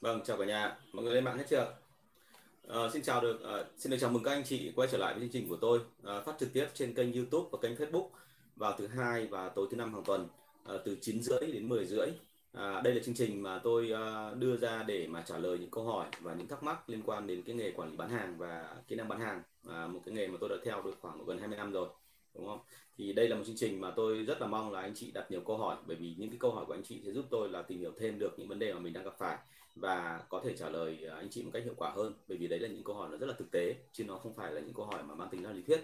[0.00, 0.76] Vâng, chào cả nhà.
[0.92, 1.74] Mọi người lên mạng hết chưa?
[2.68, 5.14] À, xin chào được à, xin được chào mừng các anh chị quay trở lại
[5.14, 8.08] với chương trình của tôi à, phát trực tiếp trên kênh YouTube và kênh Facebook
[8.56, 10.28] vào thứ hai và tối thứ năm hàng tuần
[10.64, 12.06] à, từ 9 rưỡi đến 10 rưỡi.
[12.52, 15.70] À, đây là chương trình mà tôi à, đưa ra để mà trả lời những
[15.70, 18.34] câu hỏi và những thắc mắc liên quan đến cái nghề quản lý bán hàng
[18.38, 21.26] và kỹ năng bán hàng, à, một cái nghề mà tôi đã theo được khoảng
[21.26, 21.88] gần 20 năm rồi,
[22.34, 22.60] đúng không?
[22.98, 25.30] Thì đây là một chương trình mà tôi rất là mong là anh chị đặt
[25.30, 27.48] nhiều câu hỏi bởi vì những cái câu hỏi của anh chị sẽ giúp tôi
[27.48, 29.38] là tìm hiểu thêm được những vấn đề mà mình đang gặp phải
[29.74, 32.14] và có thể trả lời à, anh chị một cách hiệu quả hơn.
[32.28, 34.34] Bởi vì đấy là những câu hỏi nó rất là thực tế chứ nó không
[34.34, 35.80] phải là những câu hỏi mà mang tính là lý thuyết.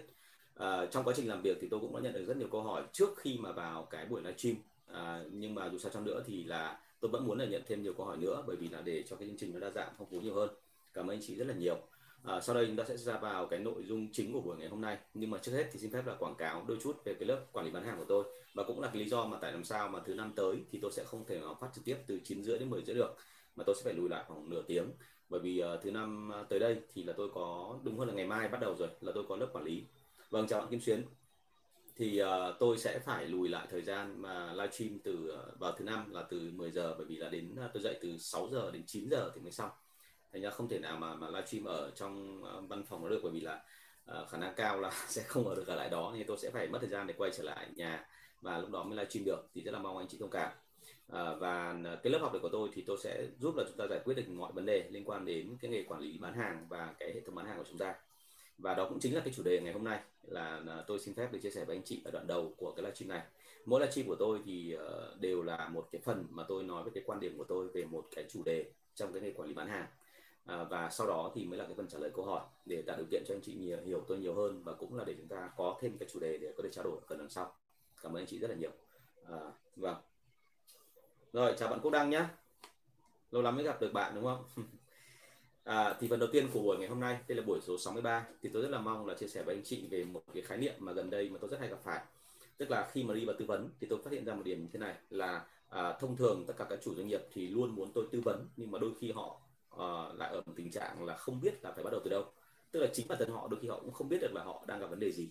[0.55, 2.61] À, trong quá trình làm việc thì tôi cũng đã nhận được rất nhiều câu
[2.61, 4.55] hỏi trước khi mà vào cái buổi livestream
[4.93, 7.83] à, nhưng mà dù sao chăng nữa thì là tôi vẫn muốn là nhận thêm
[7.83, 9.93] nhiều câu hỏi nữa bởi vì là để cho cái chương trình nó đa dạng
[9.97, 10.49] phong phú nhiều hơn.
[10.93, 11.77] Cảm ơn anh chị rất là nhiều.
[12.23, 14.67] À, sau đây chúng ta sẽ ra vào cái nội dung chính của buổi ngày
[14.67, 14.97] hôm nay.
[15.13, 17.45] Nhưng mà trước hết thì xin phép là quảng cáo đôi chút về cái lớp
[17.51, 18.23] quản lý bán hàng của tôi.
[18.53, 20.79] Và cũng là cái lý do mà tại làm sao mà thứ năm tới thì
[20.81, 23.15] tôi sẽ không thể nào phát trực tiếp từ 9 rưỡi đến 10 rưỡi được
[23.57, 24.91] mà tôi sẽ phải lùi lại khoảng nửa tiếng.
[25.29, 28.13] Bởi vì uh, thứ năm ờ, tới đây thì là tôi có đúng hơn là
[28.13, 29.83] ngày mai bắt đầu rồi là tôi có lớp quản lý.
[30.29, 31.03] Vâng chào bạn Kim Xuyến.
[31.95, 32.27] Thì uh,
[32.59, 36.23] tôi sẽ phải lùi lại thời gian mà livestream từ uh, vào thứ năm là
[36.29, 39.09] từ 10 giờ bởi vì là đến uh, tôi dậy từ 6 giờ đến 9
[39.09, 39.69] giờ thì mới xong.
[40.33, 43.19] Thành ra không thể nào mà mà livestream ở trong uh, văn phòng nó được
[43.23, 43.63] bởi vì là
[44.11, 46.13] uh, khả năng cao là sẽ không ở được ở lại đó.
[46.15, 48.07] Nên tôi sẽ phải mất thời gian để quay trở lại nhà
[48.41, 49.49] và lúc đó mới livestream được.
[49.53, 50.51] Thì rất là mong anh chị thông cảm.
[51.07, 53.77] À, và ờ, cái lớp học này của tôi thì tôi sẽ giúp là chúng
[53.77, 56.33] ta giải quyết được mọi vấn đề liên quan đến cái nghề quản lý bán
[56.33, 57.95] hàng và cái hệ thống bán hàng của chúng ta.
[58.57, 61.15] Và đó cũng chính là cái chủ đề ngày hôm nay là, ờ, tôi xin
[61.15, 63.21] phép được chia sẻ với anh chị ở đoạn đầu của cái livestream này.
[63.65, 64.77] Mỗi livestream của tôi thì
[65.19, 67.85] đều là một cái phần mà tôi nói về cái quan điểm của tôi về
[67.85, 69.87] một cái chủ đề trong cái nghề quản lý bán hàng.
[70.45, 72.97] À, và sau đó thì mới là cái phần trả lời câu hỏi để tạo
[72.97, 75.27] điều kiện cho anh chị nhiều hiểu tôi nhiều hơn và cũng là để chúng
[75.27, 77.55] ta có thêm cái chủ đề để có thể trao đổi phần lần sau.
[78.01, 78.71] Cảm ơn anh chị rất là nhiều.
[79.25, 79.39] À,
[79.75, 79.95] vâng
[81.33, 82.25] rồi chào bạn Quốc Đăng nhé.
[83.31, 84.43] Lâu lắm mới gặp được bạn đúng không?
[85.63, 88.25] À, thì phần đầu tiên của buổi ngày hôm nay đây là buổi số 63
[88.41, 90.57] thì tôi rất là mong là chia sẻ với anh chị về một cái khái
[90.57, 91.99] niệm mà gần đây mà tôi rất hay gặp phải.
[92.57, 94.61] Tức là khi mà đi vào tư vấn thì tôi phát hiện ra một điểm
[94.61, 97.75] như thế này là à, thông thường tất cả các chủ doanh nghiệp thì luôn
[97.75, 99.39] muốn tôi tư vấn nhưng mà đôi khi họ
[99.77, 102.25] à, lại ở một tình trạng là không biết là phải bắt đầu từ đâu.
[102.71, 104.63] Tức là chính bản thân họ đôi khi họ cũng không biết được là họ
[104.67, 105.29] đang gặp vấn đề gì.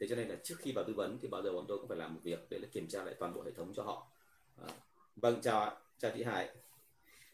[0.00, 1.88] Thế cho nên là trước khi vào tư vấn thì bao giờ bọn tôi cũng
[1.88, 4.06] phải làm một việc để là kiểm tra lại toàn bộ hệ thống cho họ.
[4.66, 4.68] À,
[5.16, 6.48] Vâng chào ạ, chào chị Hải.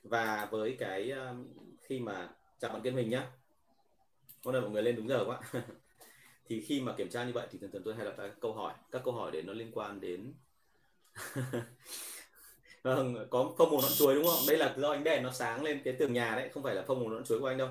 [0.03, 1.35] Và với cái ờ,
[1.83, 3.27] khi mà chào bạn Kiên Huỳnh nhá.
[4.45, 5.41] Hôm nay mọi người lên đúng giờ quá.
[6.49, 8.53] thì khi mà kiểm tra như vậy thì thường thường tôi hay đặt các câu
[8.53, 10.33] hỏi, các câu hỏi để nó liên quan đến
[12.83, 15.63] vâng có phông màu nón chuối đúng không đây là do ánh đèn nó sáng
[15.63, 17.69] lên cái tường nhà đấy không phải là phông màu nón chuối của anh đâu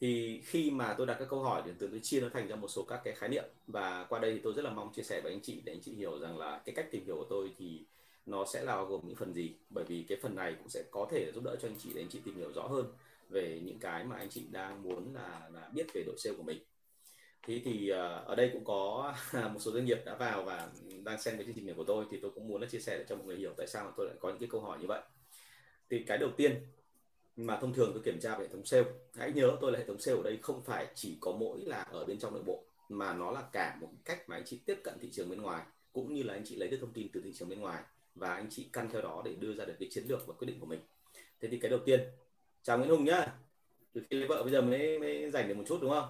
[0.00, 2.56] thì khi mà tôi đặt các câu hỏi thì từ tôi chia nó thành ra
[2.56, 5.02] một số các cái khái niệm và qua đây thì tôi rất là mong chia
[5.02, 7.26] sẻ với anh chị để anh chị hiểu rằng là cái cách tìm hiểu của
[7.30, 7.84] tôi thì
[8.26, 9.54] nó sẽ là gồm những phần gì?
[9.70, 12.02] Bởi vì cái phần này cũng sẽ có thể giúp đỡ cho anh chị để
[12.02, 12.86] anh chị tìm hiểu rõ hơn
[13.28, 16.42] về những cái mà anh chị đang muốn là, là biết về đội sale của
[16.42, 16.58] mình.
[17.42, 20.68] Thế thì uh, ở đây cũng có một số doanh nghiệp đã vào và
[21.04, 22.98] đang xem cái chương trình này của tôi thì tôi cũng muốn là chia sẻ
[22.98, 24.78] để cho mọi người hiểu tại sao mà tôi lại có những cái câu hỏi
[24.80, 25.02] như vậy.
[25.90, 26.66] Thì cái đầu tiên
[27.36, 29.84] mà thông thường tôi kiểm tra về hệ thống sale hãy nhớ tôi là hệ
[29.86, 32.64] thống sale ở đây không phải chỉ có mỗi là ở bên trong nội bộ
[32.88, 35.64] mà nó là cả một cách mà anh chị tiếp cận thị trường bên ngoài
[35.92, 37.82] cũng như là anh chị lấy được thông tin từ thị trường bên ngoài
[38.16, 40.46] và anh chị căn theo đó để đưa ra được cái chiến lược và quyết
[40.46, 40.80] định của mình.
[41.40, 42.00] Thế thì cái đầu tiên
[42.62, 43.26] chào Nguyễn Hùng nhá.
[43.94, 46.08] Từ khi lấy vợ bây giờ mới mới dành được một chút đúng không?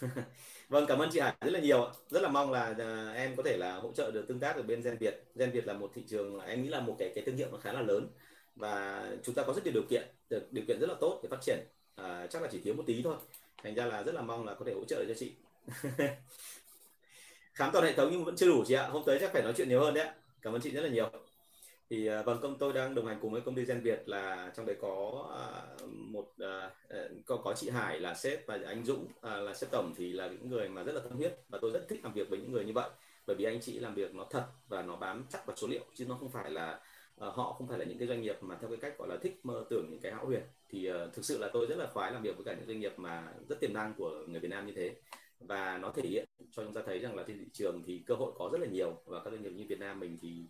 [0.68, 3.42] Vâng cảm ơn chị Hải rất là nhiều rất là mong là à, em có
[3.42, 5.24] thể là hỗ trợ được tương tác ở bên Gen Việt.
[5.34, 7.58] Gen Việt là một thị trường em nghĩ là một cái cái thương hiệu nó
[7.58, 8.08] khá là lớn.
[8.56, 11.28] Và chúng ta có rất nhiều điều kiện được điều kiện rất là tốt để
[11.28, 11.58] phát triển.
[11.96, 13.16] À, chắc là chỉ thiếu một tí thôi.
[13.62, 15.32] Thành ra là rất là mong là có thể hỗ trợ cho chị.
[17.54, 18.86] Khám toàn hệ thống nhưng vẫn chưa đủ chị ạ.
[18.86, 20.88] Hôm tới chắc phải nói chuyện nhiều hơn đấy ạ cảm ơn chị rất là
[20.88, 21.10] nhiều.
[21.90, 24.52] Thì uh, vâng công tôi đang đồng hành cùng với công ty Gen Việt là
[24.56, 25.26] trong đấy có
[25.84, 29.70] uh, một uh, có có chị Hải là sếp và anh Dũng uh, là sếp
[29.70, 32.12] tổng thì là những người mà rất là tâm huyết và tôi rất thích làm
[32.12, 32.90] việc với những người như vậy.
[33.26, 35.84] Bởi vì anh chị làm việc nó thật và nó bám chắc vào số liệu
[35.94, 36.80] chứ nó không phải là
[37.26, 39.16] uh, họ không phải là những cái doanh nghiệp mà theo cái cách gọi là
[39.22, 40.42] thích mơ tưởng những cái hão huyền.
[40.68, 42.80] Thì uh, thực sự là tôi rất là khoái làm việc với cả những doanh
[42.80, 44.94] nghiệp mà rất tiềm năng của người Việt Nam như thế
[45.46, 48.14] và nó thể hiện cho chúng ta thấy rằng là trên thị trường thì cơ
[48.14, 50.44] hội có rất là nhiều và các doanh nghiệp như Việt Nam mình thì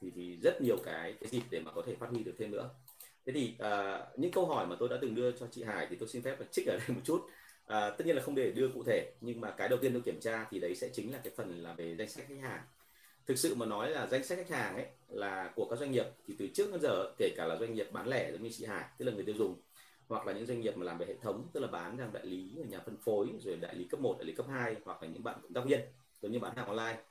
[0.00, 2.50] thì thì rất nhiều cái cái dịp để mà có thể phát huy được thêm
[2.50, 2.70] nữa.
[3.26, 5.96] Thế thì uh, những câu hỏi mà tôi đã từng đưa cho chị Hải thì
[5.96, 7.20] tôi xin phép là trích ở đây một chút.
[7.66, 10.02] À, tất nhiên là không để đưa cụ thể nhưng mà cái đầu tiên tôi
[10.02, 12.62] kiểm tra thì đấy sẽ chính là cái phần là về danh sách khách hàng.
[13.26, 16.06] Thực sự mà nói là danh sách khách hàng ấy là của các doanh nghiệp
[16.26, 18.64] thì từ trước đến giờ kể cả là doanh nghiệp bán lẻ giống như chị
[18.64, 19.60] Hải tức là người tiêu dùng
[20.10, 22.26] hoặc là những doanh nghiệp mà làm về hệ thống tức là bán sang đại
[22.26, 25.08] lý nhà phân phối rồi đại lý cấp 1, đại lý cấp 2 hoặc là
[25.08, 25.80] những bạn cộng tác viên
[26.22, 27.02] giống như bán hàng online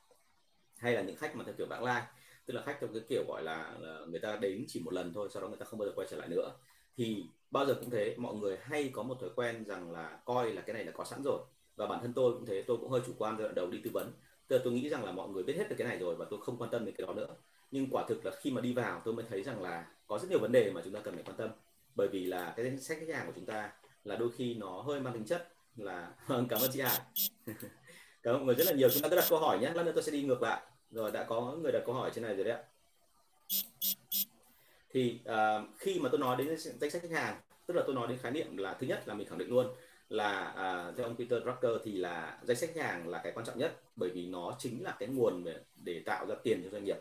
[0.77, 2.07] hay là những khách mà theo kiểu bán online
[2.49, 5.13] tức là khách theo cái kiểu gọi là, là người ta đến chỉ một lần
[5.13, 6.51] thôi sau đó người ta không bao giờ quay trở lại nữa.
[6.97, 10.53] Thì bao giờ cũng thế mọi người hay có một thói quen rằng là coi
[10.53, 11.39] là cái này là có sẵn rồi.
[11.75, 13.81] Và bản thân tôi cũng thế tôi cũng hơi chủ quan giai đoạn đầu đi
[13.83, 14.11] tư vấn.
[14.47, 16.25] Tức là tôi nghĩ rằng là mọi người biết hết được cái này rồi và
[16.29, 17.27] tôi không quan tâm đến cái đó nữa.
[17.71, 20.29] Nhưng quả thực là khi mà đi vào tôi mới thấy rằng là có rất
[20.29, 21.49] nhiều vấn đề mà chúng ta cần phải quan tâm
[21.99, 23.71] bởi vì là cái danh sách khách hàng của chúng ta
[24.03, 26.99] là đôi khi nó hơi mang tính chất là cảm ơn chị Hải
[28.23, 28.89] cảm ơn mọi người rất là nhiều.
[28.89, 29.71] Chúng ta cứ đặt câu hỏi nhé.
[29.75, 30.61] Lát nữa tôi sẽ đi ngược lại.
[30.91, 32.63] Rồi đã có người đặt câu hỏi trên này rồi đấy ạ.
[34.89, 38.07] Thì uh, khi mà tôi nói đến danh sách khách hàng tức là tôi nói
[38.07, 39.67] đến khái niệm là thứ nhất là mình khẳng định luôn
[40.09, 43.45] là uh, theo ông Peter Drucker thì là danh sách khách hàng là cái quan
[43.45, 46.69] trọng nhất bởi vì nó chính là cái nguồn để, để tạo ra tiền cho
[46.69, 46.97] doanh nghiệp.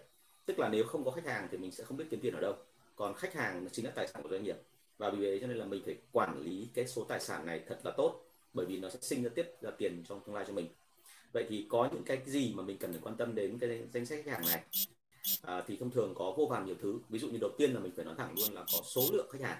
[0.47, 2.41] Tức là nếu không có khách hàng thì mình sẽ không biết kiếm tiền ở
[2.41, 2.55] đâu.
[2.97, 4.57] Còn khách hàng chính là tài sản của doanh nghiệp
[4.99, 7.63] và vì vậy cho nên là mình phải quản lý cái số tài sản này
[7.67, 10.45] thật là tốt bởi vì nó sẽ sinh ra tiếp ra tiền trong tương lai
[10.49, 10.69] cho mình.
[11.33, 14.07] Vậy thì có những cái gì mà mình cần phải quan tâm đến cái danh
[14.07, 14.65] sách khách hàng này?
[15.43, 17.01] À, thì thông thường có vô vàn nhiều thứ.
[17.09, 19.29] Ví dụ như đầu tiên là mình phải nói thẳng luôn là có số lượng
[19.31, 19.59] khách hàng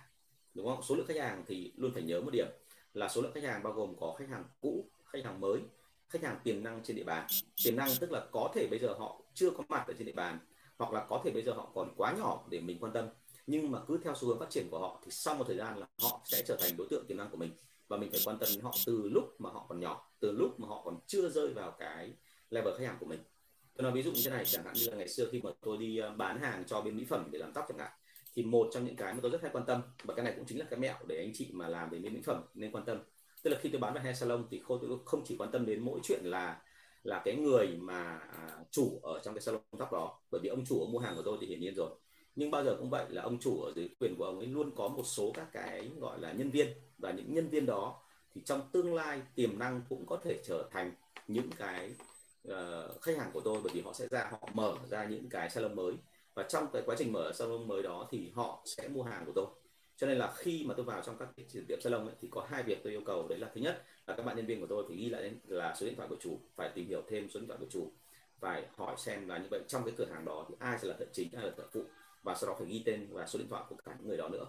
[0.55, 0.83] đúng không?
[0.83, 2.47] Số lượng khách hàng thì luôn phải nhớ một điểm
[2.95, 5.61] là số lượng khách hàng bao gồm có khách hàng cũ khách hàng mới
[6.09, 7.27] khách hàng tiềm năng trên địa bàn.
[7.65, 10.13] Tiềm năng tức là có thể bây giờ họ chưa có mặt ở trên địa
[10.13, 10.39] bàn
[10.79, 13.09] hoặc là có thể bây giờ họ còn quá nhỏ để mình quan tâm
[13.49, 15.79] nhưng mà cứ theo xu hướng phát triển của họ thì sau một thời gian
[15.79, 17.51] là họ sẽ trở thành đối tượng tiềm năng của mình.
[17.89, 20.61] Và mình phải quan tâm đến họ từ lúc mà họ còn nhỏ, từ lúc
[20.61, 22.13] mà họ còn chưa rơi vào cái
[22.51, 23.19] level khách hàng của mình.
[23.75, 25.51] Tôi nói ví dụ như thế này, chẳng hạn như là ngày xưa khi mà
[25.61, 27.93] tôi đi ờ, bán hàng cho bên mỹ phẩm để làm tóc chẳng hạn,
[28.35, 30.47] thì một trong những cái mà tôi rất hay quan tâm, và cái này cũng
[30.47, 32.85] chính là cái mẹo để anh chị mà làm về bên mỹ phẩm nên quan
[32.85, 32.99] tâm.
[33.43, 35.85] Tức là khi tôi bán về hair salon thì tôi không chỉ quan tâm đến
[35.85, 36.63] mỗi chuyện là
[37.03, 40.65] là cái người mà à, chủ ở trong cái salon tóc đó, bởi vì ông
[40.67, 41.91] chủ ông mua hàng của tôi thì hiển nhiên rồi
[42.39, 44.71] nhưng bao giờ cũng vậy là ông chủ ở dưới quyền của ông ấy luôn
[44.77, 46.69] có một số các cái gọi là nhân viên.
[46.99, 48.01] Và những nhân viên đó
[48.35, 50.93] thì trong tương lai tiềm năng cũng có thể trở thành
[51.29, 51.91] những cái
[52.49, 53.61] uh, khách hàng của tôi.
[53.65, 55.95] Bởi vì họ sẽ ra họ mở ra những cái salon mới.
[56.35, 59.33] Và trong cái quá trình mở salon mới đó thì họ sẽ mua hàng của
[59.35, 59.47] tôi.
[59.97, 62.47] Cho nên là khi mà tôi vào trong các cái tiệm salon ấy, thì có
[62.51, 63.29] hai việc tôi yêu cầu.
[63.29, 65.75] Đấy là thứ nhất là các bạn nhân viên của tôi phải ghi lại là
[65.75, 67.93] số điện thoại của chủ phải tìm hiểu thêm số điện thoại của chủ
[68.41, 69.61] phải hỏi xem là như vậy.
[69.69, 71.85] Trong cái cửa hàng đó thì ai sẽ là thợ chính ai là thợ phụ?
[72.29, 74.29] Và sau đó phải ghi tên và số điện thoại của cả những người đó
[74.29, 74.47] nữa.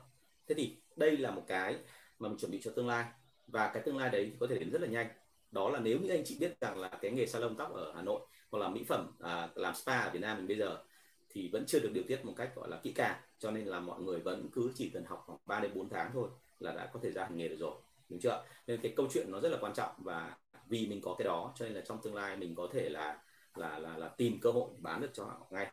[0.47, 1.77] Thế thì đây là một cái
[2.19, 3.05] mà mình chuẩn bị cho tương lai.
[3.47, 5.07] Và cái tương lai đấy có thể đến rất là nhanh.
[5.51, 8.01] Đó là nếu như anh chị biết rằng là cái nghề salon tóc ở Hà
[8.01, 8.21] Nội
[8.51, 10.83] hoặc là mỹ phẩm à, làm spa ở Việt Nam mình bây giờ
[11.29, 13.19] thì vẫn chưa được điều tiết một cách gọi là kỹ càng.
[13.39, 16.11] Cho nên là mọi người vẫn cứ chỉ cần học khoảng 3 đến 4 tháng
[16.13, 16.29] thôi
[16.59, 17.75] là đã có thể ra hành nghề được rồi.
[18.09, 18.45] Đúng chưa?
[18.67, 20.37] Nên cái câu chuyện nó rất là quan trọng và
[20.67, 23.21] vì mình có cái đó cho nên là trong tương lai mình có thể là
[23.55, 25.71] là là, là tìm cơ hội bán được cho họ ngay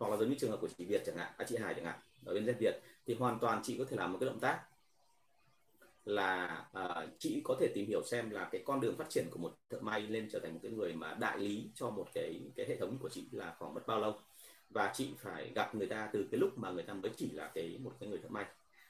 [0.00, 1.84] hoặc là giống như trường hợp của chị Việt chẳng hạn à, chị Hải chẳng
[1.84, 4.40] hạn ở bên Z Việt thì hoàn toàn chị có thể làm một cái động
[4.40, 4.60] tác
[6.04, 9.38] là uh, chị có thể tìm hiểu xem là cái con đường phát triển của
[9.38, 12.40] một thợ may lên trở thành một cái người mà đại lý cho một cái
[12.56, 14.14] cái hệ thống của chị là khoảng mất bao lâu.
[14.70, 17.50] Và chị phải gặp người ta từ cái lúc mà người ta mới chỉ là
[17.54, 18.44] cái một cái người thợ may.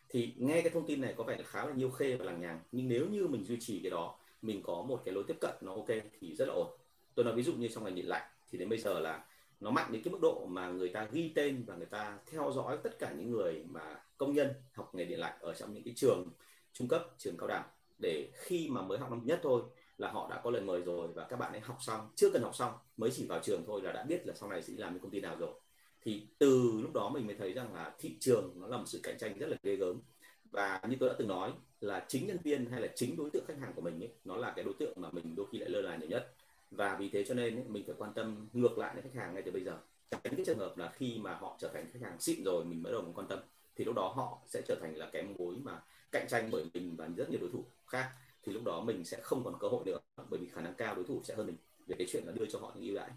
[0.09, 2.41] Thì nghe cái thông tin này có vẻ là khá là nhiều khê và lằng
[2.41, 5.37] nhằng nhưng nếu như mình duy trì cái đó mình có một cái lối tiếp
[5.41, 5.89] cận nó ok
[6.21, 6.67] thì rất là ổn.
[7.15, 9.25] Tôi nói ví dụ như trong ngành điện lạnh thì đến bây giờ là
[9.61, 12.53] nó mạnh đến cái mức độ mà người ta ghi tên và người ta theo
[12.55, 15.85] dõi tất cả những người mà công nhân học nghề điện lạnh ở trong những
[15.85, 16.29] cái trường
[16.73, 17.69] trung cấp trường cao đẳng.
[17.99, 19.63] Để khi mà mới học năm nhất thôi
[19.99, 22.43] là họ đã có lời mời rồi và các bạn ấy học xong chưa cần
[22.43, 24.93] học xong mới chỉ vào trường thôi là đã biết là sau này sẽ làm
[24.93, 25.51] cái công ty nào rồi.
[26.03, 29.01] Thì từ lúc đó mình mới thấy rằng là thị trường nó là một sự
[29.03, 30.01] cạnh tranh rất là ghê gớm.
[30.51, 33.45] Và như tôi đã từng nói là chính nhân viên hay là chính đối tượng
[33.47, 35.71] khách hàng của mình ấy, nó là cái đối tượng mà mình đôi khi lại
[35.71, 36.35] lơ là nhiều nhất
[36.71, 39.43] và vì thế cho nên mình phải quan tâm ngược lại đến khách hàng ngay
[39.43, 39.79] từ bây giờ.
[40.11, 42.83] Tránh cái trường hợp là khi mà họ trở thành khách hàng xịn rồi, mình
[42.83, 43.39] mới đầu mình quan tâm,
[43.77, 46.97] thì lúc đó họ sẽ trở thành là cái mối mà cạnh tranh bởi mình
[46.97, 48.11] và rất nhiều đối thủ khác.
[48.43, 49.99] Thì lúc đó mình sẽ không còn cơ hội nữa,
[50.31, 52.47] bởi vì khả năng cao đối thủ sẽ hơn mình về cái chuyện là đưa
[52.47, 53.11] cho họ những ưu đãi.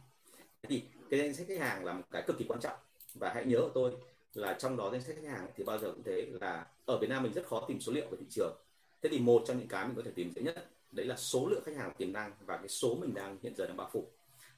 [0.63, 2.77] Thì cái danh sách khách hàng là một cái cực kỳ quan trọng.
[3.13, 3.93] Và hãy nhớ của tôi
[4.33, 7.09] là trong đó danh sách khách hàng thì bao giờ cũng thế là ở Việt
[7.09, 8.55] Nam mình rất khó tìm số liệu về thị trường.
[9.01, 11.47] Thế thì một trong những cái mình có thể tìm dễ nhất đấy là số
[11.47, 14.07] lượng khách hàng tiềm năng và cái số mình đang hiện giờ đang bao phủ.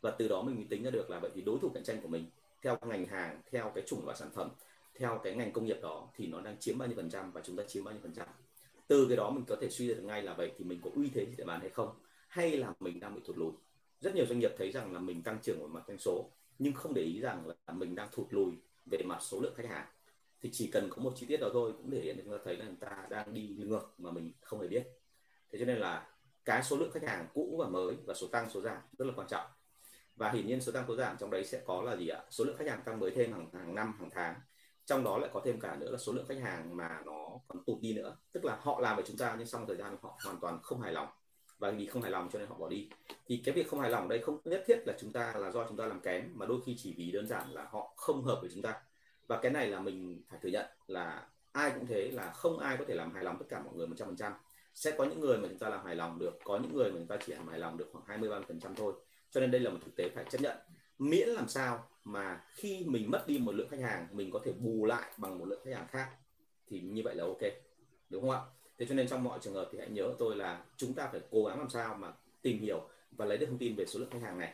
[0.01, 2.01] Và từ đó mình mới tính ra được là vậy thì đối thủ cạnh tranh
[2.01, 2.25] của mình,
[2.61, 4.49] theo ngành hàng, theo cái chủng loại sản phẩm,
[4.95, 7.41] theo cái ngành công nghiệp đó thì nó đang chiếm bao nhiêu phần trăm và
[7.43, 8.27] chúng ta chiếm bao nhiêu phần trăm.
[8.87, 10.89] Từ cái đó mình có thể suy ra được ngay là vậy thì mình có
[10.95, 11.89] uy thế trên địa bàn hay không,
[12.27, 13.51] hay là mình đang bị thụt lùi.
[14.01, 16.73] Rất nhiều doanh nghiệp thấy rằng là mình tăng trưởng ở mặt doanh số, nhưng
[16.73, 18.51] không để ý rằng là mình đang thụt lùi
[18.91, 19.87] về mặt số lượng khách hàng.
[20.41, 22.57] Thì chỉ cần có một chi tiết đó thôi cũng để hiện chúng ta thấy
[22.57, 24.83] là người ta đang đi ngược mà mình không hề biết.
[25.51, 26.07] Thế cho nên là
[26.45, 29.13] cái số lượng khách hàng cũ và mới và số tăng, số giảm rất là
[29.15, 29.45] quan trọng.
[30.15, 32.23] Và hiển nhiên số tăng, số giảm trong đấy sẽ có là gì ạ?
[32.29, 34.35] Số lượng khách hàng tăng mới thêm hàng hàng năm, hàng tháng.
[34.85, 37.63] Trong đó lại có thêm cả nữa là số lượng khách hàng mà nó còn
[37.63, 38.17] tụt đi nữa.
[38.31, 40.59] Tức là họ làm với chúng ta nhưng sau một thời gian họ hoàn toàn
[40.63, 41.07] không hài lòng.
[41.57, 42.89] Và vì không hài lòng cho nên họ bỏ đi.
[43.27, 45.65] Thì cái việc không hài lòng đây không nhất thiết là chúng ta, là do
[45.67, 48.37] chúng ta làm kém, mà đôi khi chỉ vì đơn giản là họ không hợp
[48.41, 48.81] với chúng ta.
[49.27, 52.77] Và cái này là mình phải thừa nhận là ai cũng thế, là không ai
[52.77, 54.31] có thể làm hài lòng tất cả mọi người 100%
[54.75, 56.97] sẽ có những người mà chúng ta làm hài lòng được, có những người mà
[56.97, 58.93] chúng ta chỉ làm hài lòng được khoảng 20 30% thôi.
[59.31, 60.57] Cho nên đây là một thực tế phải chấp nhận.
[60.99, 64.51] Miễn làm sao mà khi mình mất đi một lượng khách hàng, mình có thể
[64.51, 66.09] bù lại bằng một lượng khách hàng khác,
[66.67, 67.41] thì như vậy là ok.
[68.09, 68.41] Đúng không ạ?
[68.77, 71.21] Thế cho nên trong mọi trường hợp thì hãy nhớ tôi là chúng ta phải
[71.31, 74.09] cố gắng làm sao mà tìm hiểu và lấy được thông tin về số lượng
[74.09, 74.53] khách hàng này.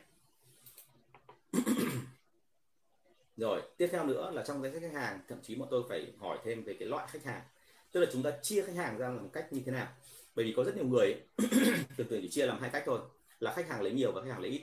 [3.38, 6.14] Rồi, tiếp theo nữa là trong danh sách khách hàng, thậm chí bọn tôi phải
[6.20, 7.42] hỏi thêm về cái loại khách hàng
[7.92, 9.88] tức là chúng ta chia khách hàng ra làm cách như thế nào?
[10.36, 11.16] Bởi vì có rất nhiều người
[11.98, 13.00] tưởng tượng chỉ chia làm hai cách thôi,
[13.40, 14.62] là khách hàng lấy nhiều và khách hàng lấy ít.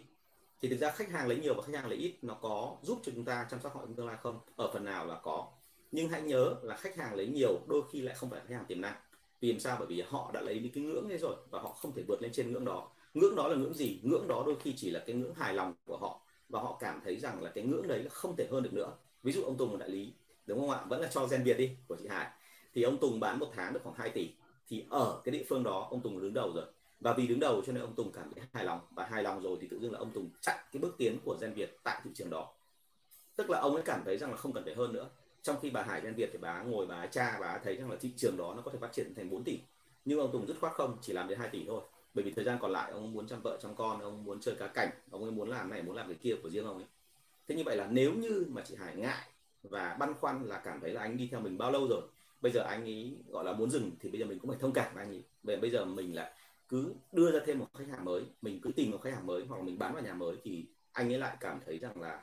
[0.60, 2.98] Thì thực ra khách hàng lấy nhiều và khách hàng lấy ít nó có giúp
[3.02, 4.40] cho chúng ta chăm sóc họ trong tương lai không?
[4.56, 5.46] Ở phần nào là có.
[5.92, 8.64] Nhưng hãy nhớ là khách hàng lấy nhiều đôi khi lại không phải khách hàng
[8.68, 8.96] tiềm năng.
[9.40, 9.76] Vì làm sao?
[9.78, 12.22] Bởi vì họ đã lấy đi cái ngưỡng ấy rồi và họ không thể vượt
[12.22, 12.90] lên trên ngưỡng đó.
[13.14, 14.00] Ngưỡng đó là ngưỡng gì?
[14.02, 17.00] Ngưỡng đó đôi khi chỉ là cái ngưỡng hài lòng của họ và họ cảm
[17.04, 18.92] thấy rằng là cái ngưỡng đấy là không thể hơn được nữa.
[19.22, 20.12] Ví dụ ông Tùng là đại lý,
[20.46, 20.84] đúng không ạ?
[20.88, 22.30] Vẫn là cho gen Việt đi, của chị Hải
[22.78, 24.30] thì ông Tùng bán một tháng được khoảng 2 tỷ.
[24.68, 26.64] Thì ở cái địa phương đó, ông Tùng đứng đầu rồi.
[27.00, 28.80] Và vì đứng đầu cho nên ông Tùng cảm thấy hài lòng.
[28.90, 31.36] Và hài lòng rồi thì tự dưng là ông Tùng chặn cái bước tiến của
[31.40, 32.52] gen Việt tại thị trường đó.
[33.36, 35.08] Tức là ông ấy cảm thấy rằng là không cần phải hơn nữa.
[35.42, 37.96] Trong khi bà Hải gen Việt thì bà ngồi, bà cha bà thấy rằng là
[38.00, 39.58] thị trường đó nó có thể phát triển thành 4 tỷ.
[40.04, 41.80] Nhưng ông Tùng dứt khoát không, chỉ làm đến 2 tỷ thôi.
[42.14, 44.54] Bởi vì thời gian còn lại, ông muốn chăm vợ, chăm con, ông muốn chơi
[44.54, 46.86] cá cảnh, ông ấy muốn làm này, muốn làm cái kia của riêng ông ấy.
[47.48, 49.24] Thế như vậy là nếu như mà chị Hải ngại
[49.62, 52.02] và băn khoăn là cảm thấy là anh đi theo mình bao lâu rồi
[52.40, 54.72] bây giờ anh ấy gọi là muốn dừng thì bây giờ mình cũng phải thông
[54.72, 56.32] cảm với anh ấy về bây giờ mình lại
[56.68, 59.44] cứ đưa ra thêm một khách hàng mới, mình cứ tìm một khách hàng mới
[59.48, 62.22] hoặc là mình bán vào nhà mới thì anh ấy lại cảm thấy rằng là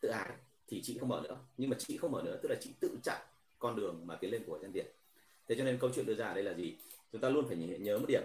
[0.00, 0.30] tự ái
[0.66, 1.38] thì chị không mở nữa.
[1.56, 3.20] Nhưng mà chị không mở nữa, tức là chị tự chặn
[3.58, 4.96] con đường mà tiến lên của dân việt.
[5.48, 6.76] Thế cho nên câu chuyện đưa ra ở đây là gì?
[7.12, 8.22] Chúng ta luôn phải nhớ một điểm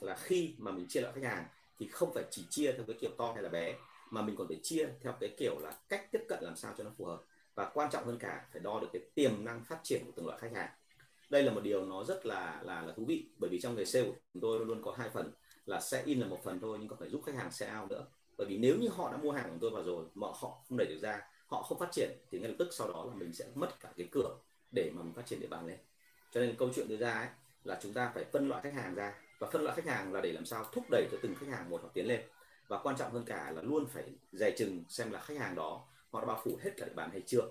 [0.00, 1.44] là khi mà mình chia loại khách hàng
[1.78, 3.74] thì không phải chỉ chia theo cái kiểu to hay là bé,
[4.10, 6.84] mà mình còn phải chia theo cái kiểu là cách tiếp cận làm sao cho
[6.84, 7.22] nó phù hợp
[7.54, 10.26] và quan trọng hơn cả, phải đo được cái tiềm năng phát triển của từng
[10.26, 10.70] loại khách hàng.
[11.30, 13.84] Đây là một điều nó rất là là là thú vị, bởi vì trong nghề
[13.84, 15.32] sale của chúng tôi luôn có hai phần,
[15.66, 17.90] là sẽ in là một phần thôi, nhưng còn phải giúp khách hàng sell out
[17.90, 18.06] nữa.
[18.38, 20.78] Bởi vì nếu như họ đã mua hàng của tôi vào rồi mà họ không
[20.78, 23.32] đẩy được ra, họ không phát triển, thì ngay lập tức sau đó là mình
[23.32, 24.36] sẽ mất cả cái cửa
[24.74, 25.78] để mà mình phát triển địa bàn lên.
[26.32, 27.28] Cho nên câu chuyện đưa ra ấy,
[27.64, 30.20] là chúng ta phải phân loại khách hàng ra, và phân loại khách hàng là
[30.20, 32.20] để làm sao thúc đẩy cho từng khách hàng một họ tiến lên.
[32.68, 35.86] Và quan trọng hơn cả là luôn phải dè chừng xem là khách hàng đó
[36.10, 37.42] họ đã bao phủ hết cả địa bàn hay chưa?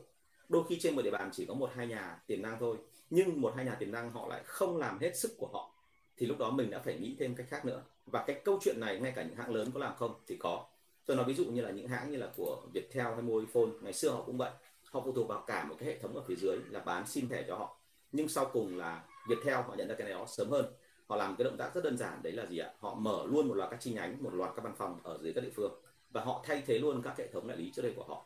[0.49, 2.77] Đôi khi trên một địa bàn chỉ có một hai nhà tiềm năng thôi,
[3.09, 5.71] nhưng một hai nhà tiềm năng họ lại không làm hết sức của họ,
[6.17, 7.83] thì lúc đó mình đã phải nghĩ thêm cách khác nữa.
[8.05, 10.65] Và cái câu chuyện này ngay cả những hãng lớn có làm không thì có.
[11.05, 13.93] Tôi nói ví dụ như là những hãng như là của Viettel hay Mobifone, ngày
[13.93, 14.51] xưa họ cũng vậy.
[14.83, 17.29] Họ phụ thuộc vào cả một cái hệ thống ở phía dưới là bán sim
[17.29, 17.77] thẻ cho họ.
[18.11, 20.65] Nhưng sau cùng là Viettel họ nhận ra cái này đó sớm hơn.
[21.07, 22.73] Họ làm cái động tác rất đơn giản, đấy là gì ạ?
[22.79, 25.33] Họ mở luôn một loạt các chi nhánh, một loạt các văn phòng ở dưới
[25.33, 25.81] các địa phương.
[26.09, 28.25] Và họ thay thế luôn các hệ thống đại lý trước đây của họ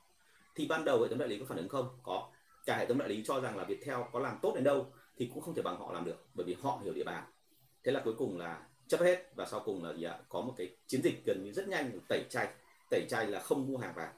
[0.55, 1.89] thì ban đầu hệ thống đại lý có phản ứng không?
[2.03, 2.29] Có.
[2.65, 5.29] Cả hệ thống đại lý cho rằng là Viettel có làm tốt đến đâu thì
[5.33, 7.24] cũng không thể bằng họ làm được, bởi vì họ hiểu địa bàn.
[7.83, 10.19] Thế là cuối cùng là chấp hết và sau cùng là gì ạ?
[10.29, 12.48] Có một cái chiến dịch gần như rất nhanh, tẩy chay.
[12.89, 14.13] Tẩy chay là không mua hàng vào.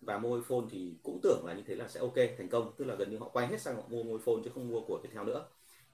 [0.00, 2.72] Và Mobifone thì cũng tưởng là như thế là sẽ ok, thành công.
[2.76, 5.00] Tức là gần như họ quay hết sang họ mua Mobifone chứ không mua của
[5.02, 5.46] Viettel nữa.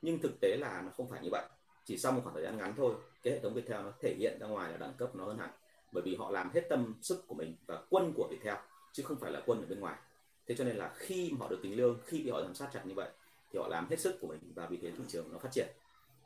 [0.03, 1.45] Nhưng thực tế là nó không phải như vậy.
[1.85, 4.39] Chỉ sau một khoảng thời gian ngắn thôi, cái hệ thống Viettel nó thể hiện
[4.41, 5.51] ra ngoài là đẳng cấp nó hơn hẳn.
[5.93, 8.55] Bởi vì họ làm hết tâm sức của mình và quân của Viettel
[8.95, 9.97] chứ không phải là quân ở bên ngoài.
[10.47, 12.87] Thế cho nên là khi họ được tính lương, khi bị họ giám sát chặt
[12.87, 13.09] như vậy,
[13.53, 15.69] thì họ làm hết sức của mình và vì thế thị trường nó phát triển.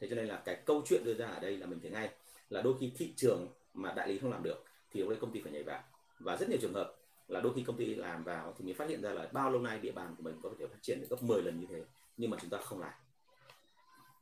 [0.01, 2.11] Thế cho nên là cái câu chuyện đưa ra ở đây là mình thấy ngay
[2.51, 5.33] là đôi khi thị trường mà đại lý không làm được thì lúc đấy công
[5.33, 5.83] ty phải nhảy vào.
[6.19, 6.95] Và rất nhiều trường hợp
[7.29, 9.61] là đôi khi công ty làm vào thì mới phát hiện ra là bao lâu
[9.61, 11.83] nay địa bàn của mình có thể phát triển được gấp 10 lần như thế,
[12.17, 12.93] nhưng mà chúng ta không làm.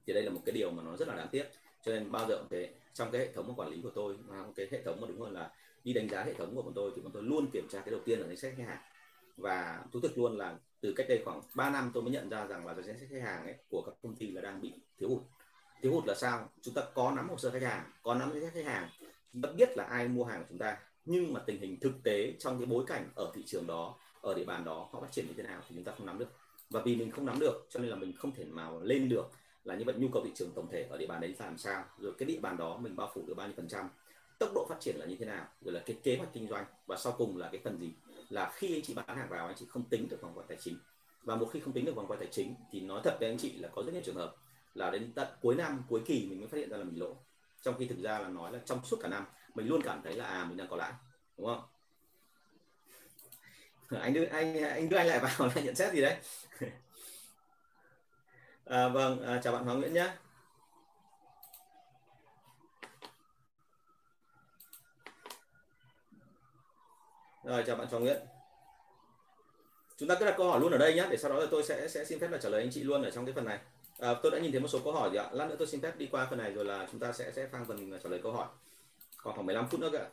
[0.07, 1.47] Thì đây là một cái điều mà nó rất là đáng tiếc.
[1.85, 4.17] Cho nên bao giờ thế, trong cái hệ thống quản lý của tôi
[4.57, 5.51] cái hệ thống mà đúng hơn là
[5.87, 7.91] đi đánh giá hệ thống của bọn tôi thì bọn tôi luôn kiểm tra cái
[7.91, 8.79] đầu tiên là danh sách khách hàng.
[9.37, 12.47] Và thú thực luôn là từ cách đây khoảng 3 năm tôi mới nhận ra
[12.47, 15.09] rằng là danh sách khách hàng ấy của các công ty là đang bị thiếu
[15.09, 15.23] hụt.
[15.83, 16.49] Thiếu hụt là sao?
[16.63, 18.89] Chúng ta có nắm hồ sơ khách hàng, có nắm danh sách khách hàng,
[19.33, 20.79] vẫn biết là ai mua hàng của chúng ta.
[21.05, 24.35] Nhưng mà tình hình thực tế trong cái bối cảnh ở thị trường đó, ở
[24.35, 26.29] địa bàn đó, họ phát triển như thế nào thì chúng ta không nắm được.
[26.71, 29.31] Và vì mình không nắm được, cho nên là mình không thể nào lên được
[29.65, 31.59] là như vậy, nhu cầu thị trường tổng thể ở địa bàn đấy là làm
[31.59, 33.89] sao, rồi cái địa bàn đó mình bao phủ được bao nhiêu phần trăm
[34.39, 36.65] tốc độ phát triển là như thế nào rồi là cái kế hoạch kinh doanh
[36.87, 37.93] và sau cùng là cái phần gì?
[38.29, 40.59] Là khi anh chị bán hàng vào anh chị không tính được vòng quay tài
[40.61, 40.79] chính.
[41.23, 43.39] Và một khi không tính được vòng quay tài chính thì nói thật với anh
[43.39, 44.35] chị là có rất nhiều trường hợp
[44.75, 47.17] là đến tận cuối năm cuối kỳ mình mới phát hiện ra là mình lỗ.
[47.63, 49.25] Trong khi thực ra là nói là trong suốt cả năm
[49.55, 50.93] mình luôn cảm thấy là à mình đang có lãi
[51.39, 51.63] đúng không?
[54.01, 56.17] Anh đưa anh anh đưa anh lại vào là nhận xét gì đấy?
[58.65, 60.09] À, vâng à, chào bạn Hoàng Nguyễn nhé
[67.47, 68.17] rồi chào bạn Trò Nguyễn
[69.97, 71.63] chúng ta cứ đặt câu hỏi luôn ở đây nhé để sau đó là tôi
[71.63, 73.59] sẽ sẽ xin phép là trả lời anh chị luôn ở trong cái phần này.
[73.99, 75.31] À, tôi đã nhìn thấy một số câu hỏi rồi ạ.
[75.33, 77.49] Lát nữa tôi xin phép đi qua phần này rồi là chúng ta sẽ sẽ
[77.53, 78.47] sang phần à, trả lời câu hỏi.
[79.23, 80.09] Còn khoảng 15 phút nữa kìa à,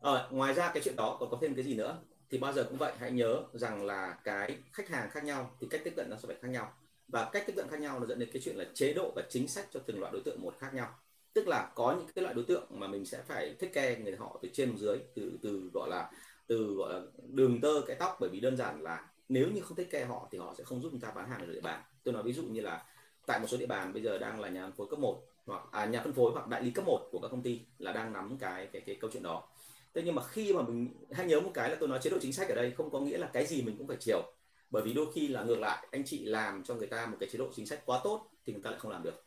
[0.00, 1.98] ờ, ngoài ra cái chuyện đó còn có thêm cái gì nữa?
[2.30, 5.66] Thì bao giờ cũng vậy hãy nhớ rằng là cái khách hàng khác nhau thì
[5.70, 6.72] cách tiếp cận nó sẽ phải khác nhau.
[7.08, 9.22] Và cách tiếp cận khác nhau nó dẫn đến cái chuyện là chế độ và
[9.28, 10.94] chính sách cho từng loại đối tượng một khác nhau
[11.32, 14.16] tức là có những cái loại đối tượng mà mình sẽ phải thích ke người
[14.16, 16.10] họ từ trên dưới từ từ gọi là
[16.46, 19.76] từ gọi là đường tơ cái tóc bởi vì đơn giản là nếu như không
[19.76, 21.82] thích ke họ thì họ sẽ không giúp chúng ta bán hàng ở địa bàn.
[22.04, 22.84] Tôi nói ví dụ như là
[23.26, 25.62] tại một số địa bàn bây giờ đang là nhà phân phối cấp 1 hoặc
[25.70, 28.12] à, nhà phân phối hoặc đại lý cấp 1 của các công ty là đang
[28.12, 29.48] nắm cái cái cái câu chuyện đó.
[29.94, 32.16] Thế nhưng mà khi mà mình hãy nhớ một cái là tôi nói chế độ
[32.20, 34.22] chính sách ở đây không có nghĩa là cái gì mình cũng phải chiều.
[34.70, 37.28] Bởi vì đôi khi là ngược lại anh chị làm cho người ta một cái
[37.28, 39.24] chế độ chính sách quá tốt thì người ta lại không làm được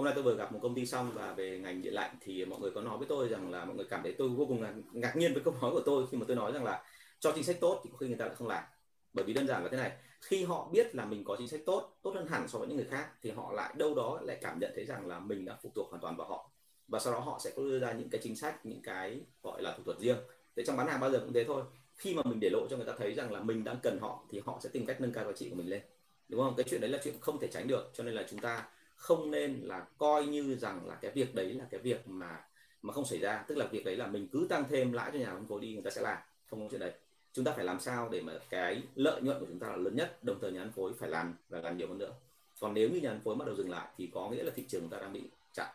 [0.00, 2.44] hôm nay tôi vừa gặp một công ty xong và về ngành điện lạnh thì
[2.44, 4.64] mọi người có nói với tôi rằng là mọi người cảm thấy tôi vô cùng
[4.92, 6.84] ngạc nhiên với câu nói của tôi khi mà tôi nói rằng là
[7.18, 8.64] cho chính sách tốt thì có khi người ta lại không làm.
[9.12, 11.60] Bởi vì đơn giản là thế này, khi họ biết là mình có chính sách
[11.66, 14.38] tốt tốt hơn hẳn so với những người khác thì họ lại đâu đó lại
[14.40, 16.50] cảm nhận thấy rằng là mình đã phụ thuộc hoàn toàn vào họ.
[16.88, 19.62] Và sau đó họ sẽ có đưa ra những cái chính sách, những cái gọi
[19.62, 20.18] là thủ thuật riêng.
[20.56, 21.62] Để trong bán hàng bao giờ cũng thế thôi.
[21.94, 24.24] Khi mà mình để lộ cho người ta thấy rằng là mình đang cần họ
[24.30, 25.82] thì họ sẽ tìm cách nâng cao giá trị của mình lên.
[26.28, 26.54] Đúng không?
[26.56, 27.90] Cái chuyện đấy là chuyện không thể tránh được.
[27.94, 28.64] Cho nên là chúng ta
[29.00, 32.44] không nên là coi như rằng là cái việc đấy là cái việc mà
[32.82, 33.44] mà không xảy ra.
[33.48, 35.72] Tức là việc đấy là mình cứ tăng thêm lãi cho nhà phân phối đi
[35.72, 36.18] người ta sẽ làm.
[36.50, 36.92] Không có chuyện đấy.
[37.32, 39.96] Chúng ta phải làm sao để mà cái lợi nhuận của chúng ta là lớn
[39.96, 42.12] nhất đồng thời nhà phân phối phải làm và làm nhiều hơn nữa.
[42.60, 44.64] Còn nếu như nhà phân phối bắt đầu dừng lại thì có nghĩa là thị
[44.68, 45.68] trường chúng ta đang bị chặn.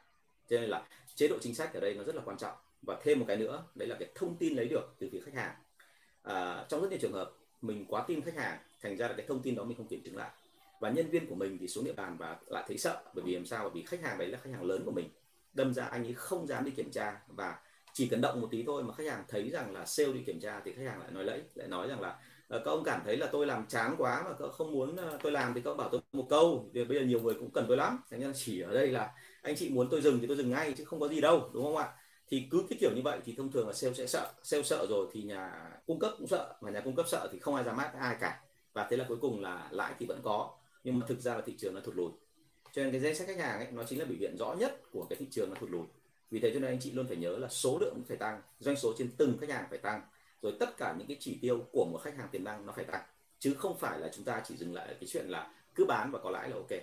[0.50, 0.84] Cho nên là
[1.15, 2.55] chế độ chính sách ở đây nó rất là quan trọng.
[2.82, 5.34] Và thêm một cái nữa đấy là cái thông tin lấy được từ phía khách
[5.34, 5.55] hàng.
[6.24, 9.25] À, trong rất nhiều trường hợp mình quá tin khách hàng thành ra là cái
[9.27, 10.29] thông tin đó mình không kiểm chứng lại
[10.79, 13.36] và nhân viên của mình thì xuống địa bàn và lại thấy sợ, bởi vì
[13.36, 15.10] làm sao bởi vì khách hàng đấy là khách hàng lớn của mình.
[15.53, 17.55] Đâm ra anh ấy không dám đi kiểm tra và
[17.94, 20.39] chỉ cần động một tí thôi mà khách hàng thấy rằng là sale đi kiểm
[20.39, 23.02] tra thì khách hàng lại nói lẫy, lại nói rằng là ờ, các ông cảm
[23.06, 25.69] thấy là tôi làm chán quá mà các không muốn ờ, tôi làm thì các
[25.71, 26.69] ông bảo tôi một câu.
[26.73, 28.00] Thì bây giờ nhiều người cũng cần tôi lắm.
[28.12, 30.73] Thành ra chỉ ở đây là anh chị muốn tôi dừng thì tôi dừng ngay
[30.78, 31.88] chứ không có gì đâu, đúng không ạ?
[32.28, 34.86] Thì cứ cái kiểu như vậy thì thông thường là sale sẽ sợ, sale sợ
[34.89, 37.63] rồi thì nhà cung cấp cũng sợ và nhà cung cấp sợ thì không ai
[37.63, 38.41] dám mát ai cả.
[38.73, 41.41] Và thế là cuối cùng là lãi thì vẫn có nhưng mà thực ra là
[41.41, 42.12] thị trường nó thụt lùi.
[42.74, 44.82] Cho nên cái danh sách khách hàng ấy, nó chính là biểu hiện rõ nhất
[44.91, 45.86] của cái thị trường nó thụt lùi.
[46.32, 48.76] Vì thế cho nên anh chị luôn phải nhớ là số lượng phải tăng, doanh
[48.76, 50.02] số trên từng khách hàng phải tăng,
[50.41, 52.86] rồi tất cả những cái chỉ tiêu của một khách hàng tiềm năng nó phải
[52.86, 53.04] tăng.
[53.39, 56.12] Chứ không phải là chúng ta chỉ dừng lại ở cái chuyện là cứ bán
[56.12, 56.82] và có lãi là ok.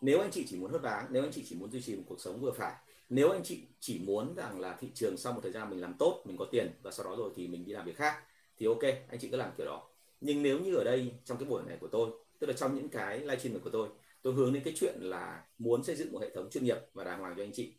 [0.00, 2.02] Nếu anh chị chỉ muốn hớt váng nếu anh chị chỉ muốn duy trì một
[2.06, 2.74] cuộc sống vừa phải,
[3.08, 5.94] nếu anh chị chỉ muốn rằng là thị trường sau một thời gian mình làm
[5.98, 8.22] tốt, mình có tiền và sau đó rồi thì mình đi làm việc khác,
[8.58, 9.88] thì ok, anh chị cứ làm kiểu đó.
[10.20, 12.88] Nhưng nếu như ở đây, trong cái buổi này của tôi tức là trong những
[12.88, 13.88] cái livestream của tôi
[14.22, 17.04] tôi hướng đến cái chuyện là muốn xây dựng một hệ thống chuyên nghiệp và
[17.04, 17.72] đàng hoàng cho anh chị,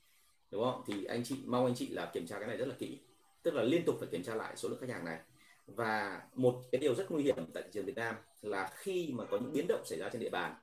[0.51, 0.81] đúng không?
[0.87, 2.99] Thì anh chị, mong anh chị là kiểm tra cái này rất là kỹ,
[3.43, 5.19] tức là liên tục phải kiểm tra lại số lượng khách hàng này.
[5.67, 9.25] Và một cái điều rất nguy hiểm tại thị trường Việt Nam là khi mà
[9.25, 10.55] có những biến động xảy ra trên địa bàn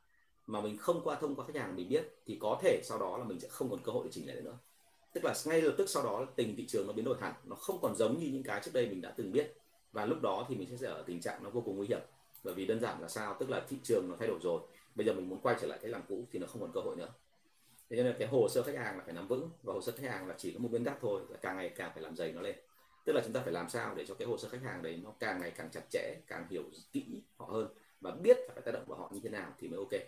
[0.47, 3.19] mà mình không qua thông qua khách hàng mình biết, thì có thể sau đó
[3.19, 4.59] là mình sẽ không còn cơ hội để chỉnh lại nữa.
[5.15, 7.57] Tức là ngay lập tức sau đó tình thị trường nó biến đổi hẳn, nó
[7.57, 9.55] không còn giống như những cái trước đây mình đã từng biết.
[9.93, 12.01] Và lúc đó thì mình sẽ ở tình trạng nó vô cùng nguy hiểm
[12.45, 13.37] bởi vì đơn giản là sao?
[13.41, 14.61] Tức là thị trường nó thay đổi rồi.
[14.95, 16.81] Bây giờ mình muốn quay trở lại cái làm cũ thì nó không còn cơ
[16.81, 17.09] hội nữa.
[17.91, 19.93] Thế nên là cái hồ sơ khách hàng là phải nắm vững và hồ sơ
[19.93, 22.17] khách hàng là chỉ có một nguyên tắc thôi là càng ngày càng phải làm
[22.17, 22.57] dày nó lên.
[23.05, 25.01] Tức là chúng ta phải làm sao để cho cái hồ sơ khách hàng đấy
[25.05, 27.69] nó càng ngày càng chặt chẽ càng hiểu kỹ họ hơn
[28.01, 30.03] và biết là phải tác động vào họ như thế nào thì mới ok.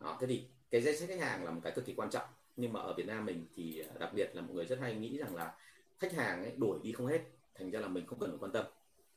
[0.00, 2.28] Đó, thế thì cái danh sách khách hàng là một cái cực kỳ quan trọng.
[2.56, 4.94] Nhưng mà ở Việt Nam mình thì à, đặc biệt là mọi người rất hay
[4.94, 5.54] nghĩ rằng là
[5.98, 7.20] khách hàng ấy đuổi đi không hết
[7.54, 8.64] thành ra là mình không cần phải quan tâm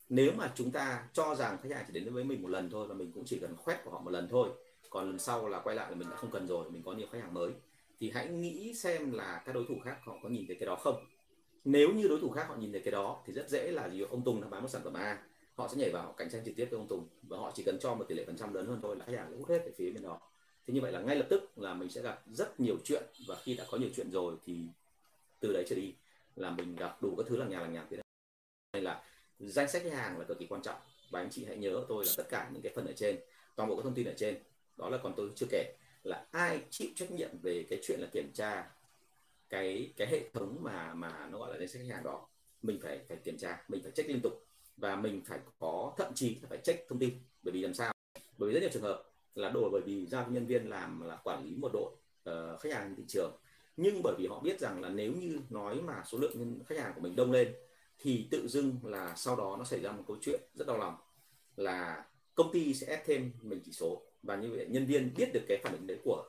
[0.09, 2.87] nếu mà chúng ta cho rằng khách hàng chỉ đến với mình một lần thôi
[2.87, 4.49] và mình cũng chỉ cần khoét của họ một lần thôi,
[4.89, 7.07] còn lần sau là quay lại là mình đã không cần rồi, mình có nhiều
[7.11, 7.51] khách hàng mới,
[7.99, 10.75] thì hãy nghĩ xem là các đối thủ khác họ có nhìn thấy cái đó
[10.75, 11.05] không.
[11.65, 14.01] Nếu như đối thủ khác họ nhìn thấy cái đó thì rất dễ là gì
[14.01, 15.23] ông Tùng đang bán một sản phẩm A,
[15.55, 17.77] họ sẽ nhảy vào, cạnh tranh trực tiếp với ông Tùng và họ chỉ cần
[17.81, 19.61] cho một tỷ lệ phần trăm lớn hơn thôi là khách hàng sẽ hút hết
[19.65, 20.19] về phía bên đó.
[20.67, 23.35] Thế như vậy là ngay lập tức là mình sẽ gặp rất nhiều chuyện và
[23.35, 24.59] khi đã có nhiều chuyện rồi thì
[25.39, 25.93] từ đấy trở đi
[26.35, 27.97] là mình gặp đủ các thứ là nhà là nhà thế
[28.73, 29.03] này là
[29.47, 30.79] danh sách khách hàng là cực kỳ quan trọng
[31.11, 33.19] và anh chị hãy nhớ tôi là tất cả những cái phần ở trên
[33.55, 34.37] toàn bộ các thông tin ở trên.
[34.77, 38.07] Đó là còn tôi chưa kể là ai chịu trách nhiệm về cái chuyện là
[38.11, 38.69] kiểm tra
[39.49, 42.27] cái cái hệ thống mà mà nó gọi là danh sách khách hàng đó.
[42.61, 44.45] Mình phải phải kiểm tra mình phải check liên tục
[44.77, 47.13] và mình phải có thậm chí phải check thông tin.
[47.41, 47.93] Bởi vì làm sao?
[48.37, 49.03] Bởi vì rất nhiều trường hợp
[49.35, 51.91] là đổi bởi vì giao nhân viên làm là quản lý một đội
[52.29, 53.37] uh, khách hàng thị trường.
[53.77, 56.91] Nhưng bởi vì họ biết rằng là nếu như nói mà số lượng khách hàng
[56.95, 57.53] của mình đông lên
[57.99, 60.95] thì tự dưng là sau đó nó xảy ra một câu chuyện rất đau lòng
[61.55, 64.01] là công ty sẽ ép thêm mình chỉ số.
[64.23, 66.23] Và như vậy nhân viên biết được cái phản ứng đấy của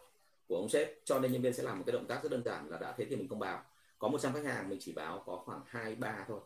[0.49, 0.89] của ông sếp.
[1.05, 2.95] Cho nên nhân viên sẽ làm một cái động tác rất đơn giản là đã
[2.97, 3.63] thế thì mình không báo.
[3.99, 6.41] Có 100 khách hàng mình chỉ báo có khoảng hai ba thôi.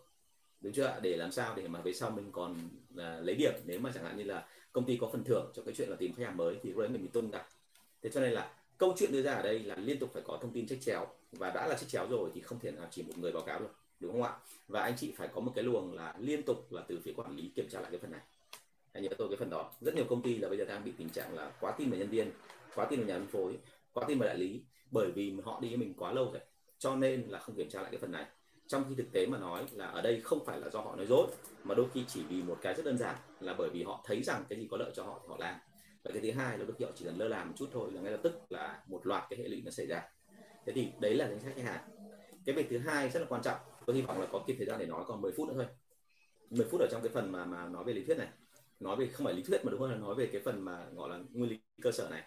[0.60, 2.52] Đúng chưa để làm sao để mà về sau mình còn
[2.94, 3.52] uh, lấy điểm.
[3.64, 5.96] Nếu mà chẳng hạn như là công ty có phần thưởng cho cái chuyện là
[5.96, 7.46] tìm khách hàng mới thì lúc đấy mình bị tôn đặt
[8.02, 10.38] thế cho nên là câu chuyện đưa ra ở đây là liên tục phải có
[10.42, 11.06] thông tin trách chéo.
[11.32, 13.60] Và đã là trách chéo rồi thì không thể nào chỉ một người báo cáo
[13.60, 14.32] được đúng không ạ?
[14.68, 17.36] Và anh chị phải có một cái luồng là liên tục là từ phía quản
[17.36, 18.20] lý kiểm tra lại cái phần này.
[18.92, 19.72] Anh nhớ tôi cái phần đó.
[19.80, 21.98] Rất nhiều công ty là bây giờ đang bị tình trạng là quá tin vào
[21.98, 22.30] nhân viên,
[22.74, 23.58] quá tin vào nhà phân phối,
[23.92, 26.40] quá tin vào đại lý, bởi vì họ đi với mình quá lâu rồi.
[26.78, 28.26] Cho nên là không kiểm tra lại cái phần này.
[28.66, 31.06] Trong khi thực tế mà nói là ở đây không phải là do họ nói
[31.06, 31.26] dối,
[31.64, 34.22] mà đôi khi chỉ vì một cái rất đơn giản là bởi vì họ thấy
[34.22, 35.54] rằng cái gì có lợi cho họ thì họ làm.
[36.04, 37.90] Và cái thứ hai là đôi khi họ chỉ cần lơ là một chút thôi
[37.92, 40.02] là ngay lập tức là một loạt cái hệ lụy nó xảy ra.
[40.66, 41.80] Thế thì đấy là danh sách khách hàng.
[42.44, 43.58] Cái việc thứ hai rất là quan trọng
[43.88, 45.66] tôi hy vọng là có kịp thời gian để nói còn 10 phút nữa thôi.
[46.50, 48.28] 10 phút ở trong cái phần mà mà nói về lý thuyết này.
[48.80, 50.86] Nói về, không phải lý thuyết mà đúng hơn là nói về cái phần mà
[50.94, 52.22] gọi là nguyên lý cơ sở này.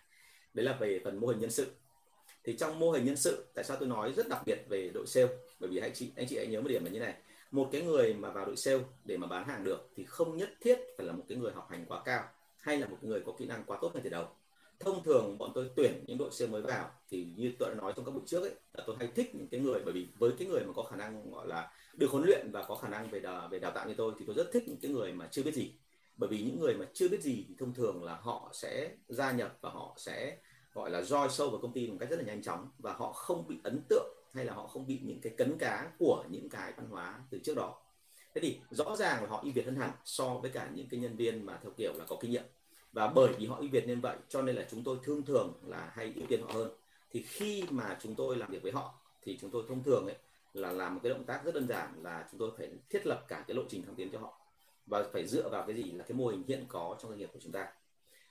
[0.54, 1.68] Đấy là về phần mô hình nhân sự.
[2.44, 5.08] Thì trong mô hình nhân sự, tại sao tôi nói rất đặc biệt về đội
[5.08, 5.28] sale?
[5.60, 7.16] Bởi vì anh chị anh chị hãy nhớ một điểm là như này.
[7.52, 10.50] Một cái người mà vào đội sale để mà bán hàng được thì không nhất
[10.62, 12.24] thiết phải là một cái người học hành quá cao
[12.58, 14.28] hay là một người có kỹ năng quá tốt ngay từ đầu
[14.82, 17.94] thông thường bọn tôi tuyển những đội xe mới vào thì như tôi đã nói
[17.96, 20.32] trong các buổi trước ấy là tôi hay thích những cái người bởi vì với
[20.40, 23.10] cái người mà có khả năng gọi là được huấn luyện và có khả năng
[23.10, 25.28] về đào, về đào tạo như tôi thì tôi rất thích những cái người mà
[25.32, 25.72] chưa biết gì.
[26.18, 29.32] Bởi vì những người mà chưa biết gì thì thông thường là họ sẽ gia
[29.32, 30.38] nhập và họ sẽ
[30.74, 33.12] gọi là roi sâu vào công ty một cách rất là nhanh chóng và họ
[33.12, 36.50] không bị ấn tượng hay là họ không bị những cái cấn cá của những
[36.50, 37.82] cái văn hóa từ trước đó.
[38.36, 41.00] Thế thì rõ ràng là họ ưu việt hơn hẳn so với cả những cái
[41.00, 42.44] nhân viên mà theo kiểu là có kinh nghiệm
[42.94, 45.54] và bởi vì họ ưu việt nên vậy, cho nên là chúng tôi thường thường
[45.66, 46.72] là hay ưu tiên họ hơn.
[47.12, 50.16] Thì khi mà chúng tôi làm việc với họ, thì chúng tôi thông thường ấy
[50.54, 53.26] là làm một cái động tác rất đơn giản là chúng tôi phải thiết lập
[53.28, 54.38] cả cái lộ trình thăng tiến cho họ.
[54.86, 55.92] Và phải dựa vào cái gì?
[55.92, 57.68] Là cái mô hình hiện có trong doanh nghiệp của chúng ta.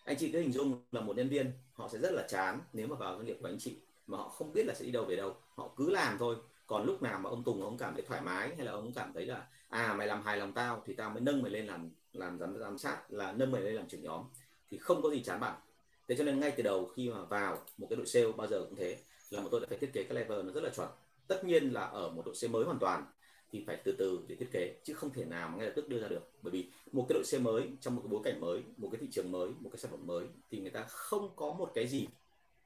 [0.04, 2.86] Anh chị cứ hình dung là một nhân viên, họ sẽ rất là chán nếu
[2.86, 5.04] mà vào doanh nghiệp của anh chị, mà họ không biết là sẽ đi đâu
[5.04, 5.36] về đâu.
[5.54, 6.36] Họ cứ làm thôi.
[6.66, 9.12] Còn lúc nào mà ông Tùng, ông cảm thấy thoải mái, hay là ông cảm
[9.12, 11.90] thấy là à mày làm hài lòng tao, thì tao mới nâng mày lên làm
[12.12, 14.24] làm giám giám sát, là nâng mày lên làm trưởng nhóm
[14.70, 15.60] thì không có gì chán bằng.
[16.08, 18.64] Thế cho nên ngay từ đầu khi mà vào một cái đội sale bao giờ
[18.68, 18.98] cũng thế,
[19.30, 20.88] là một tôi đã phải thiết kế các level nó rất là chuẩn.
[21.26, 23.06] Tất nhiên là ở một đội sale mới hoàn toàn
[23.52, 26.00] thì phải từ từ để thiết kế, chứ không thể nào ngay lập tức đưa
[26.00, 26.30] ra được.
[26.42, 28.98] Bởi vì một cái đội xe mới trong một cái bối cảnh mới, một cái
[29.00, 31.86] thị trường mới, một cái sản phẩm mới thì người ta không có một cái
[31.86, 32.06] gì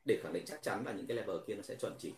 [0.04, 2.12] để khẳng định chắc chắn là những cái level kia nó sẽ chuẩn chỉ.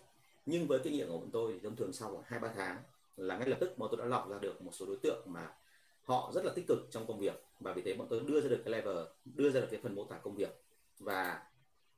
[0.46, 2.82] Nhưng với kinh nghiệm của bọn tôi thì thông thường sau khoảng hai ba tháng
[3.16, 5.52] là ngay lập tức bọn tôi đã lọc ra được một số đối tượng mà
[6.06, 8.48] họ rất là tích cực trong công việc và vì thế bọn tôi đưa ra
[8.48, 10.62] được cái level đưa ra được cái phần mô tả công việc.
[10.98, 11.42] Và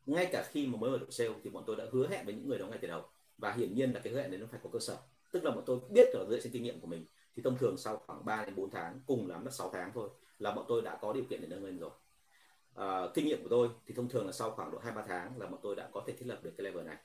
[0.07, 2.35] ngay cả khi mà mới mở được sale thì bọn tôi đã hứa hẹn với
[2.35, 3.03] những người đó ngay từ đầu.
[3.39, 4.97] Và hiển nhiên là cái hứa hẹn đấy nó phải có cơ sở.
[5.33, 7.77] Tức là bọn tôi biết là dựa trên kinh nghiệm của mình thì thông thường
[7.77, 10.83] sau khoảng 3 đến 4 tháng cùng lắm là 6 tháng thôi là bọn tôi
[10.83, 11.91] đã có điều kiện để nâng lên rồi.
[12.75, 15.41] À, kinh nghiệm của tôi thì thông thường là sau khoảng độ hai ba tháng
[15.41, 16.97] là bọn tôi đã có thể thiết lập được cái level này.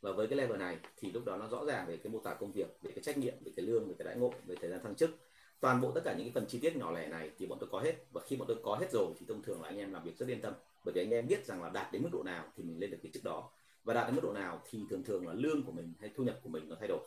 [0.00, 2.34] Và với cái level này thì lúc đó nó rõ ràng về cái mô tả
[2.34, 4.70] công việc về cái trách nhiệm về cái lương về cái đãi ngộ về thời
[4.70, 5.10] gian thăng chức
[5.60, 7.68] toàn bộ tất cả những cái phần chi tiết nhỏ lẻ này thì bọn tôi
[7.72, 7.94] có hết.
[8.12, 10.18] Và khi bọn tôi có hết rồi thì thông thường là anh em làm việc
[10.18, 10.54] rất yên tâm.
[10.84, 12.90] Bởi vì anh em biết rằng là đạt đến mức độ nào thì mình lên
[12.90, 13.50] được cái chức đó.
[13.84, 16.24] Và đạt đến mức độ nào thì thường thường là lương của mình hay thu
[16.24, 17.00] nhập của mình nó thay đổi.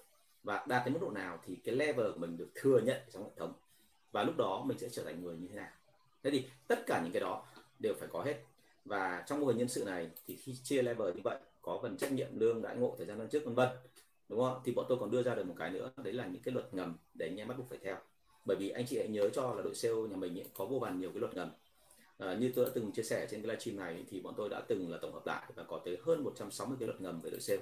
[0.43, 3.23] Và đạt đến mức độ nào thì cái level của mình được thừa nhận trong
[3.23, 3.53] hệ thống.
[4.11, 5.71] Và lúc đó mình sẽ trở thành người như thế nào.
[6.23, 7.45] Thế thì tất cả những cái đó
[7.79, 8.41] đều phải có hết.
[8.85, 11.97] Và trong mô hình nhân sự này thì khi chia level như vậy, có phần
[11.97, 13.69] trách nhiệm lương đãi ngộ thời gian năm trước, vân vân,
[14.29, 16.41] đúng không thì bọn tôi còn đưa ra được một cái nữa, đấy là những
[16.41, 17.97] cái luật ngầm để anh em bắt buộc phải theo
[18.45, 20.79] bởi vì anh chị hãy nhớ cho là đội sale nhà mình ấy, có vô
[20.79, 21.51] vàn nhiều cái luật ngầm.
[22.17, 24.61] À, như tôi đã từng chia sẻ trên cái livestream này thì bọn tôi đã
[24.67, 27.39] từng là tổng hợp lại và có tới hơn 160 cái luật ngầm về đội
[27.39, 27.61] sale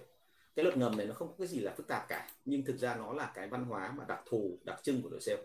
[0.56, 2.78] cái luật ngầm này nó không có cái gì là phức tạp cả nhưng thực
[2.78, 5.42] ra nó là cái văn hóa mà đặc thù đặc trưng của đội sale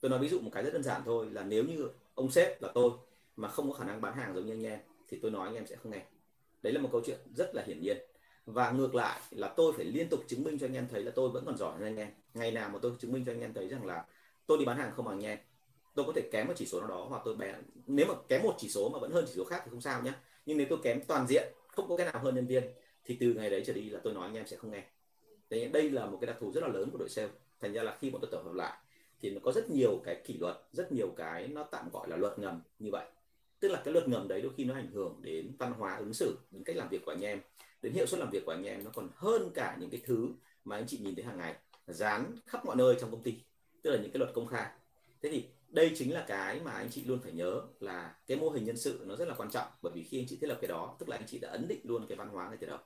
[0.00, 2.62] tôi nói ví dụ một cái rất đơn giản thôi là nếu như ông sếp
[2.62, 2.90] là tôi
[3.36, 5.54] mà không có khả năng bán hàng giống như anh em thì tôi nói anh
[5.54, 6.02] em sẽ không nghe.
[6.62, 7.98] Đấy là một câu chuyện rất là hiển nhiên.
[8.46, 11.12] Và ngược lại là tôi phải liên tục chứng minh cho anh em thấy là
[11.14, 12.08] tôi vẫn còn giỏi hơn anh em.
[12.34, 14.04] Ngày nào mà tôi chứng minh cho anh em thấy rằng là
[14.48, 15.38] tôi đi bán hàng không bằng anh
[15.94, 17.54] tôi có thể kém một chỉ số nào đó hoặc tôi bé
[17.86, 20.02] nếu mà kém một chỉ số mà vẫn hơn chỉ số khác thì không sao
[20.02, 20.12] nhé
[20.46, 22.64] nhưng nếu tôi kém toàn diện không có cái nào hơn nhân viên
[23.04, 24.84] thì từ ngày đấy trở đi là tôi nói anh em sẽ không nghe.
[25.50, 27.28] Đấy, đây là một cái đặc thù rất là lớn của đội sale.
[27.60, 28.78] Thành ra là khi bọn tôi tổng hợp lại
[29.20, 32.16] thì nó có rất nhiều cái kỷ luật rất nhiều cái nó tạm gọi là
[32.16, 33.06] luật ngầm như vậy.
[33.60, 36.14] Tức là cái luật ngầm đấy đôi khi nó ảnh hưởng đến văn hóa ứng
[36.14, 37.40] xử đến cách làm việc của anh em
[37.82, 38.84] đến hiệu suất làm việc của anh em.
[38.84, 40.28] Nó còn hơn cả những cái thứ
[40.64, 41.54] mà anh chị nhìn thấy hàng ngày
[41.86, 43.34] dán khắp mọi nơi trong công ty
[43.82, 44.66] tức là những cái luật công khai.
[45.22, 48.48] Thế thì đây chính là cái mà anh chị luôn phải nhớ là cái mô
[48.48, 50.58] hình nhân sự nó rất là quan trọng, bởi vì khi anh chị thiết lập
[50.60, 52.66] cái đó, tức là anh chị đã ấn định luôn cái văn hóa ngay từ
[52.66, 52.78] đầu.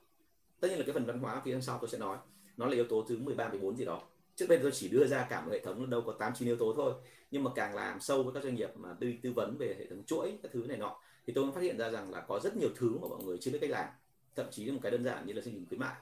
[0.59, 2.17] Tất nhiên là cái phần văn hóa phía sau tôi sẽ nói,
[2.57, 4.01] nó là yếu tố thứ 13 14 gì đó.
[4.35, 6.55] Trước đây tôi chỉ đưa ra cả một hệ thống đâu có 8 9 yếu
[6.55, 6.93] tố thôi.
[7.31, 9.87] Nhưng mà càng làm sâu với các doanh nghiệp mà tư tư vấn về hệ
[9.89, 12.39] thống chuỗi, các thứ này nọ, thì tôi mới phát hiện ra rằng là có
[12.43, 13.87] rất nhiều thứ mà mọi người chưa biết cách làm.
[14.35, 15.95] Thậm chí một cái đơn giản như là chương trình khuyến mại.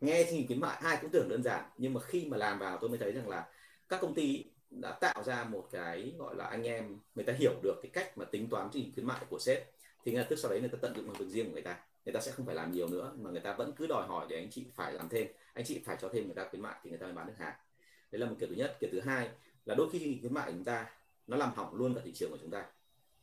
[0.00, 1.64] Nghe chương trình khuyến mại, ai cũng tưởng đơn giản.
[1.78, 3.46] Nhưng mà khi mà làm vào, tôi mới thấy rằng là
[3.88, 7.52] các công ty đã tạo ra một cái, gọi là, anh em, người ta hiểu
[7.62, 9.70] được cái cách mà tính toán chương trình khuyến mại của sếp,
[10.04, 11.78] thì ngay tức sau đấy người ta tận dụng vào việc riêng của người ta.
[12.04, 14.26] Người ta sẽ không phải làm nhiều nữa, mà người ta vẫn cứ đòi hỏi
[14.28, 15.26] để anh chị phải làm thêm.
[15.52, 17.32] Anh chị phải cho thêm người ta khuyến mại thì người ta mới bán được
[17.38, 17.54] hàng.
[18.12, 18.76] Đấy là một kiểu thứ nhất.
[18.80, 19.28] Kiểu thứ hai
[19.64, 20.90] là đôi khi khuyến mại của chúng ta
[21.26, 22.66] nó làm hỏng luôn cả thị trường của chúng ta.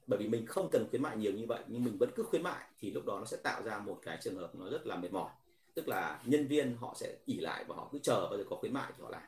[0.08, 2.44] Bởi vì mình không cần khuyến mại nhiều như vậy, nhưng mình vẫn cứ khuyến
[2.44, 4.96] mại thì lúc đó nó sẽ tạo ra một cái trường hợp nó rất là
[4.96, 5.32] mệt mỏi.
[5.74, 8.56] Tức là nhân viên họ sẽ ỉ lại và họ cứ chờ bao giờ có
[8.56, 9.22] khuyến mại thì họ làm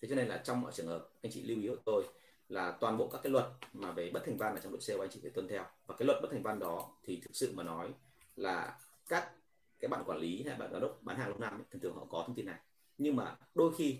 [0.00, 2.04] thế cho nên là trong mọi trường hợp anh chị lưu ý của tôi
[2.48, 5.00] là toàn bộ các cái luật mà về bất thành văn ở trong đội sale
[5.00, 5.64] anh chị phải tuân theo.
[5.86, 7.88] Và cái luật bất thành văn đó thì thực sự mà nói
[8.36, 9.32] là các
[9.80, 12.06] cái bạn quản lý hay bạn giám đốc bán hàng lâu năm thường thường họ
[12.10, 12.58] có thông tin này.
[12.98, 13.98] Nhưng mà đôi khi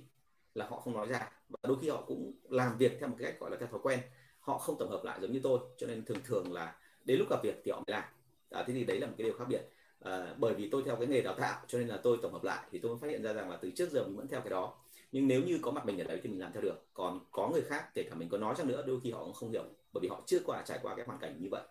[0.55, 3.33] là họ không nói ra và đôi khi họ cũng làm việc theo một cái
[3.33, 4.01] cách gọi là theo thói quen.
[4.41, 7.31] Họ không tổng hợp lại giống như tôi cho nên thường thường là đến lúc
[7.31, 8.05] gặp việc thì họ mới làm.
[8.51, 9.63] À, thế thì đấy là một cái điều khác biệt.
[10.01, 12.45] À, bởi vì tôi theo cái nghề đào tạo cho nên là tôi tổng hợp
[12.45, 14.41] lại thì tôi mới phát hiện ra rằng là từ trước giờ mình vẫn theo
[14.41, 14.75] cái đó
[15.13, 16.87] nhưng nếu như có mặt mình ở đấy thì mình làm theo được.
[16.95, 19.35] Còn có người khác, kể cả mình có nói chăng nữa, đôi khi họ cũng
[19.35, 21.63] không hiểu, bởi vì họ chưa qua trải qua cái hoàn cảnh như vậy.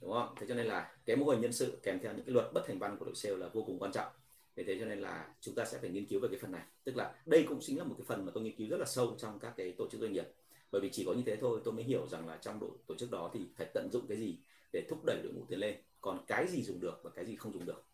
[0.00, 0.34] Đúng không?
[0.36, 2.62] Thế cho nên là cái mô hình nhân sự kèm theo những cái luật bất
[2.66, 4.12] thành văn của đội sale là vô cùng quan trọng.
[4.54, 6.62] Vì thế cho nên là chúng ta sẽ phải nghiên cứu về cái phần này.
[6.84, 8.86] Tức là đây cũng chính là một cái phần mà tôi nghiên cứu rất là
[8.86, 10.28] sâu trong các cái tổ chức doanh nghiệp.
[10.70, 12.94] Bởi vì chỉ có như thế thôi, tôi mới hiểu rằng là trong đội tổ
[12.94, 14.38] chức đó thì phải tận dụng cái gì
[14.72, 15.76] để thúc đẩy đội ngũ tiến lên.
[16.00, 17.84] Còn cái gì dùng được và cái gì không dùng được.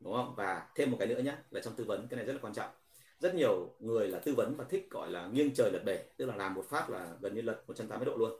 [0.00, 0.34] Đúng không?
[0.36, 2.54] Và thêm một cái nữa nhé là trong tư vấn, cái này rất là quan
[2.54, 2.70] trọng
[3.20, 6.26] rất nhiều người là tư vấn và thích, gọi là, nghiêng trời lật bể tức
[6.26, 8.32] là làm một phát là gần như lật 180 độ luôn.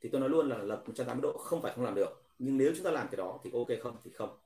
[0.00, 2.72] Thì tôi nói luôn là lật 180 độ không phải không làm được, nhưng nếu
[2.76, 3.96] chúng ta làm cái đó thì ok không?
[4.04, 4.38] Thì không.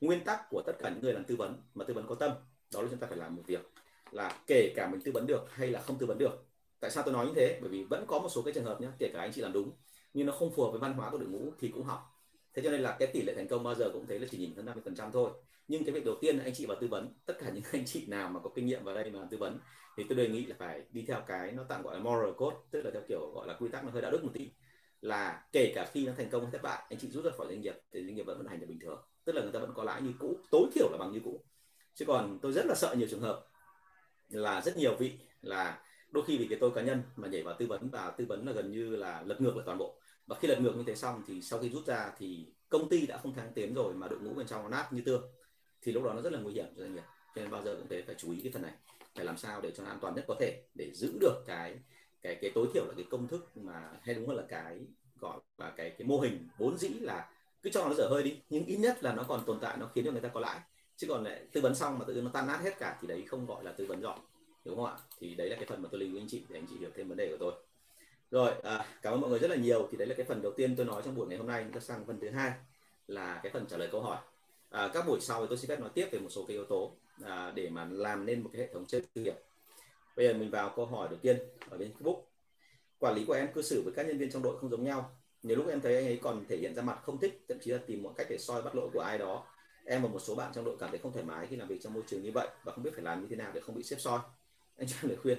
[0.00, 2.30] Nguyên tắc của tất cả những người làm tư vấn mà tư vấn có tâm,
[2.72, 3.70] đó là chúng ta phải làm một việc
[4.10, 6.44] là kể cả mình tư vấn được hay là không tư vấn được.
[6.80, 7.58] Tại sao tôi nói như thế?
[7.60, 9.52] Bởi vì vẫn có một số cái trường hợp nhé kể cả anh chị làm
[9.52, 9.72] đúng,
[10.14, 12.15] nhưng nó không phù hợp với văn hóa của đội ngũ thì cũng học
[12.56, 14.38] thế cho nên là cái tỷ lệ thành công bao giờ cũng thấy là chỉ
[14.38, 15.30] nhìn hơn 50% thôi.
[15.68, 17.84] Nhưng cái việc đầu tiên là anh chị vào tư vấn, tất cả những anh
[17.84, 19.58] chị nào mà có kinh nghiệm vào đây mà tư vấn,
[19.96, 22.56] thì tôi đề nghị là phải đi theo cái nó tạm gọi là moral code,
[22.70, 24.50] tức là theo kiểu gọi là quy tắc nó hơi đạo đức một tí,
[25.00, 27.46] là kể cả khi nó thành công hay thất bại, anh chị rút ra khỏi
[27.46, 29.02] doanh nghiệp thì doanh nghiệp vẫn vận hành được bình thường.
[29.24, 31.44] Tức là người ta vẫn có lãi như cũ, tối thiểu là bằng như cũ.
[31.94, 33.46] Chứ còn tôi rất là sợ nhiều trường hợp
[34.28, 37.56] là rất nhiều vị là đôi khi vì cái tôi cá nhân mà nhảy vào
[37.58, 40.36] tư vấn, và tư vấn là gần như là lật ngược lại toàn bộ và
[40.40, 43.18] khi lật ngược như thế xong thì sau khi rút ra thì công ty đã
[43.18, 45.22] không thắng tiến rồi mà đội ngũ bên trong nó nát như tương
[45.82, 47.04] thì lúc đó nó rất là nguy hiểm cho doanh nghiệp.
[47.34, 48.72] Cho nên bao giờ cũng thế, phải chú ý cái phần này.
[49.14, 51.78] Phải làm sao để cho nó an toàn nhất có thể, để giữ được cái
[52.22, 54.80] cái cái tối thiểu là cái công thức mà, hay đúng hơn là cái
[55.20, 57.30] gọi là cái cái mô hình vốn dĩ là
[57.62, 59.90] cứ cho nó dở hơi đi, nhưng ít nhất là nó còn tồn tại, nó
[59.94, 60.60] khiến cho người ta có lãi.
[60.96, 63.24] Chứ còn lại tư vấn xong mà tự nó tan nát hết cả thì đấy
[63.26, 64.18] không gọi là tư vấn giỏi,
[64.64, 64.96] đúng không ạ?
[65.18, 66.90] Thì đấy là cái phần mà tôi lưu ý anh chị, để anh chị hiểu
[66.94, 67.52] thêm vấn đề của tôi
[68.30, 69.88] rồi à, cảm ơn mọi người rất là nhiều.
[69.90, 71.62] Thì đấy là cái phần đầu tiên tôi nói trong buổi ngày hôm nay.
[71.64, 72.52] Chúng ta sang phần thứ hai
[73.06, 74.18] là cái phần trả lời câu hỏi.
[74.70, 76.64] À, các buổi sau thì tôi xin phép nói tiếp về một số cái yếu
[76.64, 76.92] tố
[77.24, 79.34] à, để mà làm nên một cái hệ thống chuyên nghiệp
[80.16, 81.38] bây giờ mình vào câu hỏi đầu tiên
[81.70, 82.20] ở bên Facebook.
[82.98, 85.10] Quản lý của em cư xử với các nhân viên trong đội không giống nhau.
[85.42, 87.70] Nhiều lúc em thấy anh ấy còn thể hiện ra mặt không thích thậm chí
[87.70, 89.46] là tìm mọi cách để soi bắt lỗi của ai đó.
[89.84, 91.82] Em và một số bạn trong đội cảm thấy không thoải mái khi làm việc
[91.82, 93.74] trong môi trường như vậy và không biết phải làm như thế nào để không
[93.74, 94.18] bị xếp soi.
[94.76, 95.38] Anh cho lời khuyên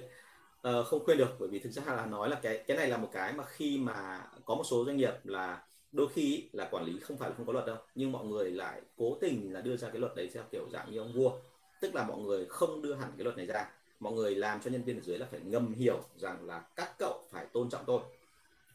[0.68, 2.96] uh, không khuyên được bởi vì thực ra là nói là cái cái này là
[2.96, 6.84] một cái mà khi mà có một số doanh nghiệp là đôi khi là quản
[6.84, 9.60] lý không phải là không có luật đâu nhưng mọi người lại cố tình là
[9.60, 11.32] đưa ra cái luật đấy theo kiểu dạng như ông vua.
[11.80, 13.70] Tức là mọi người không đưa hẳn cái luật này ra.
[14.00, 16.98] Mọi người làm cho nhân viên ở dưới là phải ngầm hiểu rằng là các
[16.98, 18.00] cậu phải tôn trọng tôi.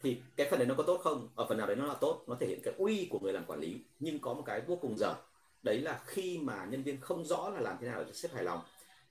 [0.02, 1.28] Thì cái phần đấy nó có tốt không?
[1.34, 3.44] Ở phần nào đấy nó là tốt nó thể hiện cái uy của người làm
[3.44, 5.14] quản lý nhưng có một cái vô cùng dở.
[5.62, 8.44] Đấy là khi mà nhân viên không rõ là làm thế nào để xếp hài
[8.44, 8.60] lòng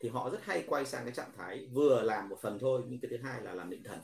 [0.04, 3.00] thì họ rất hay quay sang cái trạng thái vừa làm một phần thôi nhưng
[3.00, 4.00] cái thứ hai là làm định thần.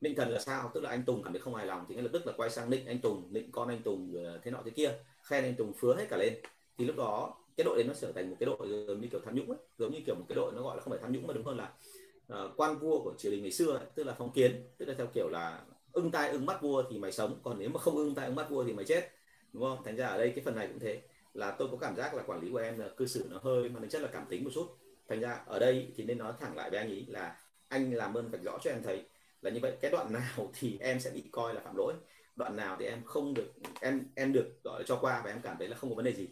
[0.00, 0.70] Định thần là sao?
[0.74, 2.50] Tức là anh Tùng cảm thấy không hài lòng thì ngay lập tức là quay
[2.50, 5.72] sang định anh Tùng định con anh Tùng thế nọ thế kia khen anh Tùng
[5.72, 6.34] phứa hết cả lên.
[6.78, 9.20] Thì lúc đó cái đội đấy nó trở thành một cái đội giống như kiểu
[9.24, 11.12] tham nhũng ấy giống như kiểu một cái đội nó gọi là không phải tham
[11.12, 11.72] nhũng mà đúng hơn là
[12.32, 14.94] uh, quan vua của triều đình ngày xưa ấy, tức là phong kiến tức là
[14.98, 17.96] theo kiểu là ưng tai ưng mắt vua thì mày sống còn nếu mà không
[17.96, 19.10] ưng tai ưng mắt vua thì mày chết
[19.52, 19.84] đúng không?
[19.84, 21.02] Thành ra ở đây cái phần này cũng thế.
[21.34, 23.68] Là tôi có cảm giác là quản lý của em là cư xử nó hơi
[23.68, 24.66] mà nó rất là cảm tính một chút
[25.08, 27.36] thành ra ở đây thì nên nói thẳng lại với anh ấy là
[27.68, 29.04] anh làm ơn vạch rõ cho em thấy
[29.42, 31.94] là như vậy cái đoạn nào thì em sẽ bị coi là phạm lỗi
[32.36, 35.40] đoạn nào thì em không được em em được gọi là cho qua và em
[35.42, 36.28] cảm thấy là không có vấn đề gì.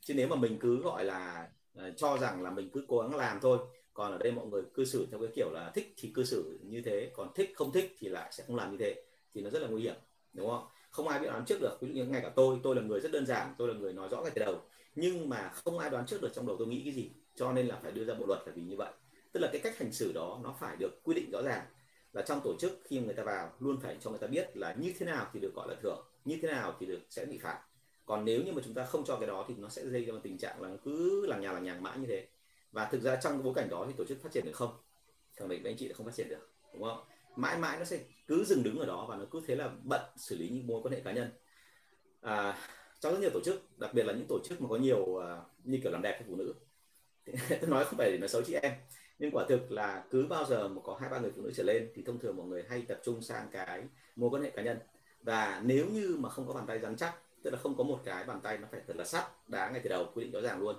[0.00, 3.14] Chứ nếu mà mình cứ gọi là uh, cho rằng là mình cứ cố gắng
[3.14, 3.58] làm thôi
[3.94, 6.58] còn ở đây mọi người cư xử theo cái kiểu là thích thì cư xử
[6.62, 9.02] như thế còn thích không thích thì lại sẽ không làm như thế
[9.34, 9.94] thì nó rất là nguy hiểm
[10.32, 10.66] đúng không?
[10.90, 13.00] Không ai biết đoán trước được ví dụ như ngay cả tôi tôi là người
[13.00, 14.60] rất đơn giản tôi là người nói rõ ngay từ đầu.
[14.94, 17.66] Nhưng mà không ai đoán trước được trong đầu tôi nghĩ cái gì cho nên
[17.66, 18.92] là phải đưa ra bộ luật là vì như vậy.
[19.32, 21.66] Tức là cái cách hành xử đó nó phải được quy định rõ ràng.
[22.12, 24.74] Là trong tổ chức khi người ta vào luôn phải cho người ta biết là
[24.78, 27.38] như thế nào thì được gọi là thưởng như thế nào thì được sẽ bị
[27.38, 27.60] phạt.
[28.06, 30.12] Còn nếu như mà chúng ta không cho cái đó thì nó sẽ gây ra
[30.12, 32.26] một tình trạng là cứ lằng nhà lằng nhằng mãi như thế.
[32.72, 34.70] Và thực ra trong cái bối cảnh đó thì tổ chức phát triển được không?
[35.34, 37.04] Khẳng định với anh chị là không phát triển được đúng không?
[37.36, 40.00] Mãi mãi nó sẽ cứ dừng đứng ở đó và nó cứ thế là bận
[40.16, 41.30] xử lý những mối quan hệ cá nhân.
[42.20, 42.58] À,
[43.00, 45.22] trong rất nhiều tổ chức đặc biệt là những tổ chức mà có nhiều uh,
[45.64, 46.54] như kiểu làm đẹp cho phụ nữ
[47.60, 48.72] tôi nói không phải để nói xấu chị em.
[49.18, 51.62] Nhưng quả thực là cứ bao giờ mà có hai, ba người phụ nữ trở
[51.62, 53.82] lên thì thông thường mọi người hay tập trung sang cái
[54.16, 54.78] mối quan hệ cá nhân.
[55.22, 58.00] Và nếu như mà không có bàn tay rắn chắc, tức là không có một
[58.04, 60.40] cái bàn tay nó phải thật là sắt, đá ngay từ đầu, quy định rõ
[60.40, 60.76] ràng luôn,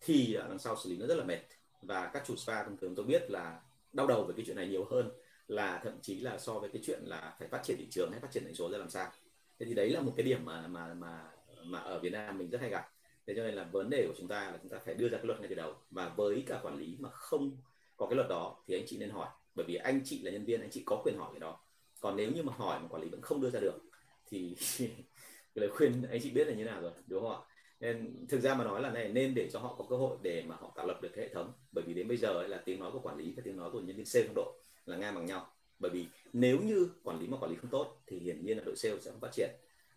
[0.00, 1.40] thì đằng sau xử lý nó rất là mệt.
[1.82, 3.60] Và các chủ spa thông thường tôi biết là
[3.92, 5.10] đau đầu về cái chuyện này nhiều hơn
[5.48, 8.20] là thậm chí là so với cái chuyện là phải phát triển thị trường hay
[8.20, 9.10] phát triển doanh số ra làm sao.
[9.58, 11.24] Thế thì đấy là một cái điểm mà mà mà
[11.64, 12.88] mà ở Việt Nam mình rất hay gặp
[13.26, 15.18] thế cho nên là vấn đề của chúng ta là chúng ta phải đưa ra
[15.18, 15.74] cái luật ngay từ đầu.
[15.90, 17.56] Và với cả quản lý mà không
[17.96, 19.28] có cái luật đó thì anh chị nên hỏi.
[19.54, 21.60] Bởi vì anh chị là nhân viên, anh chị có quyền hỏi cái đó.
[22.00, 23.78] Còn nếu như mà hỏi mà quản lý vẫn không đưa ra được,
[24.30, 24.56] thì
[25.54, 27.38] lời khuyên anh chị biết là như nào rồi, đúng không ạ?
[27.80, 30.44] Nên thực ra mà nói là này, nên để cho họ có cơ hội để
[30.46, 31.52] mà họ tạo lập được hệ thống.
[31.72, 33.80] Bởi vì đến bây giờ là tiếng nói của quản lý và tiếng nói của
[33.80, 34.54] nhân viên sale trong độ
[34.86, 35.46] là ngang bằng nhau.
[35.78, 38.64] Bởi vì nếu như quản lý mà quản lý không tốt thì hiển nhiên là
[38.64, 39.50] đội sale sẽ không phát triển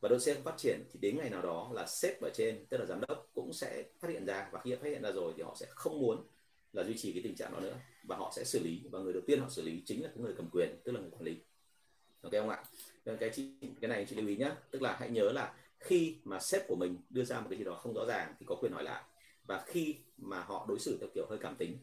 [0.05, 2.77] và đội sale phát triển thì đến ngày nào đó là sếp ở trên, tức
[2.77, 5.43] là giám đốc cũng sẽ phát hiện ra và khi phát hiện ra rồi thì
[5.43, 6.27] họ sẽ không muốn
[6.73, 7.77] là duy trì cái tình trạng đó nữa.
[8.03, 10.23] Và họ sẽ xử lý, và người đầu tiên họ xử lý chính là cái
[10.23, 11.37] người cầm quyền, tức là người quản lý.
[12.21, 12.63] Ok không ạ?
[13.05, 16.17] Nên cái chị, cái này chị lưu ý nhé tức là hãy nhớ là khi
[16.23, 18.55] mà sếp của mình đưa ra một cái gì đó không rõ ràng thì có
[18.55, 19.03] quyền hỏi lại.
[19.43, 21.77] Và khi mà họ đối xử theo kiểu hơi cảm tính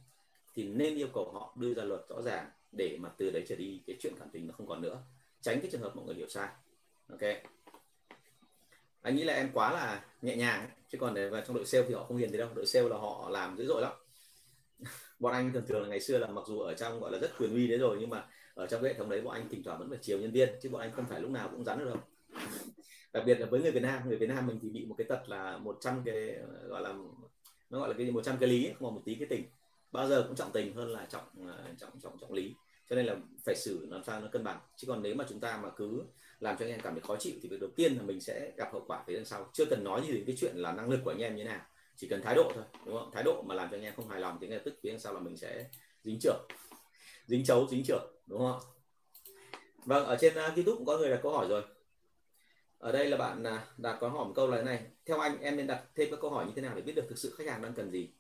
[0.55, 3.57] thì nên yêu cầu họ đưa ra luật rõ ràng để mà từ đấy trở
[3.57, 5.03] đi cái chuyện cảm tình nó không còn nữa.
[5.41, 6.49] Tránh cái trường hợp mọi người hiểu sai.
[7.09, 7.23] Ok
[9.03, 11.85] anh nghĩ là em quá là nhẹ nhàng chứ còn để vào trong đội sale
[11.89, 12.49] thì họ không hiền thế đâu.
[12.55, 13.93] Đội sale là họ làm dữ dội lắm.
[15.19, 17.31] Bọn anh thường thường là ngày xưa là mặc dù ở trong, gọi là, rất
[17.39, 19.63] quyền uy đấy rồi, nhưng mà ở trong cái hệ thống đấy bọn anh thỉnh
[19.65, 21.79] thoảng vẫn phải chiều nhân viên, chứ bọn anh không phải lúc nào cũng rắn
[21.79, 21.97] được đâu.
[23.13, 25.05] Đặc biệt là với người Việt Nam, người Việt Nam mình thì bị một cái
[25.09, 26.37] tật là 100 cái,
[26.69, 26.95] gọi là,
[27.71, 29.45] nó gọi là cái 100 cái lý không còn một tí cái tình.
[29.93, 32.55] Bao giờ cũng trọng tình hơn là trọng ờ, trọng trọng trọng lý.
[32.91, 34.61] Cho nên là phải xử làm sao nó cân bằng.
[34.77, 36.03] Chứ còn nếu mà chúng ta mà cứ
[36.43, 38.53] làm cho anh em cảm thấy khó chịu thì việc đầu tiên là mình sẽ
[38.57, 39.51] gặp hậu quả phía đằng sau.
[39.53, 41.51] Chưa cần nói gì đến cái chuyện là năng lực của anh em như thế
[41.51, 41.61] nào
[41.97, 43.11] chỉ cần thái độ thôi đúng không?
[43.13, 45.01] Thái độ mà làm cho anh em không hài lòng thì ngay tức phía đằng
[45.01, 45.67] sau là mình sẽ
[46.03, 46.47] dính trưởng
[47.27, 48.61] dính chấu dính trưởng đúng không
[49.85, 51.63] vâng ở trên uh, youtube cũng có người đặt câu hỏi rồi.
[52.79, 55.41] Ở đây là bạn uh, đặt có hỏi một câu là thế này theo anh
[55.41, 57.35] em nên đặt thêm các câu hỏi như thế nào để biết được thực sự
[57.39, 58.11] khách hàng đang cần gì?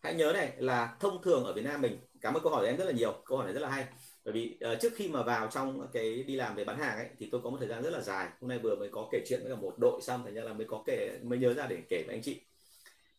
[0.00, 2.66] Hãy nhớ này là thông thường ở Việt Nam mình cảm ơn câu hỏi của
[2.66, 3.86] em rất là nhiều câu hỏi này rất là hay
[4.24, 7.08] bởi vì uh, trước khi mà vào trong cái đi làm về bán hàng ấy
[7.18, 8.28] thì tôi có một thời gian rất là dài.
[8.40, 10.52] Hôm nay vừa mới có kể chuyện với cả một đội xong thành ra là
[10.52, 12.40] mới có kể mới nhớ ra để kể với anh chị.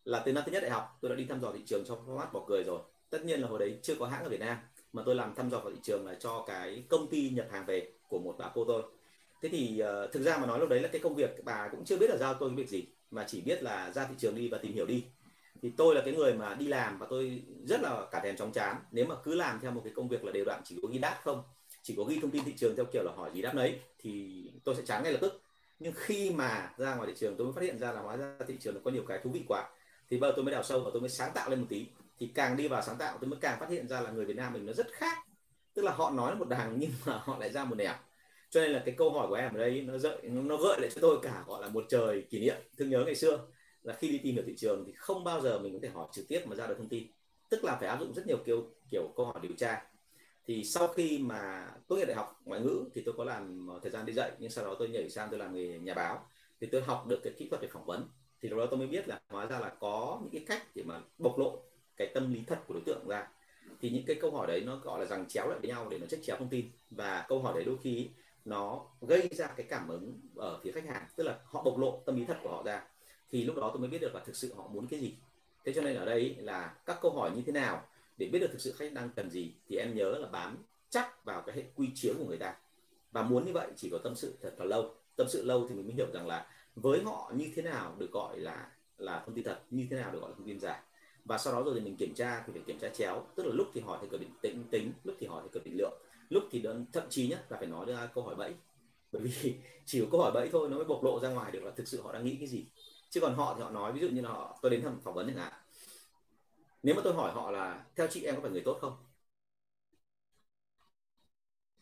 [0.05, 1.97] Là từ năm thứ nhất đại học tôi đã đi thăm dò thị trường cho
[2.07, 2.79] format bỏ cười rồi.
[3.09, 4.57] Tất nhiên là hồi đấy chưa có hãng ở Việt Nam
[4.93, 7.65] mà tôi làm thăm dò vào thị trường là cho cái công ty nhập hàng
[7.65, 8.83] về của một bà cô tôi.
[9.41, 11.85] Thế thì uh, thực ra mà nói lúc đấy là cái công việc bà cũng
[11.85, 14.35] chưa biết là giao tôi cái việc gì mà chỉ biết là ra thị trường
[14.35, 15.03] đi và tìm hiểu đi
[15.63, 18.51] thì tôi là cái người mà đi làm và tôi rất là cả thèm chóng
[18.51, 20.87] chán nếu mà cứ làm theo một cái công việc là đều đặn, chỉ có
[20.87, 21.43] ghi đáp không,
[21.81, 24.43] chỉ có ghi thông tin thị trường theo kiểu là hỏi gì đáp đấy, thì
[24.63, 25.41] tôi sẽ chán ngay lập tức.
[25.79, 28.35] Nhưng khi mà ra ngoài thị trường, tôi mới phát hiện ra là hóa ra
[28.47, 29.69] thị trường nó có nhiều cái thú vị quá.
[30.09, 31.85] Thì bây giờ tôi mới đào sâu và tôi mới sáng tạo lên một tí.
[32.19, 34.35] Thì càng đi vào sáng tạo, tôi mới càng phát hiện ra là người Việt
[34.35, 35.17] Nam mình nó rất khác.
[35.73, 37.93] Tức là họ nói một đằng nhưng mà họ lại ra một nẻo.
[38.49, 40.89] Cho nên là cái câu hỏi của em ở đây nó gợi nó gợi lại
[40.95, 42.55] cho tôi cả, gọi là một trời kỷ niệm.
[42.77, 43.39] Thương nhớ ngày xưa
[43.83, 46.07] là khi đi tìm hiểu thị trường thì không bao giờ mình có thể hỏi
[46.11, 47.07] trực tiếp mà ra được thông tin.
[47.49, 49.83] Tức là phải áp dụng rất nhiều kiểu kiểu câu hỏi điều tra.
[50.45, 53.79] Thì sau khi mà tốt nghiệp đại học ngoại ngữ thì tôi có làm ờ,
[53.83, 56.27] thời gian đi dạy, nhưng sau đó tôi nhảy sang tôi làm nghề nhà báo.
[56.61, 58.07] Thì tôi học được cái kỹ thuật để phỏng vấn.
[58.41, 60.83] Thì lúc đó tôi mới biết là hóa ra là có những cái cách để
[60.83, 61.63] mà bộc lộ
[61.97, 63.27] cái tâm lý thật của đối tượng ra.
[63.81, 65.97] Thì những cái câu hỏi đấy nó gọi là rằng chéo lại với nhau để
[65.99, 66.71] nó chất chéo thông tin.
[66.89, 68.09] Và câu hỏi đấy đôi khi
[68.45, 71.05] nó gây ra cái cảm ứng ở phía khách hàng.
[71.15, 72.87] Tức là họ bộc lộ tâm lý thật của họ ra
[73.33, 75.13] thì lúc đó tôi mới biết được là thực sự họ muốn cái gì.
[75.65, 77.85] Thế cho nên ở đây là các câu hỏi như thế nào
[78.17, 80.57] để biết được thực sự khách đang cần gì thì em nhớ là bám
[80.89, 82.55] chắc vào cái hệ quy chiếu của người ta.
[83.11, 84.95] Và muốn như vậy chỉ có tâm sự thật là lâu.
[85.15, 88.11] Tâm sự lâu thì mình mới hiểu rằng là với họ như thế nào được
[88.11, 90.83] gọi là là thông tin thật như thế nào được gọi là thông tin giả.
[91.25, 93.23] Và sau đó rồi thì mình kiểm tra thì phải kiểm tra chéo.
[93.35, 95.63] Tức là lúc thì hỏi theo kiểu định tính tính lúc thì hỏi theo kiểu
[95.65, 95.93] định lượng.
[96.29, 98.53] Lúc thì đơn, thậm chí nhất là phải nói ra câu hỏi bẫy.
[99.11, 99.55] Bởi vì
[99.85, 101.87] chỉ có câu hỏi bẫy thôi nó mới bộc lộ ra ngoài được là thực
[101.87, 102.65] sự họ đang nghĩ cái gì
[103.13, 105.13] chứ còn họ thì họ nói, ví dụ như là họ, tôi đến thăm phỏng
[105.13, 105.53] vấn chẳng hạn.
[106.83, 108.95] Nếu mà tôi hỏi họ là, theo chị em có phải người tốt không?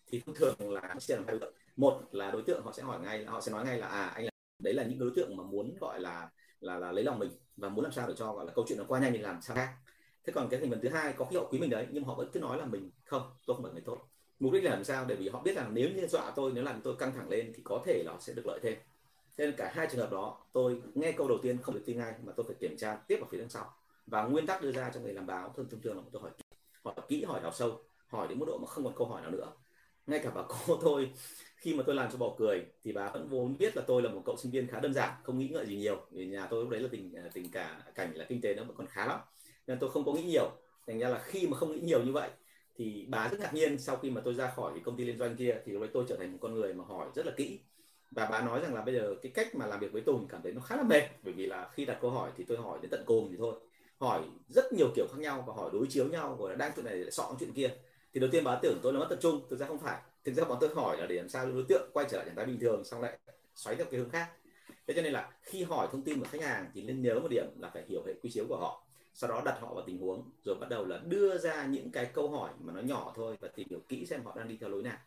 [0.08, 1.54] Thì thông thường là sẽ làm hai đối tượng.
[1.76, 4.24] Một là đối tượng họ sẽ hỏi ngay, họ sẽ nói ngay là à anh
[4.26, 6.30] là, đấy là những đối tượng mà muốn, gọi là
[6.60, 8.78] là là lấy lòng mình và muốn làm sao để cho, gọi là, câu chuyện
[8.80, 9.74] nó qua nhanh, mình làm sao khác.
[10.24, 12.16] Thế còn cái thành phần thứ hai, có khi họ quý mình đấy, nhưng họ
[12.16, 13.98] vẫn cứ nói là mình không, tôi không phải người tốt.
[14.40, 15.06] Mục đích là làm sao?
[15.06, 17.52] Để vì họ biết rằng nếu như dọa tôi, nếu làm tôi căng thẳng lên
[17.56, 18.78] thì có thể là họ sẽ được lợi thêm
[19.38, 21.98] thế nên cả hai trường hợp đó, tôi nghe câu đầu tiên không được tin
[21.98, 23.74] ngay, mà tôi phải kiểm tra tiếp ở phía đằng sau.
[24.08, 26.32] Và nguyên tắc đưa ra cho người làm báo thường thông thường là tôi hỏi
[26.84, 29.32] hỏi kỹ, hỏi đào sâu, hỏi đến mức độ mà không còn câu hỏi nào
[29.32, 29.52] nữa.
[30.08, 31.12] Ngay cả bà cô tôi,
[31.58, 34.10] khi mà tôi làm cho bỏ cười, thì bà vẫn vốn biết là tôi là
[34.10, 36.06] một cậu sinh viên khá đơn giản, không nghĩ ngợi gì nhiều.
[36.12, 38.64] Vì nhà tôi lúc đấy là tình à, tình cả cảnh là kinh tế nó
[38.64, 39.20] vẫn còn khá lắm.
[39.68, 40.52] Nên tôi không có nghĩ nhiều.
[40.88, 42.30] Thành ra là khi mà không nghĩ nhiều như vậy,
[42.76, 45.36] thì bà rất ngạc nhiên sau khi mà tôi ra khỏi công ty liên doanh
[45.36, 47.60] kia, thì lúc đấy tôi trở thành một con người mà hỏi rất là kỹ
[48.12, 50.42] và bà nói rằng là bây giờ cái cách mà làm việc với Tùng cảm
[50.44, 52.80] thấy nó khá là mệt, bởi vì là khi đặt câu hỏi thì tôi hỏi
[52.82, 53.54] đến tận cùng thì thôi.
[54.00, 56.86] Hỏi rất nhiều kiểu khác nhau và hỏi đối chiếu nhau rồi là đang chuyện
[56.86, 57.70] này lại sọ chuyện kia.
[58.14, 60.02] Thì đầu tiên bà tưởng tôi là mất tập trung, thực ra không phải.
[60.24, 62.36] Thực ra bọn tôi hỏi là để làm sao đối tượng quay trở lại trạng
[62.36, 63.20] thái bình thường, xong lại
[63.56, 64.30] xoáy theo cái hướng khác.
[64.88, 67.28] Thế cho nên là khi hỏi thông tin của khách hàng thì nên nhớ một
[67.32, 68.84] điểm là phải hiểu hệ quy chiếu của họ.
[69.14, 72.06] Sau đó đặt họ vào tình huống, rồi bắt đầu là đưa ra những cái
[72.06, 74.70] câu hỏi mà nó nhỏ thôi và tìm hiểu kỹ xem họ đang đi theo
[74.70, 74.98] lối nào.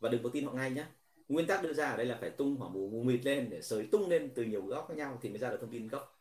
[0.00, 0.84] Và đừng có tin họ ngay nhé
[1.28, 3.62] nguyên tắc đưa ra ở đây là phải tung hỏa mù mù mịt lên để
[3.62, 6.18] sới tung lên từ nhiều góc khác nhau thì mới ra được thông tin gốc.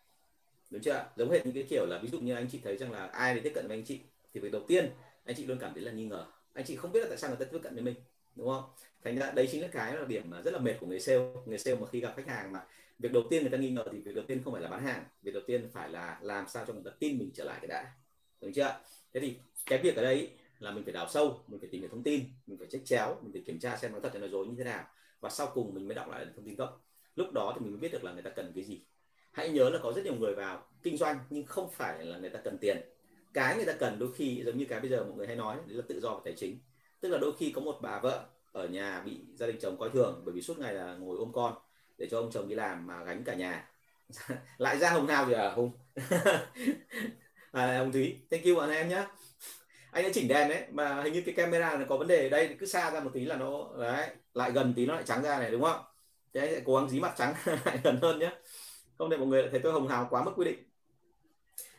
[0.69, 2.91] Đúng chưa giống hệt những cái kiểu là ví dụ như anh chị thấy rằng
[2.91, 3.99] là ai để tiếp cận với anh chị
[4.33, 4.89] thì việc đầu tiên
[5.25, 6.25] anh chị luôn cảm thấy là nghi ngờ.
[6.53, 7.95] Anh chị không biết là tại sao người ta tiếp cận với mình,
[8.35, 8.63] đúng không?
[9.03, 11.33] Thành ra đấy chính là cái là điểm mà rất là mệt của người sale.
[11.45, 12.65] Người sale mà khi gặp khách hàng mà
[12.99, 14.83] việc đầu tiên người ta nghi ngờ thì việc đầu tiên không phải là bán
[14.83, 17.57] hàng, việc đầu tiên phải là làm sao cho người ta tin mình trở lại
[17.61, 17.93] cái đã.
[18.41, 18.79] Đúng chưa
[19.13, 19.35] thế thì
[19.65, 20.29] cái việc ở đây
[20.61, 23.15] là mình phải đào sâu mình phải tìm hiểu thông tin mình phải check chéo
[23.21, 24.83] mình phải kiểm tra xem nó thật hay nói dối như thế nào.
[25.19, 26.85] Và sau cùng mình mới đọc lại thông tin gốc.
[27.15, 28.81] Lúc đó thì mình mới biết được là người ta cần cái gì.
[29.31, 32.29] Hãy nhớ là có rất nhiều người vào kinh doanh nhưng không phải là người
[32.29, 32.81] ta cần tiền.
[33.33, 35.57] Cái người ta cần đôi khi giống như cái bây giờ mọi người hay nói
[35.67, 36.59] đấy là tự do về tài chính.
[36.99, 39.89] Tức là đôi khi có một bà vợ ở nhà bị gia đình chồng coi
[39.89, 41.53] thường bởi vì suốt ngày là ngồi ôm con
[41.97, 43.69] để cho ông chồng đi làm mà gánh cả nhà.
[44.57, 45.71] Lại ra hồng nào rồi à hùng.
[47.51, 49.05] À, hồng thúy thank you bọn em nhé
[49.91, 52.29] anh đã chỉnh đèn đấy mà hình như cái camera này có vấn đề ở
[52.29, 55.23] đây cứ xa ra một tí là nó đấy lại gần tí nó lại trắng
[55.23, 55.81] ra này đúng không?
[56.33, 57.33] Thế anh sẽ cố gắng dí mặt trắng
[57.65, 58.31] lại gần hơn nhé.
[58.97, 60.59] Không để mọi người thấy tôi hồng hào quá mức quy định.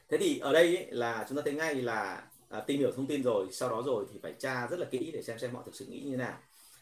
[0.08, 3.06] Thế thì ở đây ấy, là chúng ta thấy ngay là à, tìm hiểu thông
[3.06, 5.62] tin rồi sau đó rồi thì phải tra rất là kỹ để xem xem họ
[5.66, 6.38] thực sự nghĩ như thế nào.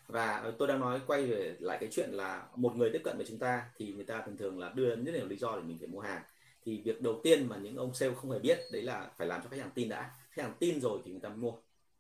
[0.09, 3.27] Và tôi đang nói quay về lại cái chuyện là một người tiếp cận với
[3.29, 5.79] chúng ta thì người ta thường thường là đưa rất nhiều lý do để mình
[5.79, 6.23] phải mua hàng.
[6.65, 9.43] Thì việc đầu tiên mà những ông sale không hề biết đấy là phải làm
[9.43, 11.53] cho khách hàng tin đã khách hàng tin rồi thì người ta mua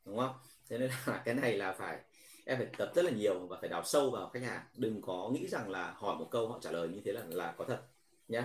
[0.04, 0.32] đúng không?
[0.68, 1.98] Thế nên là cái này là phải
[2.44, 4.60] em phải tập rất là nhiều và phải đào sâu vào khách hàng.
[4.76, 7.54] Đừng có nghĩ rằng là hỏi một câu họ trả lời như thế là là
[7.58, 7.80] có thật
[8.28, 8.42] nhé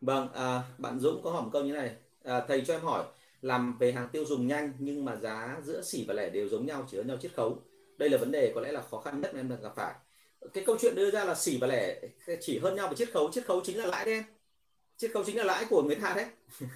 [0.00, 1.94] vâng à, bạn Dũng có hỏi một câu như này.
[2.24, 3.04] À, thầy cho em hỏi
[3.42, 6.66] làm về hàng tiêu dùng nhanh nhưng mà giá giữa xỉ và lẻ đều giống
[6.66, 7.62] nhau chỉ hơn nhau chiết khấu.
[7.98, 9.94] Đây là vấn đề có lẽ là khó khăn nhất mà em đang gặp phải.
[10.52, 12.00] Cái câu chuyện đưa ra là xỉ và lẻ
[12.40, 13.32] chỉ hơn nhau về chiết khấu.
[13.32, 14.24] Chiết khấu chính là lãi đấy em.
[14.96, 16.26] Chiết khấu chính là lãi của người ta đấy.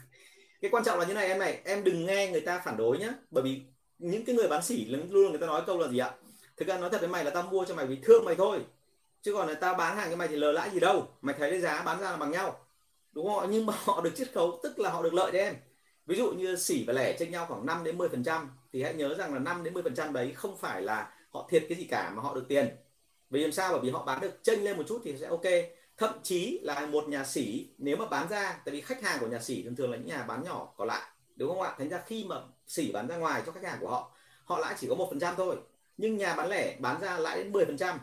[0.65, 2.99] cái quan trọng là như này em này, em đừng nghe người ta phản đối
[2.99, 3.09] nhá.
[3.31, 3.63] Bởi vì
[3.99, 6.11] những cái người bán sỉ luôn luôn người ta nói câu là gì ạ?
[6.57, 8.61] Thực ra nói thật với mày là tao mua cho mày vì thương mày thôi.
[9.23, 11.09] Chứ còn là tao bán hàng cho mày thì lờ lãi gì đâu.
[11.21, 12.59] Mày thấy cái giá bán ra là bằng nhau.
[13.13, 15.55] Đúng không nhưng mà họ được chiết khấu, tức là họ được lợi đấy em.
[16.07, 18.83] Ví dụ như sỉ và lẻ chênh nhau khoảng 5 đến 10 phần trăm, thì
[18.83, 21.67] hãy nhớ rằng là 5 đến 10 phần trăm đấy không phải là họ thiệt
[21.69, 22.69] cái gì cả mà họ được tiền.
[23.31, 23.73] Vì làm sao?
[23.73, 25.45] Bởi vì họ bán được chênh lên một chút thì sẽ ok
[25.97, 29.27] thậm chí là một nhà xỉ nếu mà bán ra, tại vì khách hàng của
[29.27, 31.03] nhà xỉ thường thường là những nhà bán nhỏ còn lại,
[31.37, 31.75] đúng không ạ?
[31.79, 32.37] Thành ra khi mà
[32.67, 34.11] xỉ bán ra ngoài cho khách hàng của họ
[34.45, 35.57] họ lãi chỉ có một phần trăm thôi.
[35.97, 37.99] Nhưng nhà bán lẻ bán ra lãi đến 10 phần trăm,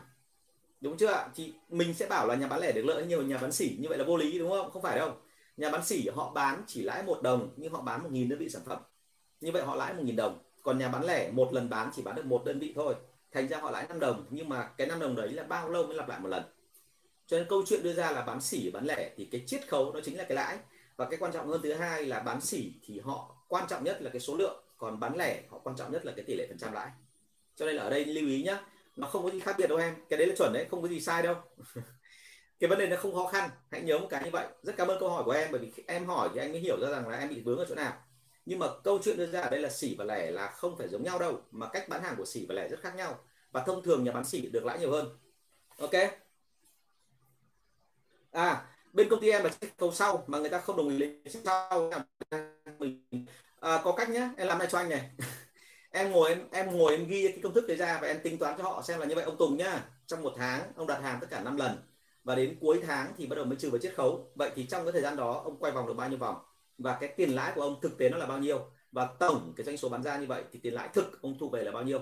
[0.80, 1.28] đúng chưa ạ?
[1.34, 3.88] Thì mình sẽ bảo là nhà bán lẻ được lợi nhiều, nhà bán xỉ như
[3.88, 4.70] vậy là vô lý, đúng không?
[4.70, 5.16] Không phải đâu.
[5.56, 8.38] Nhà bán xỉ họ bán chỉ lãi một đồng, nhưng họ bán một nghìn đơn
[8.38, 8.78] vị sản phẩm.
[9.40, 10.38] Như vậy họ lãi một nghìn đồng.
[10.62, 12.94] Còn nhà bán lẻ một lần bán chỉ bán được một đơn vị thôi.
[13.32, 15.86] Thành ra họ lãi 5 đồng, nhưng mà cái 5 đồng đấy là bao lâu
[15.86, 16.42] mới lặp lại một lần?
[17.26, 19.92] Cho nên câu chuyện đưa ra là bán sỉ bán lẻ thì cái chiết khấu
[19.92, 20.58] nó chính là cái lãi.
[20.96, 24.02] Và cái quan trọng hơn thứ hai là bán sỉ thì họ quan trọng nhất
[24.02, 26.46] là cái số lượng, còn bán lẻ họ quan trọng nhất là cái tỷ lệ
[26.48, 26.90] phần trăm lãi.
[27.56, 28.60] Cho nên là ở đây lưu ý nhá,
[28.96, 29.94] nó không có gì khác biệt đâu em.
[30.08, 31.34] Cái đấy là chuẩn đấy, không có gì sai đâu.
[32.60, 34.46] Cái vấn đề nó không khó khăn, hãy nhớ một cái như vậy.
[34.62, 36.76] Rất cảm ơn câu hỏi của em, bởi vì em hỏi thì anh mới hiểu
[36.80, 37.92] ra rằng là em bị vướng ở chỗ nào.
[38.46, 40.88] Nhưng mà câu chuyện đưa ra ở đây là sỉ và lẻ là không phải
[40.88, 43.18] giống nhau đâu, mà cách bán hàng của sỉ và lẻ rất khác nhau.
[43.52, 45.18] Và thông thường nhà bán sỉ được lãi nhiều hơn.
[45.78, 45.90] Ok?
[48.32, 51.20] À bên công ty em là câu sau mà người ta không đồng ý lấy
[51.44, 51.90] sau.
[52.78, 53.26] Mình
[53.60, 55.10] à, có cách nhé em làm này cho anh này.
[55.94, 58.38] Em ngồi em em ngồi em ghi cái công thức đấy ra và em tính
[58.38, 59.24] toán cho họ xem là như vậy.
[59.24, 61.76] Ông Tùng nhá trong một tháng ông đặt hàng tất cả 5 lần
[62.24, 64.32] và đến cuối tháng thì bắt đầu mới trừ vào chiết khấu.
[64.34, 66.36] Vậy thì trong cái thời gian đó ông quay vòng được bao nhiêu vòng?
[66.78, 68.70] Và cái tiền lãi của ông thực tế nó là bao nhiêu?
[68.92, 71.48] Và tổng cái doanh số bán ra như vậy thì tiền lãi thực ông thu
[71.50, 72.00] về là bao nhiêu?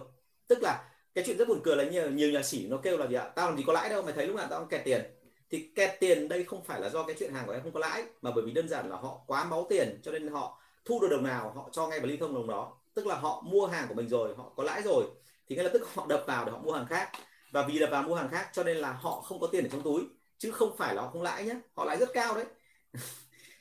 [0.48, 3.06] Tức là cái chuyện rất buồn cười là nhiều, nhiều nhà sĩ nó kêu là
[3.06, 3.28] gì ạ?
[3.36, 5.19] Tao làm gì có lãi đâu mày thấy lúc nào tao kẹt tiền
[5.51, 7.80] thì kẹt tiền đây không phải là do cái chuyện hàng của em không có
[7.80, 11.01] lãi, mà bởi vì đơn giản là họ quá máu tiền, cho nên họ thu
[11.01, 12.76] được đồng nào họ cho ngay vào ly thông đồng đó.
[12.94, 15.05] Tức là họ mua hàng của mình rồi, họ có lãi rồi,
[15.48, 17.11] thì ngay lập tức họ đập vào để họ mua hàng khác.
[17.53, 19.68] Và vì đập vào mua hàng khác, cho nên là họ không có tiền ở
[19.72, 20.03] trong túi,
[20.38, 22.44] chứ không phải là họ không lãi nhé họ lãi rất cao đấy.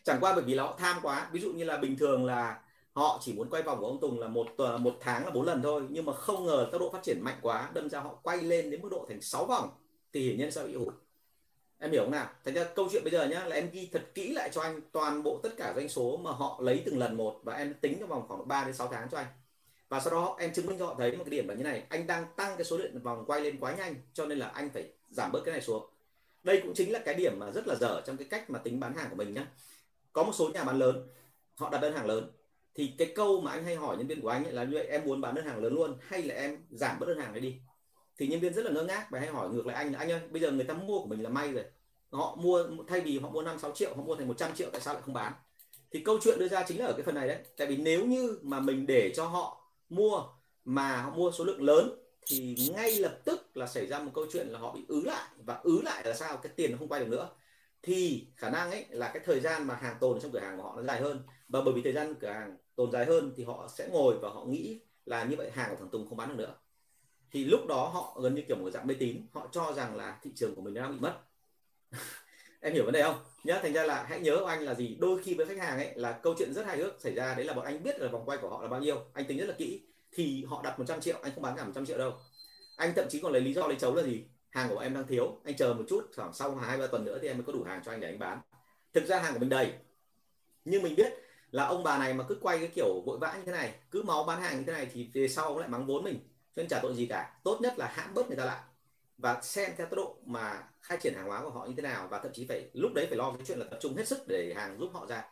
[0.03, 2.61] Chẳng qua bởi vì là họ tham quá, ví dụ như là bình thường là
[2.93, 5.45] họ chỉ muốn quay vòng của ông Tùng là một ờ, một tháng là bốn
[5.45, 8.15] lần thôi, nhưng mà không ngờ tốc độ phát triển mạnh quá, đâm ra họ
[8.23, 9.69] quay lên đến mức độ thành 6 vòng,
[10.13, 10.93] thì hiển nhiên sẽ bị hụt
[11.79, 12.29] em hiểu không nào?
[12.45, 14.81] Thành ra câu chuyện bây giờ nhá, là em ghi thật kỹ lại cho anh
[14.91, 17.97] toàn bộ tất cả doanh số mà họ lấy từng lần một và em tính
[17.99, 19.27] trong vòng khoảng 3 đến 6 tháng cho anh.
[19.89, 21.83] Và sau đó em chứng minh cho họ thấy một cái điểm là như này,
[21.89, 24.69] anh đang tăng cái số lượng vòng quay lên quá nhanh cho nên là anh
[24.69, 25.89] phải giảm bớt cái này xuống.
[26.43, 28.79] Đây cũng chính là cái điểm mà rất là dở trong cái cách mà tính
[28.79, 29.47] bán hàng của mình nhá.
[30.13, 31.07] Có một số nhà bán lớn,
[31.55, 32.31] họ đặt đơn hàng lớn.
[32.75, 34.87] Thì cái câu mà anh hay hỏi nhân viên của anh ấy là như vậy,
[34.87, 37.41] em muốn bán đơn hàng lớn luôn hay là em giảm bớt đơn hàng này
[37.41, 37.55] đi?
[38.19, 40.21] Thì nhân viên rất là ngơ ngác và hay hỏi ngược lại anh anh ơi,
[40.31, 41.63] bây giờ người ta mua của mình là may rồi.
[42.11, 44.81] Họ mua, thay vì họ mua 5 6 triệu, họ mua thành 100 triệu, tại
[44.81, 45.33] sao lại không bán?
[45.91, 47.37] Thì câu chuyện đưa ra chính là ở cái phần này đấy.
[47.57, 50.23] Tại vì nếu như mà mình để cho họ mua
[50.65, 51.89] mà họ mua số lượng lớn,
[52.27, 55.27] thì ngay lập tức là xảy ra một câu chuyện là họ bị ứ lại.
[55.37, 56.37] Và ứ lại là sao?
[56.37, 57.29] Cái tiền nó không quay được nữa.
[57.83, 60.63] Thì khả năng ấy là cái thời gian mà hàng tồn trong cửa hàng của
[60.63, 61.23] họ nó dài hơn.
[61.47, 64.29] Và bởi vì thời gian cửa hàng tồn dài hơn thì họ sẽ ngồi và
[64.29, 66.55] họ nghĩ là như vậy hàng của thằng Tùng không bán được nữa
[67.31, 70.19] thì lúc đó họ gần như kiểu một dạng mê tín, họ cho rằng là
[70.23, 71.13] thị trường của mình đang bị mất.
[72.61, 73.15] Em hiểu vấn đề không?
[73.43, 74.97] Nhá, thành ra là hãy nhớ anh là gì?
[74.99, 77.45] Đôi khi với khách hàng ấy là câu chuyện rất hài hước xảy ra, đấy
[77.45, 79.45] là bọn anh biết là vòng quay của họ là bao nhiêu, anh tính rất
[79.45, 79.81] là kỹ.
[80.11, 82.13] Thì họ đặt 100 triệu, anh không bán cả 100 triệu đâu.
[82.75, 84.23] Anh thậm chí còn lấy lý do lấy chấu là gì?
[84.49, 87.19] Hàng của em đang thiếu, anh chờ một chút, khoảng sau hai ba tuần nữa
[87.21, 88.41] thì em mới có đủ hàng cho anh để anh bán.
[88.93, 89.73] Thực ra hàng của mình đầy.
[90.65, 91.13] Nhưng mình biết
[91.51, 94.03] là ông bà này mà cứ quay cái kiểu vội vã như thế này, cứ
[94.03, 96.19] máu bán hàng như thế này thì về sau ông lại mắng vốn mình
[96.59, 97.33] nên trả tội gì cả.
[97.43, 98.59] Tốt nhất là hãm bớt người ta lại
[99.17, 102.07] và xem theo tốc độ mà khai triển hàng hóa của họ như thế nào
[102.11, 104.27] và thậm chí phải, lúc đấy phải lo cái chuyện là tập trung hết sức
[104.27, 105.25] để hàng giúp họ ra.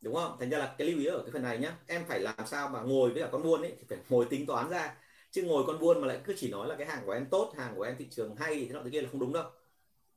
[0.00, 0.36] Đúng không?
[0.40, 1.76] Thành ra là cái lưu ý ở cái phần này nhá.
[1.86, 4.46] Em phải làm sao mà ngồi với cả con buôn ấy, thì phải ngồi tính
[4.46, 4.94] toán ra.
[5.30, 7.52] Chứ ngồi con buôn mà lại cứ chỉ nói là cái hàng của em tốt,
[7.56, 9.44] hàng của em thị trường hay thế nọ thế kia là không đúng đâu.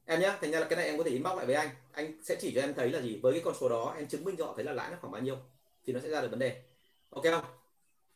[0.05, 1.69] Em nhá, thành ra là cái này em có thể inbox lại với anh.
[1.91, 3.19] Anh sẽ chỉ cho em thấy là gì?
[3.23, 5.11] Với cái con số đó, em chứng minh cho họ thấy là lãi nó khoảng
[5.11, 5.38] bao nhiêu
[5.86, 6.61] thì nó sẽ ra được vấn đề.
[7.09, 7.59] Ok không?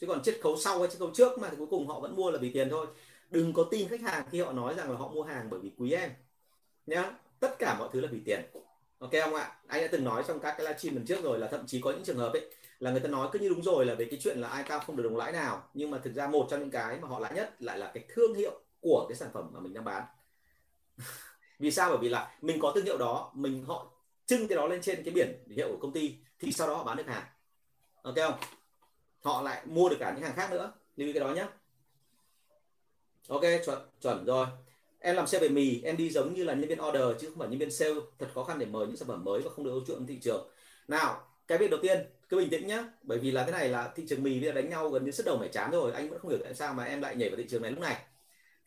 [0.04, 2.16] Chứ còn chiết khấu sau hay chiết khấu trước mà thì cuối cùng họ vẫn
[2.16, 2.88] mua là vì tiền thôi.
[3.30, 5.72] Đừng có tin khách hàng khi họ nói rằng là họ mua hàng bởi vì
[5.78, 6.12] quý em.
[6.86, 8.42] Nhá, tất cả mọi thứ là vì tiền.
[9.00, 9.56] Ok không ạ?
[9.68, 11.92] Anh đã từng nói trong các cái livestream lần trước rồi là thậm chí có
[11.92, 12.50] những trường hợp ấy,
[12.80, 14.80] là người ta nói cứ như đúng rồi là về cái chuyện là ai cao
[14.80, 15.64] không được đồng lãi nào.
[15.74, 18.04] Nhưng mà thực ra một trong những cái mà họ lãi nhất lại là cái
[18.10, 20.04] thương hiệu của cái sản phẩm mà mình đang bán.
[21.60, 21.90] Vì sao?
[21.90, 23.92] Bởi vì là mình có thương hiệu đó, mình họ
[24.26, 26.84] trưng cái đó lên trên cái biển hiệu của công ty, thì sau đó họ
[26.84, 27.24] bán được hàng.
[28.02, 28.34] Ok không?
[29.24, 30.72] Họ lại mua được cả những hàng khác nữa.
[30.96, 31.48] Lưu ý cái đó nhé
[33.28, 34.48] ok, chuẩn chuẩn rồi.
[35.00, 37.40] Em làm sale về mì, em đi giống như là nhân viên order chứ không
[37.40, 37.94] phải nhân viên sale.
[38.20, 40.20] Thật khó khăn để mời những sản phẩm mới và không được ưu chuộng thị
[40.22, 40.50] trường.
[40.88, 42.86] Nào, cái việc đầu tiên, cứ bình tĩnh nhá.
[43.02, 45.12] Bởi vì là cái này là thị trường mì bây giờ đánh nhau gần như
[45.12, 45.92] sức đầu mẻ chán rồi.
[45.92, 47.80] Anh vẫn không hiểu tại sao mà em lại nhảy vào thị trường này lúc
[47.80, 47.98] này.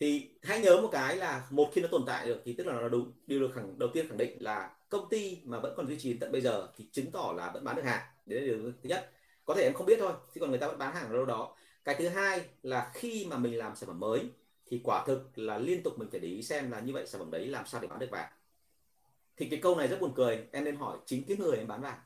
[0.01, 2.73] Thì hãy nhớ một cái là một khi nó tồn tại được thì tức là
[2.73, 3.13] nó đúng.
[3.27, 6.15] Điều được khẳng, đầu tiên khẳng định là công ty mà vẫn còn duy trì
[6.15, 8.07] tận bây giờ thì chứng tỏ là vẫn bán được hàng.
[8.27, 9.11] Đấy là điều thứ nhất
[9.47, 11.25] có thể em không biết thôi, chứ còn người ta vẫn bán hàng ở đâu
[11.25, 11.57] đó.
[11.85, 14.21] Cái thứ hai là khi mà mình làm sản phẩm mới,
[14.67, 17.19] thì quả thực là liên tục mình phải để ý xem là như vậy sản
[17.19, 18.33] phẩm đấy làm sao để bán được vàng.
[19.37, 21.83] Thì cái câu này rất buồn cười, em nên hỏi chính cái người em bán
[21.83, 21.99] vàng.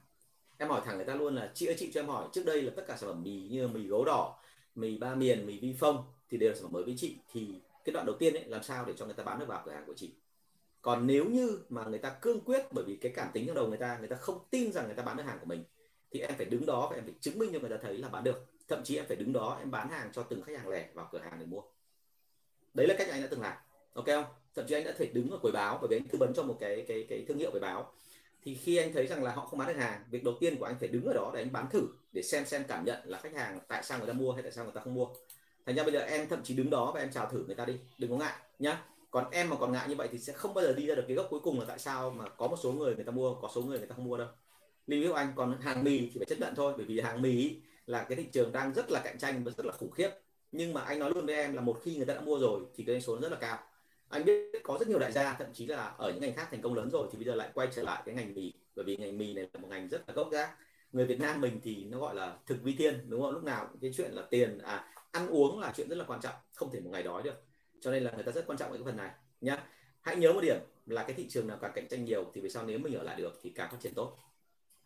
[0.58, 2.62] Em hỏi thẳng người ta luôn là, chị ơi, chị cho em hỏi, trước đây
[2.62, 4.38] là tất cả sản phẩm mì như mì gấu đỏ,
[4.74, 7.48] mì ba miền, mì vi phong thì đều là sản phẩm mới với chị, thì
[7.84, 9.72] cái đoạn đầu tiên ấy, làm sao để cho người ta bán được vào cửa
[9.72, 10.14] hàng của chị?
[10.82, 13.68] Còn nếu như mà người ta cương quyết bởi vì cái cảm tính trong đầu
[13.68, 15.64] người ta người ta không tin rằng người ta bán được hàng của mình
[16.10, 18.08] thì em phải đứng đó và em phải chứng minh cho người ta thấy là
[18.08, 18.46] bán được.
[18.68, 21.08] Thậm chí em phải đứng đó, em bán hàng cho từng khách hàng lẻ vào
[21.12, 21.62] cửa hàng để mua.
[22.74, 23.56] Đấy là cách anh đã từng làm,
[23.94, 24.24] ok không?
[24.54, 26.42] Thậm chí anh đã thể đứng ở quầy báo, bởi vì anh tư vấn cho
[26.42, 27.92] một cái cái cái thương hiệu về báo.
[28.42, 30.64] Thì khi anh thấy rằng là họ không bán được hàng, việc đầu tiên của
[30.64, 31.82] anh phải đứng ở đó để anh bán thử,
[32.12, 34.52] để xem xem cảm nhận là khách hàng tại sao người ta mua hay tại
[34.52, 35.06] sao người ta không mua.
[35.66, 37.64] Thành ra bây giờ em thậm chí đứng đó và em chào thử người ta
[37.64, 38.82] đi, đừng có ngại nhá.
[39.10, 41.04] Còn em mà còn ngại như vậy thì sẽ không bao giờ đi ra được
[41.08, 43.34] cái gốc cuối cùng là tại sao mà có một số người người ta mua,
[43.34, 44.28] có số người người ta không mua đâu
[44.86, 47.56] lưu ý anh còn hàng mì thì phải chấp nhận thôi, bởi vì hàng mì
[47.86, 50.10] là cái thị trường đang rất là cạnh tranh và rất là khủng khiếp.
[50.52, 52.60] Nhưng mà anh nói luôn với em là một khi người ta đã mua rồi
[52.74, 53.58] thì cái số nó rất là cao.
[54.08, 56.62] Anh biết có rất nhiều đại gia, thậm chí là ở những ngành khác thành
[56.62, 58.96] công lớn rồi thì bây giờ lại quay trở lại cái ngành mì, bởi vì
[58.96, 60.50] ngành mì này là một ngành rất là gốc gác.
[60.92, 63.32] Người Việt Nam mình thì nó gọi là thực vi thiên, đúng không?
[63.32, 66.34] Lúc nào cái chuyện là tiền à ăn uống là chuyện rất là quan trọng,
[66.54, 67.42] không thể một ngày đói được.
[67.80, 69.10] Cho nên là người ta rất quan trọng cái phần này,
[69.40, 69.64] nhá.
[70.00, 70.56] Hãy nhớ một điểm
[70.86, 73.02] là cái thị trường nào càng cạnh tranh nhiều thì về sau nếu mình ở
[73.02, 74.18] lại được thì càng phát triển tốt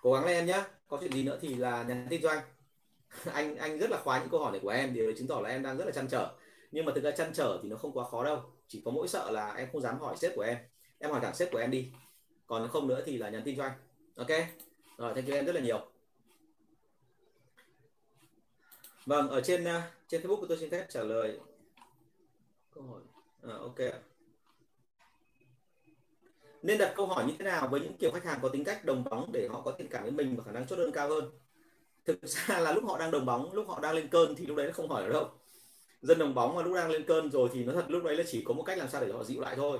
[0.04, 2.44] cố gắng lên em nhé có chuyện gì nữa thì là nhắn tin cho anh.
[3.32, 4.94] Anh anh rất là khoái những câu hỏi này của em.
[4.94, 6.34] Điều đấy chứng tỏ là em đang rất là chăn trở.
[6.72, 8.42] Nhưng mà thực ra chăn trở thì nó không quá khó đâu.
[8.68, 10.58] Chỉ có mỗi sợ là em không dám hỏi sếp của em.
[10.98, 11.92] Em hỏi thẳng sếp của em đi.
[12.46, 13.72] Còn không nữa thì là nhắn tin cho anh.
[14.16, 14.28] Ok?
[14.98, 15.86] Rồi thank you em rất là nhiều.
[19.06, 21.38] Vâng ở trên ờ, trên facebook của tôi xin phép trả lời.
[22.74, 23.00] Câu hỏi.
[23.42, 24.13] À, ok
[26.64, 28.84] nên đặt câu hỏi như thế nào với những kiểu khách hàng có tính cách
[28.84, 31.08] đồng bóng để họ có thiện cảm với mình và khả năng chốt đơn cao
[31.08, 31.24] hơn?
[32.06, 34.56] Thực ra là lúc họ đang đồng bóng, lúc họ đang lên cơn thì lúc
[34.56, 35.30] đấy nó không hỏi ở đâu.
[36.02, 38.24] Dân đồng bóng mà lúc đang lên cơn rồi thì nó thật, lúc đấy là
[38.26, 39.78] chỉ có một cách làm sao để họ dịu lại thôi.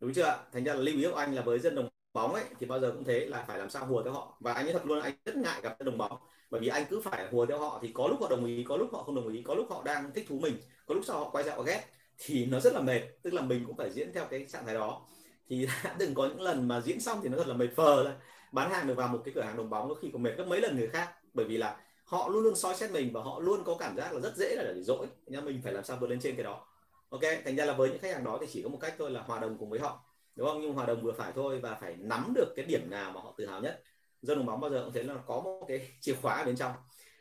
[0.00, 2.44] Đúng chưa thành ra là lưu ý của anh là với dân đồng bóng ấy,
[2.60, 4.36] thì bao giờ cũng thế là phải làm sao hùa theo họ.
[4.40, 6.18] Và anh nói thật luôn, anh rất ngại gặp dân đồng bóng.
[6.50, 8.76] Bởi vì anh cứ phải hùa theo họ thì có lúc họ đồng ý, có
[8.76, 10.54] lúc họ không đồng ý, có lúc họ đang thích thú mình,
[10.86, 11.84] có lúc sau họ quay ra họ ghét
[12.18, 13.00] thì nó rất là mệt.
[13.22, 15.06] Tức là mình cũng phải diễn theo cái trạng thái đó
[15.50, 18.04] thì đã từng có những lần mà diễn xong thì nó thật là mệt phờ
[18.04, 18.12] rồi
[18.52, 20.44] bán hàng được vào một cái cửa hàng đồng bóng có khi còn mệt gấp
[20.46, 21.14] mấy lần người khác.
[21.34, 24.12] Bởi vì là họ luôn luôn soi xét mình và họ luôn có cảm giác
[24.12, 25.06] là rất dễ là để dỗi.
[25.26, 26.66] Nhưng mình phải làm sao vượt lên trên cái đó.
[27.08, 29.10] Ok, thành ra là với những khách hàng đó thì chỉ có một cách thôi
[29.10, 30.04] là hòa đồng cùng với họ.
[30.36, 30.60] Đúng không?
[30.60, 33.34] Nhưng hòa đồng vừa phải thôi và phải nắm được cái điểm nào mà họ
[33.38, 33.82] tự hào nhất.
[34.22, 36.56] Dân đồng bóng bao giờ cũng thấy là có một cái chìa khóa ở bên
[36.56, 36.72] trong.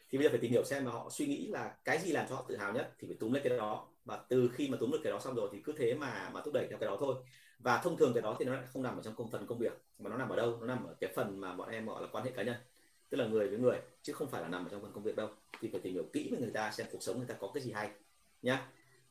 [0.09, 2.25] Thì bây giờ phải tìm hiểu xem mà họ suy nghĩ là cái gì làm
[2.29, 3.87] cho họ tự hào nhất thì phải túm lấy cái đó.
[4.05, 6.41] Và từ khi mà túm được cái đó xong rồi thì cứ thế mà mà
[6.45, 7.15] thúc đẩy theo cái đó thôi
[7.59, 9.57] và thông thường cái đó thì nó lại không nằm ở trong công phần công
[9.57, 10.57] việc, mà nó nằm ở đâu?
[10.61, 12.55] Nó nằm ở cái phần mà bọn em gọi là quan hệ cá nhân,
[13.09, 15.15] tức là người với người, chứ không phải là nằm ở trong phần công việc
[15.15, 15.29] đâu.
[15.59, 17.63] Thì phải tìm hiểu kỹ với người ta xem cuộc sống người ta có cái
[17.63, 17.89] gì hay,
[18.41, 18.67] nhá.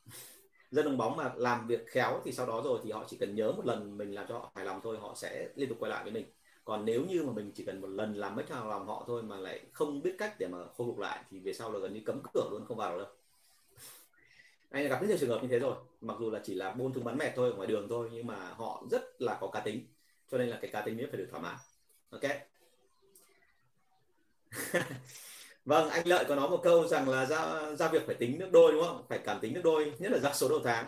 [0.70, 3.34] Dân đồng bóng mà làm việc khéo thì sau đó rồi thì họ chỉ cần
[3.34, 5.90] nhớ một lần mình làm cho họ hài lòng thôi, họ sẽ liên tục quay
[5.90, 6.26] lại với mình.
[6.64, 9.22] Còn nếu như mà mình chỉ cần một lần làm mất hài lòng họ thôi
[9.22, 11.94] mà lại không biết cách để mà khôi phục lại thì về sau là gần
[11.94, 13.07] như cấm cửa luôn, không vào đâu
[14.71, 15.77] anh gặp rất nhiều trường hợp như thế rồi.
[16.01, 18.27] Mặc dù là chỉ là buôn thúng bán mệt thôi ở ngoài đường thôi nhưng
[18.27, 19.87] mà họ rất là có cá tính.
[20.31, 21.57] Cho nên là cái cá tính ấy phải được thỏa mãn.
[22.11, 22.23] Ok.
[25.64, 28.49] Vâng anh lợi có nói một câu rằng là ra ra việc phải tính nước
[28.53, 29.05] đôi đúng không?
[29.09, 30.87] Phải cảm tính nước đôi nhất là ra số đầu tháng.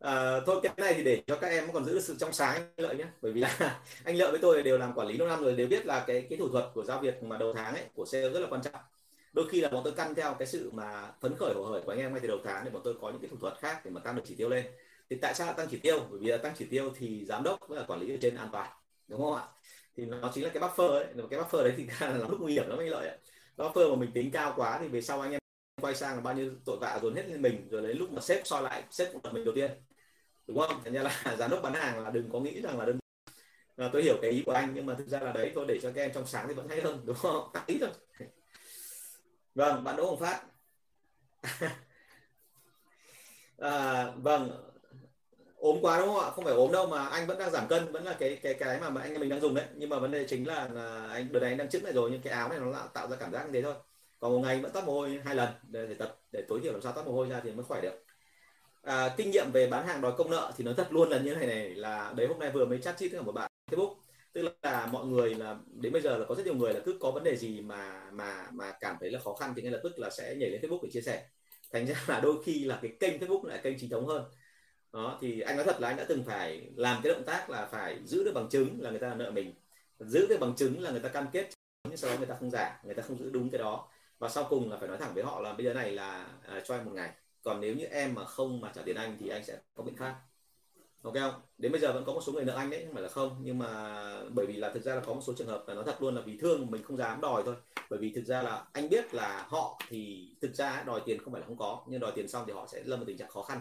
[0.00, 2.54] À, thôi cái này thì để cho các em còn giữ được sự trong sáng
[2.54, 3.04] anh lợi nhé.
[3.22, 5.66] Bởi vì là anh lợi với tôi đều làm quản lý lâu năm rồi đều
[5.66, 8.28] biết là cái cái thủ thuật của giao việc mà đầu tháng ấy của sale
[8.30, 8.74] rất là quan trọng
[9.32, 11.92] đôi khi là bọn tôi căn theo cái sự mà phấn khởi hồ hởi của
[11.92, 13.80] anh em ngay từ đầu tháng để bọn tôi có những cái thủ thuật khác
[13.84, 14.66] để mà tăng được chỉ tiêu lên.
[15.10, 16.00] Thì tại sao tăng chỉ tiêu?
[16.10, 18.34] Bởi vì là tăng chỉ tiêu thì giám đốc với là quản lý ở trên
[18.36, 18.70] an toàn,
[19.08, 19.44] đúng không ạ?
[19.96, 21.06] Thì nó chính là cái buffer ấy.
[21.30, 23.18] Cái buffer đấy thì là lúc nguy hiểm lắm anh lợi ấy.
[23.56, 25.40] buffer mà mình tính cao quá thì về sau anh em
[25.82, 28.20] quay sang là bao nhiêu tội vạ dồn hết lên mình, rồi đến lúc mà
[28.20, 29.70] sếp soi lại sếp cũng là mình đầu tiên,
[30.46, 30.80] đúng không?
[30.84, 32.98] Thành ra là giám đốc bán hàng là đừng có nghĩ rằng là đơn
[33.92, 35.92] tôi hiểu cái ý của anh, nhưng mà thực ra là đấy, thôi để cho
[35.94, 37.50] các em trong sáng thì vẫn hay hơn, đúng không?
[37.52, 37.90] Tắt ý thôi
[39.58, 40.42] vâng bạn đỗ hồng phát.
[43.58, 44.50] À, vâng.
[45.56, 46.30] Ốm quá đúng không ạ?
[46.30, 48.80] Không phải ốm đâu mà anh vẫn đang giảm cân vẫn là cái cái cái
[48.80, 49.66] mà, mà anh mình đang dùng đấy.
[49.76, 52.10] Nhưng mà vấn đề chính là, là anh đợt này anh đang chững lại rồi
[52.10, 53.74] nhưng cái áo này nó tạo ra cảm giác như thế thôi.
[54.20, 56.72] Còn một ngày vẫn toát mồ hôi hai lần để, để tập để tối thiểu
[56.72, 58.04] làm sao toát mồ hôi ra thì mới khỏe được.
[58.82, 61.34] À, kinh nghiệm về bán hàng đòi công nợ thì nó thật luôn là như
[61.34, 63.94] này này là đấy hôm nay vừa mới chat chít với một bạn Facebook
[64.32, 66.98] tức là mọi người là đến bây giờ là có rất nhiều người là cứ
[67.00, 69.80] có vấn đề gì mà mà mà cảm thấy là khó khăn thì ngay lập
[69.82, 71.28] tức là sẽ nhảy lên Facebook để chia sẻ.
[71.72, 74.24] Thành ra là đôi khi là cái kênh Facebook lại kênh chính thống hơn.
[74.92, 77.66] Đó thì anh nói thật là anh đã từng phải làm cái động tác là
[77.66, 79.54] phải giữ được bằng chứng là người ta nợ mình.
[79.98, 81.48] Giữ được bằng chứng là người ta cam kết
[81.88, 83.88] nhưng sau đó người ta không giả người ta không giữ đúng cái đó.
[84.18, 86.62] Và sau cùng là phải nói thẳng với họ là bây giờ này là à,
[86.64, 87.10] cho em một ngày.
[87.42, 89.96] Còn nếu như em mà không mà trả tiền anh thì anh sẽ có biện
[89.96, 90.20] pháp
[91.02, 91.34] ok không?
[91.58, 93.36] Đến bây giờ vẫn có một số người nợ anh đấy, không phải là không.
[93.42, 95.82] Nhưng mà bởi vì là thực ra là có một số trường hợp là nó
[95.82, 97.54] thật luôn là vì thương mình không dám đòi thôi.
[97.90, 101.32] Bởi vì thực ra là anh biết là họ thì thực ra đòi tiền không
[101.32, 101.84] phải là không có.
[101.88, 103.60] Nhưng đòi tiền xong thì họ sẽ lâm vào tình trạng khó khăn.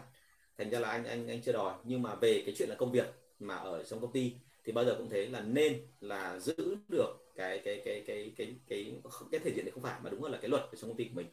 [0.58, 1.74] Thành ra là anh anh anh chưa đòi.
[1.84, 3.06] Nhưng mà về cái chuyện là công việc
[3.40, 4.34] mà ở trong công ty
[4.66, 8.56] thì bao giờ cũng thế là nên là giữ được cái cái cái cái cái
[8.68, 10.90] cái cái cái thể diện này không phải, mà đúng là cái luật ở trong
[10.90, 11.28] công ty của mình.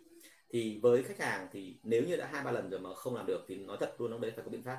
[0.48, 3.26] Thì với khách hàng thì nếu như đã hai, ba lần rồi mà không làm
[3.26, 4.78] được thì nói thật luôn ông đấy phải có biện pháp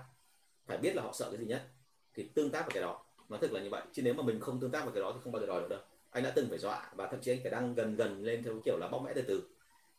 [0.67, 1.67] phải biết là họ sợ cái gì nhất,
[2.13, 3.05] thì tương tác vào cái đó.
[3.29, 3.81] Nó thực là như vậy.
[3.93, 5.61] Chứ nếu mà mình không tương tác vào cái đó thì không bao giờ đòi
[5.61, 5.79] được đâu.
[6.09, 8.61] Anh đã từng phải dọa và thậm chí anh phải đang gần gần lên theo
[8.65, 9.43] kiểu là bóc mẽ từ từ.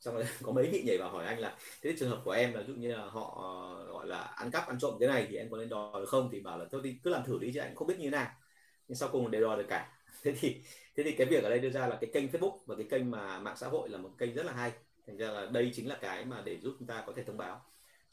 [0.00, 2.52] Xong rồi có mấy vị nhảy vào hỏi anh là, thế trường hợp của em
[2.54, 3.44] là ví dụ như là họ,
[3.88, 6.28] gọi là, ăn cắp, ăn trộm cái này thì em có nên đòi được không?
[6.32, 8.10] Thì bảo là, thôi đi, cứ làm thử đi chứ anh không biết như thế
[8.10, 8.30] nào.
[8.88, 9.92] Nhưng sau cùng đều đòi được cả.
[10.22, 10.62] Thế thì
[10.96, 13.10] thế thì cái việc ở đây đưa ra là cái kênh Facebook và cái kênh
[13.10, 14.72] mà mạng xã hội là một kênh rất là hay.
[15.06, 17.36] Thành ra là đây chính là cái mà để giúp chúng ta có thể thông
[17.36, 17.64] báo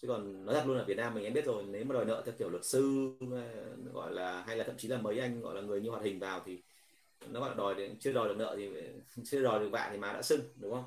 [0.03, 2.05] chứ còn nói thật luôn là Việt Nam mình em biết rồi nếu mà đòi
[2.05, 3.43] nợ theo kiểu luật sư ờ,
[3.93, 6.19] gọi là hay là thậm chí là mấy anh gọi là người như hoạt hình
[6.19, 6.57] vào thì
[7.29, 8.69] nó gọi là đòi đến, chưa đòi được nợ thì
[9.23, 10.83] chưa đòi được bạn thì má đã sưng đúng không?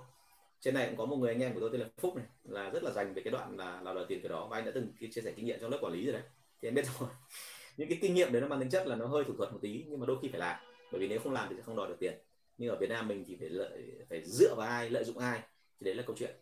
[0.60, 2.70] Trên này cũng có một người anh em của tôi tên là Phúc này là
[2.70, 4.72] rất là dành về cái đoạn là là đòi tiền cái đó và anh đã
[4.74, 6.22] từng chia sẻ kinh nghiệm trong lớp quản lý rồi đấy.
[6.62, 7.08] Thì em biết rồi.
[7.76, 9.58] Những cái kinh nghiệm đấy nó mang tính chất là nó hơi thủ thuật một
[9.62, 10.60] tí nhưng mà đôi khi phải làm
[10.92, 12.18] bởi vì nếu không làm thì sẽ không đòi được tiền.
[12.58, 15.40] Nhưng ở Việt Nam mình thì phải lợi phải dựa vào ai lợi dụng ai
[15.80, 16.36] thì đấy là câu chuyện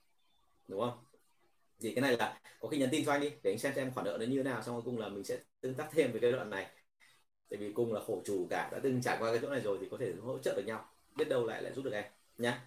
[0.68, 1.13] đúng không?
[1.80, 3.90] Thì cái này là có khi nhắn tin cho anh đi, để anh xem xem
[3.94, 6.12] khoản nợ nó như thế nào, xong rồi cùng là mình sẽ tương tác thêm
[6.12, 6.66] về cái đoạn này.
[7.50, 9.78] Tại vì cùng là khổ chủ cả, đã từng trải qua cái chỗ này rồi
[9.80, 10.88] thì có thể hỗ trợ được nhau.
[11.16, 12.04] Biết đâu lại lại giúp được em,
[12.38, 12.62] nhá.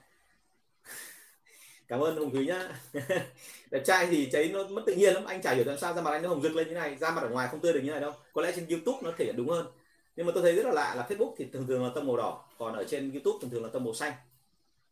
[1.88, 2.70] Cảm ơn hùng thúy nhá.
[3.72, 5.26] Đẹp trai thì cháy nó mất tự nhiên lắm.
[5.26, 7.12] Anh chả hiểu làm sao ra mặt anh nó hồng rực lên như này ra
[7.12, 8.12] mặt ở ngoài không tươi được như này đâu.
[8.34, 9.68] Có lẽ trên youtube nó thể hiện đúng hơn.
[10.16, 12.18] Nhưng mà tôi thấy rất là lạ là facebook thì thường thường là tông màu
[12.18, 14.14] đỏ, còn ở trên youtube thường thường là tông màu xanh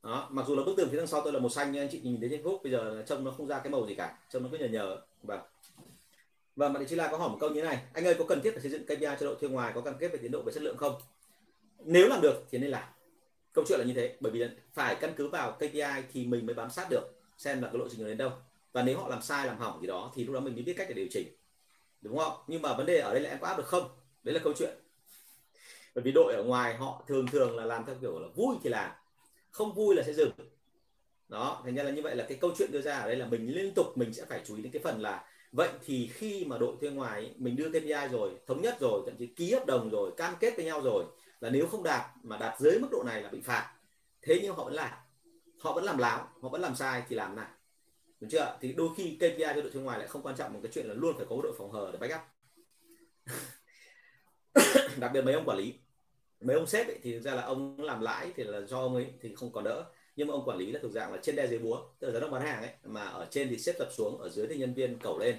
[0.06, 1.89] đó, mặc dù là bức tường phía đằng sau tôi là màu xanh nhưng anh
[1.91, 4.18] chị nhìn thấy trên Facebook bây giờ trông nó không ra cái màu gì cả,
[4.30, 4.97] trông nó cứ nhờ nhờ.
[5.24, 5.39] Vâng.
[6.56, 7.84] Và bạn chị La có hỏi một câu như thế này.
[7.93, 9.93] Anh ơi, có cần thiết phải xây dựng KPI cho đội thuê ngoài có cam
[9.99, 10.95] kết về tiến độ về chất lượng không?
[11.80, 12.84] Nếu làm được thì nên làm.
[13.53, 16.56] Câu chuyện là như thế, bởi vì phải căn cứ vào KPI thì mình mới
[16.56, 17.03] bám sát được
[17.38, 18.32] xem là cái lộ trình đến đâu.
[18.74, 20.74] Và nếu họ làm sai, làm hỏng gì đó thì lúc đó mình mới biết
[20.78, 21.28] cách để điều chỉnh.
[22.01, 22.34] Đúng không?
[22.47, 23.89] Nhưng mà vấn đề ở đây là em có áp được không?
[24.24, 24.78] Đấy là câu chuyện.
[25.95, 28.70] Bởi vì đội ở ngoài họ thường thường là làm theo kiểu là vui thì
[28.70, 28.91] làm
[29.56, 30.32] không vui là sẽ dừng.
[31.28, 33.28] Đó, thành ra là như vậy là cái câu chuyện đưa ra ở đây là
[33.28, 36.45] mình liên tục mình sẽ phải chú ý đến cái phần là vậy thì khi
[36.45, 39.66] mà đội thuê ngoài mình đưa KPI rồi, thống nhất rồi, thậm chí ký hợp
[39.66, 41.06] đồng rồi, cam kết với nhau rồi,
[41.39, 43.74] là nếu không đạt mà đạt dưới mức độ này là bị phạt.
[44.22, 44.91] Thế nhưng họ vẫn làm.
[45.60, 47.47] Họ vẫn làm láo, họ vẫn làm sai thì làm nào
[48.20, 48.58] đúng chưa?
[48.62, 50.88] Thì đôi khi KPI cho đội thuê ngoài lại không quan trọng một cái chuyện
[50.88, 52.22] là luôn phải có đội phòng hờ để backup.
[54.99, 55.74] Đặc biệt mấy ông quản lý
[56.46, 58.96] mấy ông sếp ấy, thì thực ra là ông làm lãi thì là do ông
[58.96, 59.86] ấy thì không còn đỡ.
[60.16, 62.14] Nhưng mà ông quản lý là thuộc dạng là trên đe dưới búa tức là
[62.14, 64.58] giám đốc bán hàng ấy mà ở trên thì xếp tập xuống ở dưới thì
[64.58, 65.36] nhân viên cầu lên.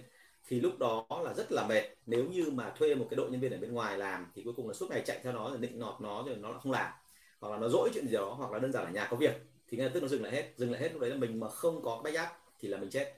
[0.49, 1.83] Thì lúc đó là rất là mệt.
[2.07, 4.53] Nếu như mà thuê một cái đội nhân viên ở bên ngoài làm thì cuối
[4.57, 6.93] cùng là suốt ngày chạy theo nó rồi định nọt nó rồi nó không làm.
[7.41, 9.33] Hoặc là nó dỗi chuyện gì đó hoặc là đơn giản là nhà có việc.
[9.69, 10.53] Thì ngay tức nó dừng lại hết.
[10.57, 13.15] Dừng lại hết lúc đấy là mình mà không có backup thì là mình chết.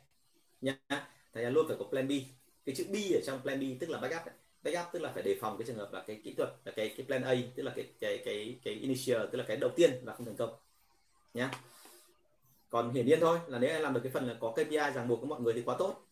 [0.61, 0.79] Nhá.
[1.33, 2.13] Thành ra luôn phải có plan B.
[2.65, 5.23] Cái chữ B ở trong plan B tức là backup ấy backup, tức là phải
[5.23, 7.63] đề phòng cái trường hợp là cái kỹ thuật, là cái cái plan A, tức
[7.63, 10.51] là cái cái cái cái initial, tức là cái đầu tiên là không thành công.
[11.35, 11.51] Nhá.
[12.71, 15.09] Còn hiển nhiên thôi, là nếu em làm được cái phần là có KPI ràng
[15.09, 16.05] buộc với mọi người thì quá tốt.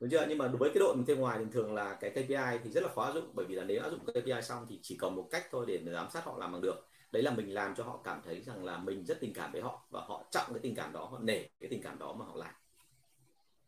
[0.00, 0.26] Đúng chưa?
[0.28, 2.70] Nhưng mà đối với cái đội mình thuê ngoài thì thường là cái KPI thì
[2.70, 4.96] rất là khó áp dụng, bởi vì là nếu áp dụng KPI xong thì chỉ
[4.96, 6.88] còn một cách thôi để giám sát họ làm bằng được.
[7.12, 9.62] Đấy là mình làm cho họ cảm thấy rằng là mình rất tình cảm với
[9.62, 12.24] họ và họ trọng cái tình cảm đó, họ nể cái tình cảm đó mà
[12.24, 12.54] họ làm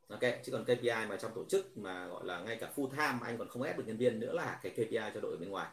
[0.09, 3.18] ok chứ còn KPI mà trong tổ chức mà gọi là ngay cả full time
[3.22, 5.50] anh còn không ép được nhân viên nữa là cái KPI cho đội ở bên
[5.50, 5.68] ngoài.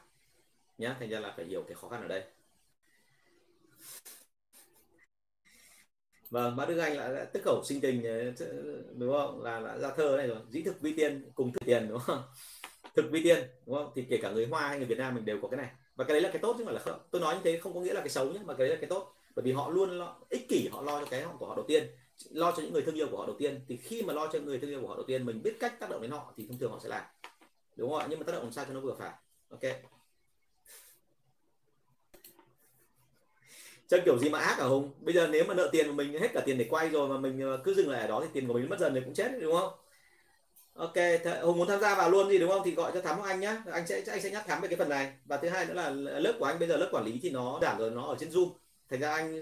[0.78, 2.24] Nhá thành ra là phải hiểu cái khó khăn ở đây.
[6.30, 8.32] Vâng bác Đức Anh là tức khẩu sinh tình ờ,
[8.98, 9.44] đúng không?
[9.44, 10.38] Là, là ra thơ này rồi.
[10.50, 12.22] Dĩ thực vi tiên cùng thực tiền đúng không?
[12.96, 13.92] Thực vi tiên đúng không?
[13.96, 15.70] Thì kể cả người Hoa hay người Việt Nam mình đều có cái này.
[15.96, 17.00] Và cái đấy là cái tốt chứ không phải là không.
[17.12, 18.82] Tôi nói như thế không có nghĩa là cái xấu nhé mà cái đấy là
[18.82, 19.14] cái tốt.
[19.36, 21.84] Bởi vì họ luôn lo, ích kỷ họ lo cho cái của họ đầu tiên
[22.32, 23.62] lo cho những người thương yêu của họ đầu tiên.
[23.68, 25.80] Thì khi mà lo cho người thương yêu của họ đầu tiên, mình biết cách
[25.80, 27.04] tác động đến họ thì thông thường họ sẽ làm.
[27.76, 28.08] Đúng không ạ?
[28.10, 29.12] Nhưng mà tác động làm sao cho nó vừa phải.
[29.50, 29.62] Ok.
[33.88, 34.92] Chơi kiểu gì mà ác hả hùng?
[35.00, 37.18] Bây giờ nếu mà nợ tiền của mình, hết cả tiền để quay rồi mà
[37.18, 39.14] mình ờ, cứ dừng lại ở đó thì tiền của mình mất dần thì cũng
[39.14, 39.74] chết, đúng không?
[40.74, 40.94] Ok
[41.42, 42.62] hùng muốn tham gia vào luôn gì đúng không?
[42.66, 43.64] Thì gọi cho thắm anh nhá.
[43.72, 45.14] Anh sẽ anh sẽ nhắc thắm về cái phần này.
[45.26, 47.60] Và thứ hai nữa là lớp của anh, bây giờ lớp quản lý thì nó
[47.62, 48.54] giảm rồi, nó ở trên zoom
[48.90, 49.42] thành ra anh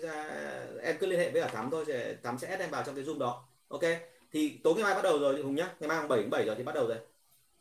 [0.81, 2.95] em cứ liên hệ với cả thắm thôi sẽ thắm sẽ ép em vào trong
[2.95, 3.47] cái zoom đó.
[3.67, 3.83] Ok?
[4.31, 5.75] Thì tối ngày mai bắt đầu rồi hùng nhá.
[5.79, 6.97] Ngày mai 7 7 giờ thì bắt đầu rồi.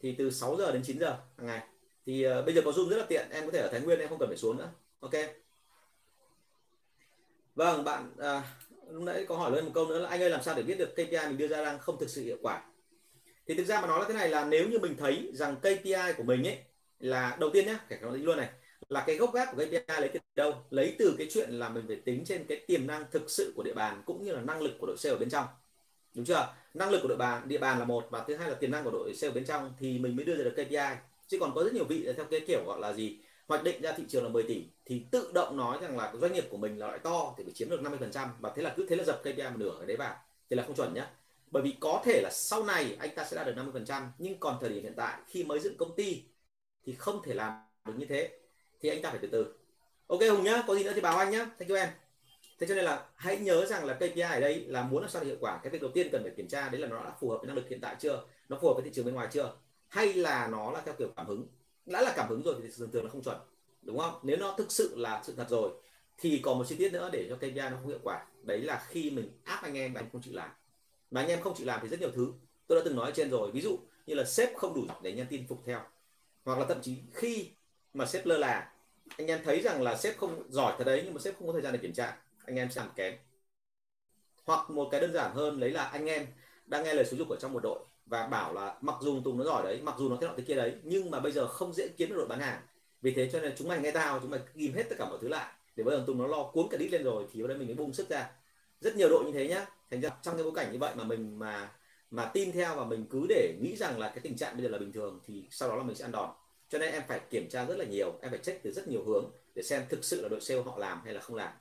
[0.00, 1.60] Thì từ 6 giờ đến 9 giờ hàng ngày.
[2.06, 3.98] Thì uh, bây giờ có zoom rất là tiện em có thể ở thái nguyên
[3.98, 4.70] em không cần phải xuống nữa.
[5.00, 5.12] Ok?
[7.54, 8.42] Vâng bạn à,
[8.90, 10.78] lúc nãy có hỏi lên một câu nữa là anh ơi làm sao để biết
[10.78, 12.62] được KPI mình đưa ra đang không thực sự hiệu quả?
[13.46, 16.12] Thì thực ra mà nói là thế này là nếu như mình thấy rằng KPI
[16.16, 16.58] của mình ấy
[17.00, 18.48] là đầu tiên nhé kể cả luôn này
[18.91, 20.55] là cái gốc gác của KPI lấy từ đâu?
[20.70, 23.62] Lấy từ cái chuyện là mình phải tính trên cái tiềm năng thực sự của
[23.62, 25.47] địa bàn cũng như là năng lực của đội sale ở bên trong.
[26.14, 26.55] Đúng chưa?
[26.74, 28.84] Năng lực của đội bàn, địa bàn là một và thứ hai là tiềm năng
[28.84, 31.64] của đội sale bên trong thì mình mới đưa ra được KPI chứ còn có
[31.64, 33.18] rất nhiều vị theo cái kiểu gọi là gì?
[33.49, 36.32] Hoạch định ra thị trường là 10 tỷ thì tự động nói rằng là doanh
[36.32, 38.86] nghiệp của mình là loại to thì phải chiếm được 50% và thế là cứ
[38.88, 40.16] thế là dập KPI một nửa ở đấy vào.
[40.51, 41.11] Thì là không chuẩn nhá.
[41.51, 44.59] Bởi vì có thể là sau này anh ta sẽ đạt được 50% nhưng còn
[44.61, 46.22] thời điểm hiện tại khi mới dựng công ty
[46.86, 47.53] thì không thể làm
[47.84, 48.39] được như thế
[48.80, 49.46] thì anh ta phải từ từ.
[50.06, 51.46] Ok, hùng nhá, có gì nữa thì báo anh nhá.
[51.58, 51.88] Thank you em.
[52.58, 55.24] Thế cho nên là hãy nhớ rằng là KPI ở đây là muốn làm sao
[55.24, 55.60] hiệu quả.
[55.62, 57.46] Cái việc đầu tiên cần phải kiểm tra, đấy là nó đã phù hợp với
[57.46, 58.24] năng lực hiện tại chưa?
[58.48, 59.56] Nó phù hợp với thị trường bên ngoài chưa?
[59.88, 61.46] Hay là nó là theo kiểu cảm hứng?
[61.86, 63.36] Đã là cảm hứng rồi thì thường thường nó không chuẩn,
[63.82, 64.20] đúng không?
[64.22, 65.70] Nếu nó thực sự là sự thật rồi,
[66.18, 68.26] thì còn một chi tiết nữa để cho KPI nó không hiệu quả.
[68.42, 70.50] Đấy là khi mình áp anh em và anh không chịu làm.
[71.10, 72.32] Mà anh em không chịu làm thì rất nhiều thứ.
[72.66, 73.50] Tôi đã từng nói trên rồi.
[73.50, 75.80] Ví dụ như là sếp không đủ để nhân tin phục theo.
[76.44, 77.50] Hoặc là thậm chí khi
[77.95, 78.72] mà sếp lơ là.
[79.16, 81.53] Anh em thấy rằng là sếp không giỏi thật đấy, nhưng mà sếp không có
[81.53, 82.16] thời gian để kiểm tra.
[82.45, 83.14] Anh em sẽ làm kém.
[84.45, 86.26] Hoặc một cái đơn giản hơn lấy là anh em
[86.66, 89.38] đang nghe lời xúi dục ở trong một đội và bảo là mặc dù tùng
[89.38, 91.47] nó giỏi đấy, mặc dù nó thế nọ thế kia đấy, nhưng mà bây giờ
[91.47, 92.61] không dễ kiếm được đội bán hàng.
[93.03, 95.18] Vì thế cho nên chúng mày nghe tao, chúng mày ghim hết tất cả mọi
[95.20, 95.53] thứ lại.
[95.76, 97.66] Để bây giờ tùng nó lo cuốn cả đít lên rồi, thì bây đây mình
[97.66, 98.30] mới bung sức ra.
[98.80, 99.66] Rất nhiều đội như thế nhá.
[99.91, 101.70] Thành ra trong cái bối cảnh như vậy mà mình mà
[102.11, 104.68] mà tin theo và mình cứ để nghĩ rằng là cái tình trạng bây giờ
[104.68, 106.30] là bình thường, thì sau đó là mình sẽ ăn đòn
[106.70, 109.04] cho nên em phải kiểm tra rất là nhiều, em phải check từ rất nhiều
[109.06, 111.52] hướng để xem thực sự là đội sale họ làm hay là không làm.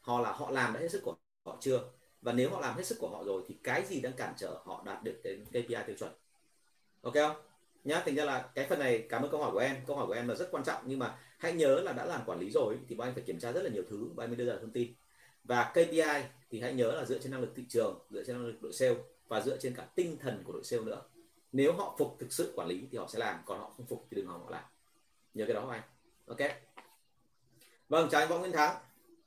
[0.00, 1.80] Họ là họ làm đã hết sức của họ chưa?
[2.22, 4.60] Và nếu họ làm hết sức của họ rồi thì cái gì đang cản trở
[4.64, 6.12] họ đạt được cái KPI tiêu chuẩn?
[7.02, 7.36] Ok không?
[7.84, 9.76] Nhá, thành ra là cái phần này, cảm ơn câu hỏi của em.
[9.86, 12.20] Câu hỏi của em là rất quan trọng, nhưng mà hãy nhớ là đã làm
[12.26, 14.30] quản lý rồi thì bọn anh phải kiểm tra rất là nhiều thứ và anh
[14.30, 14.94] mới đưa ra thông tin.
[15.44, 18.46] Và KPI thì hãy nhớ là dựa trên năng lực thị trường, dựa trên năng
[18.46, 18.94] lực đội sale
[19.28, 21.02] và dựa trên cả tinh thần của đội sale nữa
[21.52, 24.06] nếu họ phục thực sự quản lý thì họ sẽ làm còn họ không phục
[24.10, 24.64] thì đừng hòng họ làm.
[25.34, 25.82] Nhớ cái đó không anh?
[26.26, 26.38] Ok.
[27.88, 28.76] Vâng chào anh võ nguyên thắng.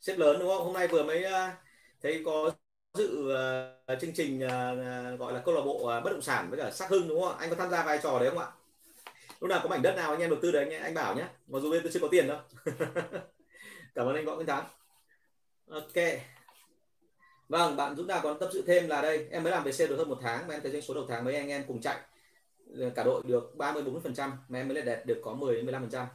[0.01, 0.65] Sếp lớn đúng không?
[0.65, 1.57] Hôm nay vừa mới à,
[2.01, 2.51] thấy có
[2.93, 3.33] dự
[3.93, 6.71] uh, chương trình uh, gọi là câu lạc bộ uh, bất động sản với cả
[6.71, 8.51] sắc hưng đúng không anh có tham gia vai trò đấy không ạ?
[9.39, 11.27] Lúc nào có mảnh đất nào anh em đầu tư đấy anh anh bảo nhé.
[11.47, 12.39] Mặc dù bên tôi chưa có tiền đâu.
[13.95, 14.63] Cảm ơn anh võ nguyên thắng.
[15.69, 15.95] Ok
[17.49, 19.87] vâng bạn Dũng Đào còn tâm sự thêm là đây, em mới làm về xe
[19.87, 21.81] được hơn một tháng mà em thấy doanh số đầu tháng mấy anh em cùng
[21.81, 21.97] chạy.
[22.79, 25.33] Ờ, cả đội được 30 40 phần trăm mà em mới là đạt được có
[25.33, 26.07] 10 đến 15 phần trăm.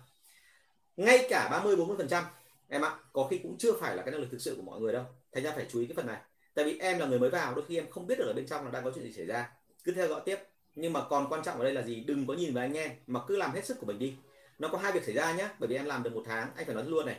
[0.97, 2.25] Ngay cả 30 40 phần trăm,
[2.69, 4.81] em ạ, có khi cũng chưa phải là cái năng lực thực sự của mọi
[4.81, 5.05] người đâu.
[5.33, 6.21] Thành ra phải chú ý cái phần này.
[6.55, 8.47] Tại vì em là người mới vào, đôi khi em không biết được ở bên
[8.47, 9.53] trong là đang có chuyện gì xảy ra.
[9.85, 10.39] Cứ theo dõi tiếp.
[10.75, 12.05] Nhưng mà còn quan trọng ở đây là gì?
[12.07, 14.15] Đừng có nhìn vào anh em mà cứ làm hết sức của mình đi.
[14.59, 16.67] Nó có hai việc xảy ra nhé bởi vì em làm được một tháng, anh
[16.67, 17.17] phải nói luôn này.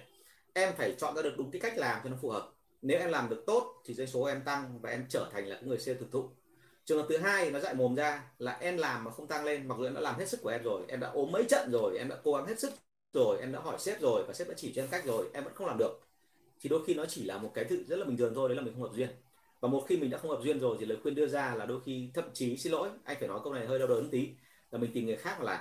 [0.53, 2.51] Em phải chọn ra được đúng cái cách làm cho nó phù hợp
[2.87, 5.59] nếu em làm được tốt thì doanh số em tăng và em trở thành là
[5.61, 6.29] người sale thực thụ.
[6.85, 9.67] Trường hợp thứ hai nó dạy mồm ra là em làm mà không tăng lên,
[9.67, 11.71] mặc dù em đã làm hết sức của em rồi, em đã ốm mấy trận
[11.71, 12.73] rồi, em đã cố gắng hết sức
[13.13, 15.43] rồi, em đã hỏi sếp rồi và sếp đã chỉ cho em cách rồi, em
[15.43, 16.01] vẫn không làm được.
[16.61, 18.55] Thì đôi khi nó chỉ là một cái tự rất là bình thường thôi, đấy
[18.55, 19.09] là mình không hợp duyên.
[19.59, 21.65] Và một khi mình đã không hợp duyên rồi thì lời khuyên đưa ra là
[21.65, 24.29] đôi khi thậm chí xin lỗi, anh phải nói câu này hơi đau đớn tí,
[24.71, 25.59] là mình tìm người khác mà làm.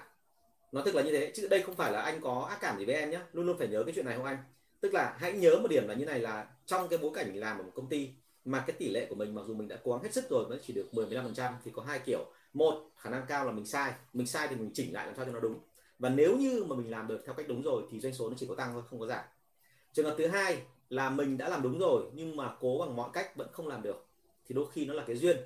[0.73, 2.85] Nó tức là như thế, chứ đây không phải là anh có ác cảm gì
[2.85, 4.39] với em nhé luôn luôn phải nhớ cái chuyện này không anh?
[4.85, 7.41] Tức là hãy nhớ một điểm là như này là trong cái bối cảnh mình
[7.41, 8.11] làm ở một công ty,
[8.45, 10.45] mà cái tỷ lệ của mình mặc dù mình đã cố gắng hết sức rồi
[10.45, 12.25] vẫn chỉ được 10 15% thì có hai kiểu.
[12.53, 13.93] Một, khả năng cao là mình sai.
[14.13, 15.59] Mình sai thì mình chỉnh lại làm sao cho nó đúng.
[15.99, 18.37] Và nếu như mà mình làm được theo cách đúng rồi thì doanh số nó
[18.39, 19.25] chỉ có tăng thôi, không có giảm.
[19.93, 20.59] Trường hợp thứ hai
[20.89, 23.83] là mình đã làm đúng rồi nhưng mà cố bằng mọi cách vẫn không làm
[23.83, 24.07] được,
[24.47, 25.37] thì đôi khi nó là cái duyên.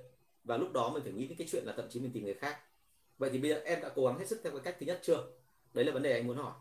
[0.44, 2.34] Và lúc đó mình phải nghĩ đến cái chuyện là thậm chí mình tìm người
[2.34, 2.58] khác.
[3.18, 5.00] Vậy thì bây giờ em đã cố gắng hết sức theo cái cách thứ nhất
[5.02, 5.26] chưa?
[5.74, 6.52] Đấy là vấn đề anh muốn hỏi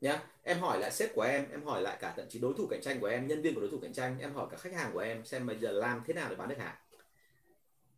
[0.00, 0.22] nhá.
[0.42, 2.80] Em hỏi lại sếp của em em hỏi lại cả thậm chí đối thủ cạnh
[2.82, 4.90] tranh của em nhân viên của đối thủ cạnh tranh em hỏi cả khách hàng
[4.92, 6.74] của em xem bây giờ làm thế nào để bán được hàng.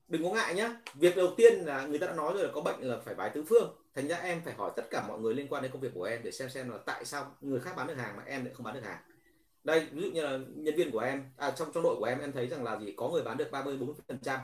[0.09, 0.81] Đừng có ngại nhá.
[0.95, 3.31] Việc đầu tiên là người ta đã nói rồi là có bệnh là phải bái
[3.31, 3.77] tứ phương.
[3.95, 6.05] Thành ra em phải hỏi tất cả mọi người liên quan đến công việc của
[6.05, 8.55] em để xem xem là tại sao người khác bán được hàng mà em lại
[8.55, 8.99] không bán được hàng.
[9.65, 12.19] Đây ví dụ như là nhân viên của em à, trong trong đội của em
[12.19, 12.95] em thấy rằng là gì?
[12.97, 14.41] Có người bán được 30 40 phần trăm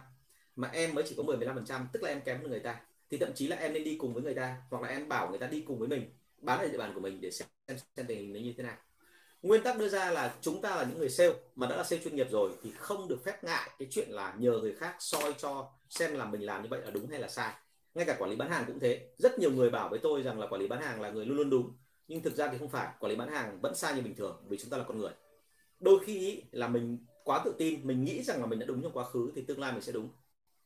[0.56, 2.60] mà em mới chỉ có 10 15 phần trăm tức là em kém hơn người
[2.60, 2.80] ta.
[3.10, 5.30] Thì thậm chí là em nên đi cùng với người ta hoặc là em bảo
[5.30, 6.10] người ta đi cùng với mình
[6.42, 8.62] bán ở địa bàn của mình để xem xem, xem tình hình nó như thế
[8.62, 8.76] nào.
[9.42, 12.02] Nguyên tắc đưa ra là chúng ta là những người sale mà đã là sale
[12.02, 15.34] chuyên nghiệp rồi thì không được phép ngại cái chuyện là nhờ người khác soi
[15.38, 17.52] cho xem là mình làm như vậy là đúng hay là sai.
[17.94, 19.08] Ngay cả quản lý bán hàng cũng thế.
[19.18, 21.36] Rất nhiều người bảo với tôi rằng là quản lý bán hàng là người luôn
[21.36, 21.72] luôn đúng
[22.08, 22.88] nhưng thực ra thì không phải.
[23.00, 25.12] Quản lý bán hàng vẫn sai như bình thường vì chúng ta là con người.
[25.80, 28.92] Đôi khi là mình quá tự tin mình nghĩ rằng là mình đã đúng trong
[28.92, 30.08] quá khứ thì tương lai mình sẽ đúng.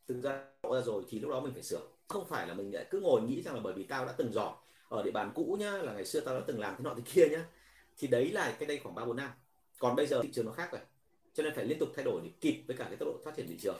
[0.09, 1.81] Thực ra ra rồi thì lúc đó mình phải sửa.
[2.09, 4.33] Không phải là mình lại cứ ngồi nghĩ rằng là bởi vì tao đã từng
[4.33, 4.53] giỏi
[4.89, 7.03] ở địa bàn cũ nhá, là ngày xưa tao đã từng làm thế nọ thế
[7.15, 7.45] kia nhá,
[7.99, 9.31] thì đấy là cái đây khoảng ba, bốn năm.
[9.79, 10.81] Còn bây giờ thị trường nó khác rồi,
[11.35, 13.37] cho nên phải liên tục thay đổi để kịp với cả cái tốc độ phát
[13.37, 13.77] triển thị trường.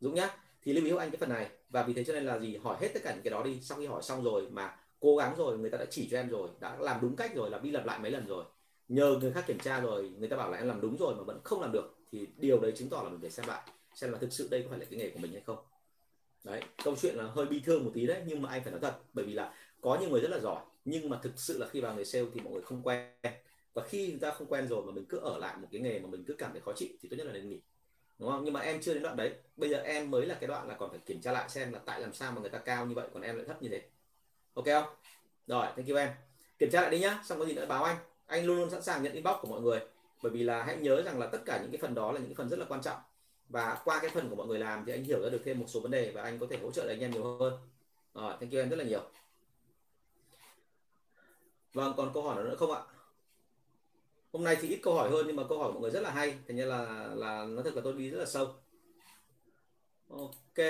[0.00, 0.28] Dũng nhá,
[0.62, 2.76] thì lưu ý anh cái phần này, và vì thế cho nên là gì, hỏi
[2.80, 5.34] hết tất cả những cái đó đi, sau khi hỏi xong rồi mà cố gắng
[5.36, 7.70] rồi, người ta đã chỉ cho em rồi, đã làm đúng cách rồi, là đi
[7.70, 8.44] lặp lại mấy lần rồi.
[8.88, 11.22] Nhờ người khác kiểm tra rồi, người ta bảo là em làm đúng rồi mà
[11.22, 13.62] vẫn không làm được, thì điều đấy chứng tỏ là mình phải xem lại,
[13.94, 15.58] xem là thực sự đây có phải là cái nghề của mình hay không.
[16.44, 18.80] Đấy, câu chuyện là hơi bi thương một tí đấy, nhưng mà anh phải nói
[18.80, 19.54] thật, bởi vì là
[19.86, 22.24] có những người rất là giỏi, nhưng mà thực sự là khi vào nghề sale
[22.34, 23.10] thì mọi người không quen.
[23.74, 25.98] Và khi người ta không quen rồi mà mình cứ ở lại một cái nghề
[25.98, 27.60] mà mình cứ cảm thấy khó chịu thì tốt nhất là nên nghỉ,
[28.18, 28.44] đúng không?
[28.44, 29.32] Nhưng mà em chưa đến đoạn đấy.
[29.56, 31.78] Bây giờ em mới là cái đoạn là còn phải kiểm tra lại xem là
[31.84, 33.82] tại làm sao mà người ta cao như vậy, còn em lại thấp như thế.
[34.54, 34.94] Ok không?
[35.46, 36.08] Rồi, thank you em.
[36.58, 37.96] Kiểm tra lại đi nhá, xong có gì nữa báo anh.
[38.26, 39.80] Anh luôn luôn sẵn sàng nhận inbox của mọi người,
[40.22, 42.28] bởi vì là hãy nhớ rằng là tất cả những cái phần đó là những
[42.28, 42.98] cái phần rất là quan trọng.
[43.48, 45.66] Và qua cái phần của mọi người làm thì anh hiểu ra được thêm một
[45.68, 47.52] số vấn đề và anh có thể hỗ trợ anh em nhiều hơn.
[48.14, 49.00] Rồi, thank you em rất là nhiều
[51.76, 52.80] vâng còn câu hỏi nữa không ạ?
[54.32, 56.10] Hôm nay thì ít câu hỏi hơn, nhưng mà câu hỏi mọi người rất là
[56.10, 56.34] hay.
[56.48, 58.46] Thành như là là nó thật là tôi đi rất là sâu.
[60.10, 60.66] Ok.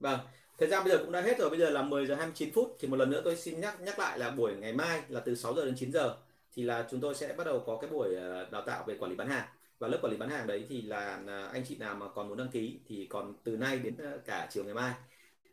[0.00, 0.18] Vâng.
[0.58, 1.50] Thời gian bây giờ cũng đã hết rồi.
[1.50, 2.76] Bây giờ là 10 giờ 29 phút.
[2.80, 5.34] Thì một lần nữa tôi xin nhắc nhắc lại là buổi ngày mai là từ
[5.34, 6.16] 6 giờ đến 9 giờ.
[6.54, 9.10] Thì là chúng tôi sẽ bắt đầu có cái buổi ờ, đào tạo về quản
[9.10, 9.48] lý bán hàng.
[9.78, 12.28] Và lớp quản lý bán hàng đấy thì là ờ, anh chị nào mà còn
[12.28, 14.94] muốn đăng ký thì còn từ nay đến ờ, cả chiều ngày mai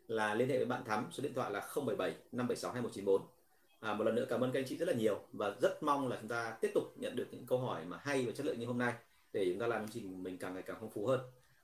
[0.08, 1.08] là liên hệ với bạn Thắm.
[1.12, 3.33] Số điện thoại là 077 576 2194
[3.84, 6.08] à, một lần nữa cảm ơn các anh chị rất là nhiều và rất mong
[6.08, 8.60] là chúng ta tiếp tục nhận được những câu hỏi mà hay và chất lượng
[8.60, 8.94] như hôm nay
[9.34, 11.20] để chúng ta làm chương trình mình càng ngày càng phong phú hơn.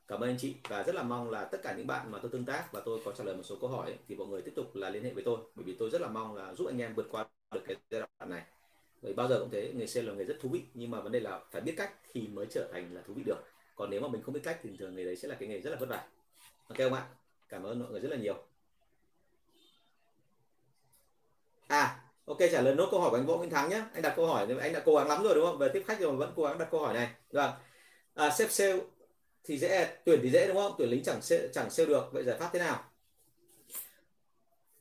[0.08, 2.30] Cảm ơn anh chị và rất là mong là tất cả những bạn mà tôi
[2.30, 4.52] tương tác và tôi có trả lời một số câu hỏi thì mọi người tiếp
[4.56, 6.78] tục là liên hệ với tôi bởi vì tôi rất là mong là giúp anh
[6.78, 8.42] em vượt qua được cái giai đoạn này.
[9.02, 11.12] Bởi bao giờ cũng thế nghề sale là nghề rất thú vị nhưng mà vấn
[11.12, 13.40] đề là phải biết cách thì mới trở thành là thú vị được.
[13.74, 15.60] Còn nếu mà mình không biết cách thì thường nghề đấy sẽ là cái nghề
[15.60, 16.08] rất là vất vả.
[16.68, 17.08] Ok không ạ?
[17.48, 18.34] Cảm ơn mọi người rất là nhiều.
[21.68, 23.82] À ok trả lời nốt câu hỏi của anh Võ Nguyễn Thắng nhé.
[23.92, 25.58] Anh đặt câu hỏi anh đã cố gắng lắm rồi đúng không?
[25.58, 27.08] Về tiếp khách rồi vẫn cố gắng đặt câu hỏi này.
[27.30, 27.48] Rồi
[28.14, 28.78] à, xếp sale
[29.44, 30.74] thì dễ tuyển thì dễ đúng không?
[30.78, 31.20] Tuyển lính chẳng
[31.52, 32.08] chẳng sale được.
[32.12, 32.84] Vậy giải pháp thế nào?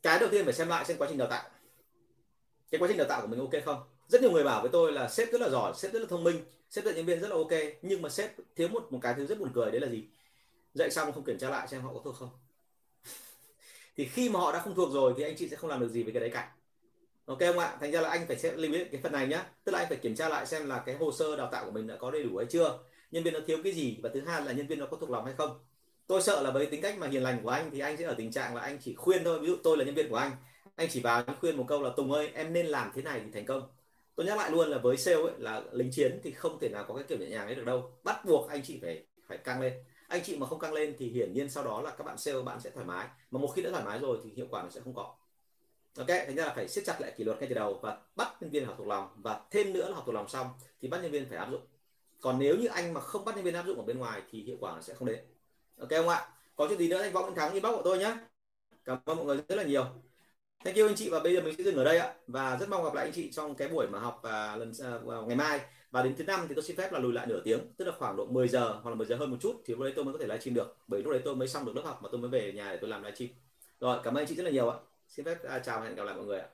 [0.01, 1.49] Cái đầu tiên phải xem lại xem quá trình đào tạo.
[2.71, 3.81] Cái quá trình đào tạo của mình ok không?
[4.07, 6.23] Rất nhiều người bảo với tôi là sếp rất là giỏi sếp rất là thông
[6.23, 9.13] minh sếp dạy nhân viên rất là ok nhưng mà sếp thiếu một một cái
[9.17, 10.03] thứ rất buồn cười đấy là gì?
[10.73, 12.29] Dạy xong không kiểm tra lại xem họ có thuộc không?
[13.95, 15.89] Thì khi mà họ đã không thuộc rồi thì anh chị sẽ không làm được
[15.89, 16.51] gì với cái đấy cả
[17.29, 19.45] ok không ạ thành ra là anh phải xem lưu ý cái phần này nhá.
[19.63, 21.71] Tức là anh phải kiểm tra lại xem là cái hồ sơ đào tạo của
[21.71, 22.79] mình đã có đầy đủ hay chưa.
[23.11, 25.09] Nhân viên nó thiếu cái gì và thứ hai là nhân viên nó có thuộc
[25.09, 25.59] lòng hay không.
[26.07, 28.13] Tôi sợ là với tính cách mà hiền lành của anh thì anh sẽ ở
[28.17, 29.39] tình trạng là anh chỉ khuyên thôi.
[29.39, 30.31] Ví dụ tôi là nhân viên của anh
[30.75, 33.21] anh chỉ vào anh khuyên một câu là tùng ơi em nên làm thế này
[33.25, 33.71] thì thành công.
[34.15, 36.85] Tôi nhắc lại luôn là với sale ấy, là lính chiến thì không thể nào
[36.87, 37.91] có cái kiểu nhẹ nhàng ấy được đâu.
[38.03, 39.73] Bắt buộc anh chị phải phải căng lên.
[40.07, 42.41] Anh chị mà không căng lên thì hiển nhiên sau đó là các bạn sale
[42.41, 43.07] bạn sẽ thoải mái.
[43.31, 45.15] Mà một khi đã thoải mái rồi thì hiệu quả nó sẽ không có
[45.97, 48.41] ok, thành ra là phải siết chặt lại kỷ luật ngay từ đầu và bắt
[48.41, 49.09] nhân viên học thuộc lòng.
[49.17, 50.47] Và thêm nữa là học thuộc lòng xong
[50.81, 51.61] thì bắt nhân viên phải áp dụng.
[52.21, 54.43] Còn nếu như anh mà không bắt nhân viên áp dụng ở bên ngoài thì
[54.43, 55.19] hiệu quả nó sẽ không đến.
[55.79, 56.27] Ok không ạ?
[56.55, 58.17] Có chuyện gì nữa anh võ văn thắng inbox của tôi nhé
[58.85, 59.85] cảm ơn mọi người rất là nhiều.
[60.63, 62.13] Thank you anh chị và bây giờ mình sẽ dừng ở đây ạ.
[62.27, 64.97] Và rất mong gặp lại anh chị trong cái buổi mà học và lần à,
[64.97, 65.59] vào ngày mai.
[65.91, 67.91] Và đến thứ năm thì tôi xin phép là lùi lại nửa tiếng, tức là
[67.99, 70.05] khoảng độ 10 giờ hoặc là 10 giờ hơn một chút thì lúc đấy tôi
[70.05, 70.77] mới có thể livestream được.
[70.87, 72.77] Bởi lúc đấy tôi mới xong được lớp học mà tôi mới về nhà để
[72.81, 73.31] tôi làm livestream.
[73.79, 74.77] Rồi, cảm ơn anh chị rất là nhiều ạ
[75.09, 76.47] xin phép à, chào và hẹn gặp lại mọi người ạ.